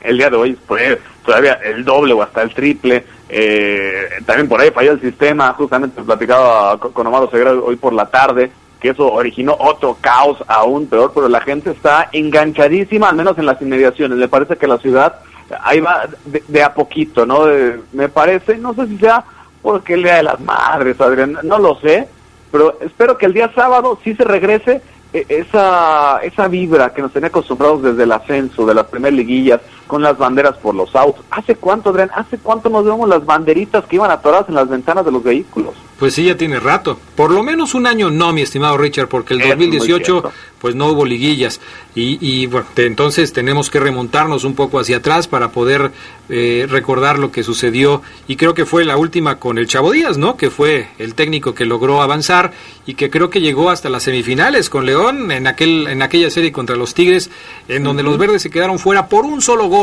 el 0.06 0.18
día 0.18 0.30
de 0.30 0.36
hoy 0.36 0.58
fue 0.66 1.00
todavía 1.24 1.54
el 1.54 1.84
doble 1.84 2.12
o 2.12 2.22
hasta 2.22 2.42
el 2.42 2.54
triple. 2.54 3.04
Eh, 3.28 4.08
también 4.24 4.48
por 4.48 4.60
ahí 4.60 4.70
falló 4.70 4.92
el 4.92 5.00
sistema, 5.00 5.52
justamente 5.54 6.02
platicaba 6.02 6.78
con 6.78 7.06
Omar 7.06 7.28
Segura 7.30 7.52
hoy 7.52 7.76
por 7.76 7.92
la 7.92 8.06
tarde, 8.06 8.50
que 8.80 8.90
eso 8.90 9.12
originó 9.12 9.56
otro 9.58 9.96
caos 10.00 10.38
aún 10.46 10.86
peor, 10.86 11.12
pero 11.14 11.28
la 11.28 11.40
gente 11.40 11.70
está 11.70 12.08
enganchadísima, 12.12 13.08
al 13.08 13.16
menos 13.16 13.36
en 13.38 13.46
las 13.46 13.60
inmediaciones. 13.60 14.18
Le 14.18 14.28
parece 14.28 14.56
que 14.56 14.66
la 14.66 14.78
ciudad 14.78 15.16
ahí 15.62 15.80
va 15.80 16.08
de, 16.24 16.62
a 16.62 16.74
poquito, 16.74 17.26
¿no? 17.26 17.46
me 17.92 18.08
parece, 18.08 18.58
no 18.58 18.74
sé 18.74 18.86
si 18.88 18.98
sea 18.98 19.24
porque 19.62 19.94
el 19.94 20.04
Día 20.04 20.16
de 20.16 20.22
las 20.22 20.40
Madres, 20.40 21.00
Adrián, 21.00 21.38
no 21.42 21.58
lo 21.58 21.76
sé, 21.80 22.08
pero 22.52 22.78
espero 22.80 23.18
que 23.18 23.26
el 23.26 23.34
día 23.34 23.50
sábado 23.54 23.98
sí 24.04 24.14
se 24.14 24.24
regrese 24.24 24.80
e, 25.12 25.26
esa, 25.28 26.20
esa 26.22 26.48
vibra 26.48 26.92
que 26.92 27.02
nos 27.02 27.12
tenía 27.12 27.28
acostumbrados 27.28 27.82
desde 27.82 28.04
el 28.04 28.12
ascenso, 28.12 28.64
de 28.64 28.74
las 28.74 28.86
primeras 28.86 29.16
liguillas, 29.16 29.60
con 29.86 30.02
las 30.02 30.18
banderas 30.18 30.56
por 30.56 30.74
los 30.74 30.94
autos. 30.94 31.24
¿Hace 31.30 31.56
cuánto, 31.56 31.90
Adrián? 31.90 32.10
¿Hace 32.14 32.38
cuánto 32.38 32.68
nos 32.68 32.84
vemos 32.84 33.08
las 33.08 33.24
banderitas 33.24 33.84
que 33.84 33.96
iban 33.96 34.10
atoradas 34.10 34.48
en 34.48 34.54
las 34.54 34.68
ventanas 34.68 35.04
de 35.04 35.12
los 35.12 35.22
vehículos? 35.22 35.74
Pues 35.98 36.12
sí, 36.12 36.24
ya 36.24 36.36
tiene 36.36 36.60
rato. 36.60 36.98
Por 37.14 37.30
lo 37.30 37.42
menos 37.42 37.74
un 37.74 37.86
año 37.86 38.10
no, 38.10 38.32
mi 38.32 38.42
estimado 38.42 38.76
Richard, 38.76 39.08
porque 39.08 39.32
el 39.32 39.40
2018 39.40 40.30
pues 40.60 40.74
no 40.74 40.88
hubo 40.88 41.06
liguillas. 41.06 41.60
Y, 41.94 42.18
y 42.20 42.46
bueno, 42.46 42.66
entonces 42.76 43.32
tenemos 43.32 43.70
que 43.70 43.80
remontarnos 43.80 44.44
un 44.44 44.54
poco 44.54 44.78
hacia 44.78 44.98
atrás 44.98 45.26
para 45.26 45.52
poder 45.52 45.92
eh, 46.28 46.66
recordar 46.68 47.18
lo 47.18 47.32
que 47.32 47.42
sucedió. 47.42 48.02
Y 48.28 48.36
creo 48.36 48.52
que 48.52 48.66
fue 48.66 48.84
la 48.84 48.98
última 48.98 49.38
con 49.38 49.56
el 49.56 49.68
Chavo 49.68 49.92
Díaz, 49.92 50.18
¿no? 50.18 50.36
Que 50.36 50.50
fue 50.50 50.88
el 50.98 51.14
técnico 51.14 51.54
que 51.54 51.64
logró 51.64 52.02
avanzar 52.02 52.52
y 52.84 52.94
que 52.94 53.08
creo 53.08 53.30
que 53.30 53.40
llegó 53.40 53.70
hasta 53.70 53.88
las 53.88 54.02
semifinales 54.02 54.68
con 54.68 54.84
León 54.84 55.30
en, 55.30 55.46
aquel, 55.46 55.86
en 55.86 56.02
aquella 56.02 56.30
serie 56.30 56.52
contra 56.52 56.76
los 56.76 56.92
Tigres, 56.92 57.30
en 57.68 57.84
donde 57.84 58.02
los 58.02 58.18
verdes 58.18 58.42
se 58.42 58.50
quedaron 58.50 58.78
fuera 58.78 59.08
por 59.08 59.24
un 59.24 59.40
solo 59.40 59.68
gol 59.68 59.75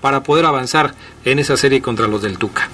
para 0.00 0.22
poder 0.22 0.44
avanzar 0.44 0.92
en 1.24 1.38
esa 1.38 1.56
serie 1.56 1.80
contra 1.80 2.08
los 2.08 2.22
del 2.22 2.38
Tuca. 2.38 2.68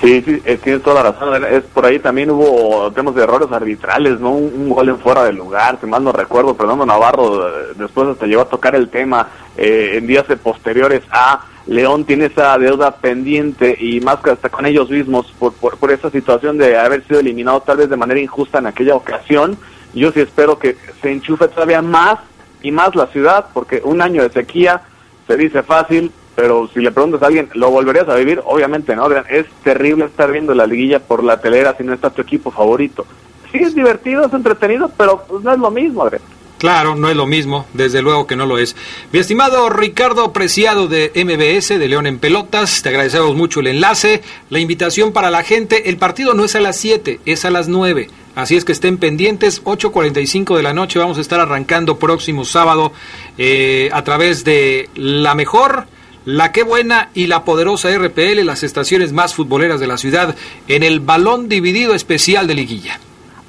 Sí, 0.00 0.22
sí, 0.24 0.40
tienes 0.62 0.82
toda 0.82 1.02
la 1.02 1.10
razón. 1.10 1.44
Es 1.44 1.64
por 1.64 1.84
ahí 1.84 1.98
también 1.98 2.30
hubo 2.30 2.90
temas 2.92 3.16
de 3.16 3.24
errores 3.24 3.50
arbitrales, 3.50 4.20
¿no? 4.20 4.30
Un, 4.30 4.68
gol 4.68 4.88
en 4.88 4.98
fuera 4.98 5.24
de 5.24 5.32
lugar, 5.32 5.78
si 5.80 5.86
mal 5.86 6.04
no 6.04 6.12
recuerdo. 6.12 6.54
Fernando 6.54 6.86
Navarro 6.86 7.48
eh, 7.48 7.52
después 7.76 8.08
hasta 8.08 8.26
llegó 8.26 8.42
a 8.42 8.48
tocar 8.48 8.76
el 8.76 8.88
tema 8.88 9.28
eh, 9.56 9.94
en 9.94 10.06
días 10.06 10.26
posteriores 10.42 11.02
a 11.10 11.44
León 11.68 12.04
tiene 12.04 12.26
esa 12.26 12.56
deuda 12.56 12.92
pendiente 12.96 13.76
y 13.78 14.00
más 14.00 14.20
que 14.20 14.30
hasta 14.30 14.48
con 14.48 14.64
ellos 14.64 14.88
mismos 14.88 15.26
por, 15.38 15.52
por 15.52 15.92
esa 15.92 16.10
situación 16.10 16.56
de 16.56 16.78
haber 16.78 17.06
sido 17.06 17.20
eliminado 17.20 17.60
tal 17.60 17.76
vez 17.76 17.90
de 17.90 17.96
manera 17.96 18.18
injusta 18.18 18.58
en 18.58 18.68
aquella 18.68 18.94
ocasión. 18.94 19.58
Yo 19.92 20.10
sí 20.10 20.20
espero 20.20 20.58
que 20.58 20.76
se 21.02 21.12
enchufe 21.12 21.46
todavía 21.48 21.82
más 21.82 22.20
y 22.62 22.70
más 22.70 22.94
la 22.94 23.06
ciudad, 23.08 23.46
porque 23.52 23.82
un 23.84 24.00
año 24.00 24.22
de 24.22 24.30
sequía 24.30 24.80
se 25.28 25.36
dice 25.36 25.62
fácil, 25.62 26.10
pero 26.34 26.68
si 26.72 26.80
le 26.80 26.90
preguntas 26.90 27.22
a 27.22 27.26
alguien, 27.26 27.50
¿lo 27.54 27.70
volverías 27.70 28.08
a 28.08 28.16
vivir? 28.16 28.40
Obviamente 28.44 28.96
no, 28.96 29.08
es 29.12 29.46
terrible 29.62 30.06
estar 30.06 30.32
viendo 30.32 30.54
la 30.54 30.66
liguilla 30.66 30.98
por 30.98 31.22
la 31.22 31.40
telera 31.40 31.76
si 31.76 31.84
no 31.84 31.92
está 31.92 32.10
tu 32.10 32.22
equipo 32.22 32.50
favorito. 32.50 33.06
Sí 33.52 33.58
es 33.58 33.74
divertido, 33.74 34.24
es 34.24 34.32
entretenido, 34.32 34.90
pero 34.96 35.22
pues 35.28 35.44
no 35.44 35.52
es 35.52 35.58
lo 35.58 35.70
mismo, 35.70 36.02
Adrián. 36.02 36.22
Claro, 36.58 36.96
no 36.96 37.08
es 37.08 37.16
lo 37.16 37.26
mismo, 37.26 37.66
desde 37.72 38.02
luego 38.02 38.26
que 38.26 38.34
no 38.34 38.44
lo 38.44 38.58
es. 38.58 38.74
Mi 39.12 39.20
estimado 39.20 39.70
Ricardo 39.70 40.32
Preciado 40.32 40.88
de 40.88 41.12
MBS, 41.14 41.78
de 41.78 41.88
León 41.88 42.08
en 42.08 42.18
Pelotas, 42.18 42.82
te 42.82 42.88
agradecemos 42.88 43.36
mucho 43.36 43.60
el 43.60 43.68
enlace, 43.68 44.22
la 44.50 44.58
invitación 44.58 45.12
para 45.12 45.30
la 45.30 45.44
gente. 45.44 45.88
El 45.88 45.98
partido 45.98 46.34
no 46.34 46.44
es 46.44 46.56
a 46.56 46.60
las 46.60 46.76
7, 46.76 47.20
es 47.24 47.44
a 47.44 47.50
las 47.50 47.68
9. 47.68 48.08
Así 48.34 48.56
es 48.56 48.64
que 48.64 48.72
estén 48.72 48.98
pendientes, 48.98 49.62
8.45 49.62 50.56
de 50.56 50.62
la 50.64 50.74
noche 50.74 50.98
vamos 50.98 51.18
a 51.18 51.20
estar 51.20 51.38
arrancando 51.38 51.98
próximo 51.98 52.44
sábado 52.44 52.92
eh, 53.36 53.88
a 53.92 54.02
través 54.02 54.42
de 54.42 54.88
la 54.96 55.36
mejor 55.36 55.86
la 56.24 56.52
que 56.52 56.62
buena 56.62 57.10
y 57.14 57.28
la 57.28 57.44
poderosa 57.44 57.88
RPL, 57.96 58.44
las 58.44 58.62
estaciones 58.62 59.12
más 59.12 59.32
futboleras 59.32 59.80
de 59.80 59.86
la 59.86 59.96
ciudad, 59.96 60.36
en 60.66 60.82
el 60.82 61.00
balón 61.00 61.48
dividido 61.48 61.94
especial 61.94 62.46
de 62.46 62.54
liguilla. 62.54 63.00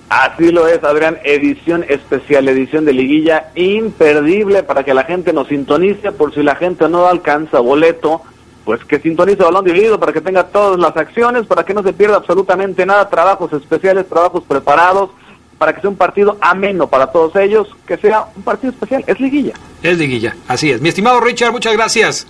Así 0.09 0.51
lo 0.51 0.67
es, 0.67 0.83
Adrián, 0.83 1.19
edición 1.23 1.85
especial, 1.87 2.47
edición 2.47 2.83
de 2.83 2.93
liguilla 2.93 3.51
imperdible 3.53 4.63
para 4.63 4.83
que 4.83 4.95
la 4.95 5.03
gente 5.03 5.33
nos 5.33 5.47
sintonice, 5.49 6.11
por 6.11 6.33
si 6.33 6.41
la 6.41 6.55
gente 6.55 6.89
no 6.89 7.05
alcanza 7.05 7.59
boleto, 7.59 8.23
pues 8.65 8.83
que 8.85 8.99
sintonice 8.99 9.43
balón 9.43 9.65
dividido 9.65 9.99
para 9.99 10.11
que 10.11 10.21
tenga 10.21 10.45
todas 10.47 10.79
las 10.79 10.97
acciones, 10.97 11.45
para 11.45 11.63
que 11.63 11.75
no 11.75 11.83
se 11.83 11.93
pierda 11.93 12.17
absolutamente 12.17 12.87
nada, 12.87 13.07
trabajos 13.07 13.53
especiales, 13.53 14.09
trabajos 14.09 14.43
preparados, 14.47 15.11
para 15.59 15.75
que 15.75 15.81
sea 15.81 15.91
un 15.91 15.95
partido 15.95 16.37
ameno 16.41 16.87
para 16.87 17.07
todos 17.07 17.35
ellos, 17.35 17.67
que 17.85 17.97
sea 17.97 18.25
un 18.35 18.41
partido 18.41 18.73
especial, 18.73 19.03
es 19.05 19.19
liguilla. 19.19 19.53
Es 19.83 19.95
liguilla, 19.97 20.35
así 20.47 20.71
es. 20.71 20.81
Mi 20.81 20.89
estimado 20.89 21.19
Richard, 21.19 21.51
muchas 21.51 21.73
gracias. 21.73 22.25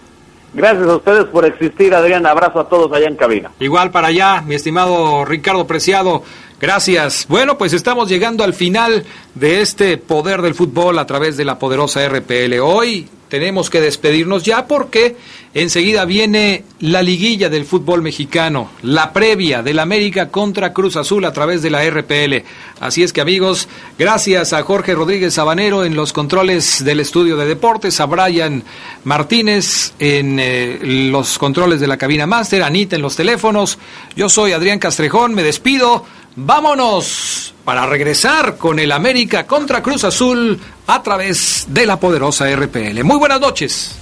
Gracias 0.54 0.88
a 0.88 0.96
ustedes 0.96 1.26
por 1.26 1.46
existir, 1.46 1.94
Adrián. 1.94 2.26
Abrazo 2.26 2.60
a 2.60 2.68
todos 2.68 2.92
allá 2.92 3.08
en 3.08 3.16
cabina. 3.16 3.52
Igual 3.60 3.92
para 3.92 4.08
allá, 4.08 4.42
mi 4.42 4.56
estimado 4.56 5.24
Ricardo 5.24 5.68
Preciado. 5.68 6.24
Gracias. 6.60 7.26
Bueno, 7.30 7.58
pues 7.58 7.72
estamos 7.72 8.10
llegando 8.10 8.44
al 8.44 8.54
final 8.54 9.06
de 9.34 9.62
este 9.62 9.98
poder 9.98 10.42
del 10.42 10.56
fútbol 10.56 11.00
a 11.00 11.06
través 11.06 11.38
de 11.38 11.46
la 11.46 11.58
poderosa 11.58 12.06
RPL. 12.06 12.60
Hoy 12.62 13.08
tenemos 13.30 13.70
que 13.70 13.80
despedirnos 13.80 14.44
ya 14.44 14.68
porque 14.68 15.16
enseguida 15.54 16.04
viene 16.04 16.66
la 16.80 17.02
liguilla 17.02 17.48
del 17.48 17.64
fútbol 17.64 18.02
mexicano, 18.02 18.72
la 18.82 19.14
previa 19.14 19.62
del 19.62 19.80
América 19.80 20.30
contra 20.30 20.74
Cruz 20.74 20.96
Azul 20.96 21.24
a 21.24 21.32
través 21.32 21.62
de 21.62 21.70
la 21.70 21.88
RPL. 21.88 22.44
Así 22.82 23.04
es 23.04 23.14
que 23.14 23.22
amigos, 23.22 23.70
gracias 23.98 24.52
a 24.52 24.64
Jorge 24.64 24.96
Rodríguez 24.96 25.36
Sabanero 25.36 25.86
en 25.86 25.96
los 25.96 26.12
controles 26.12 26.84
del 26.84 27.00
estudio 27.00 27.38
de 27.38 27.46
deportes, 27.46 28.00
a 28.00 28.06
Brian 28.06 28.64
Martínez 29.06 29.94
en 30.00 30.40
eh, 30.40 30.80
los 30.82 31.38
controles 31.38 31.80
de 31.80 31.88
la 31.88 31.98
cabina 31.98 32.26
máster, 32.26 32.64
Anita 32.64 32.96
en 32.96 33.02
los 33.02 33.16
teléfonos. 33.16 33.78
Yo 34.16 34.28
soy 34.28 34.52
Adrián 34.52 34.80
Castrejón, 34.80 35.34
me 35.36 35.44
despido. 35.44 36.06
Vámonos 36.36 37.54
para 37.64 37.86
regresar 37.86 38.58
con 38.58 38.80
el 38.80 38.92
América 38.92 39.46
contra 39.46 39.84
Cruz 39.84 40.04
Azul 40.04 40.60
a 40.88 41.04
través 41.04 41.66
de 41.68 41.86
la 41.86 42.00
poderosa 42.00 42.46
RPL. 42.56 43.04
Muy 43.04 43.18
buenas 43.18 43.40
noches. 43.40 43.96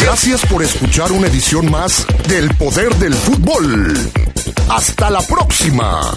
Gracias 0.00 0.46
por 0.46 0.62
escuchar 0.62 1.12
una 1.12 1.26
edición 1.26 1.70
más 1.70 2.06
del 2.28 2.48
Poder 2.56 2.94
del 2.96 3.14
Fútbol. 3.14 3.94
Hasta 4.68 5.10
la 5.10 5.20
próxima. 5.22 6.16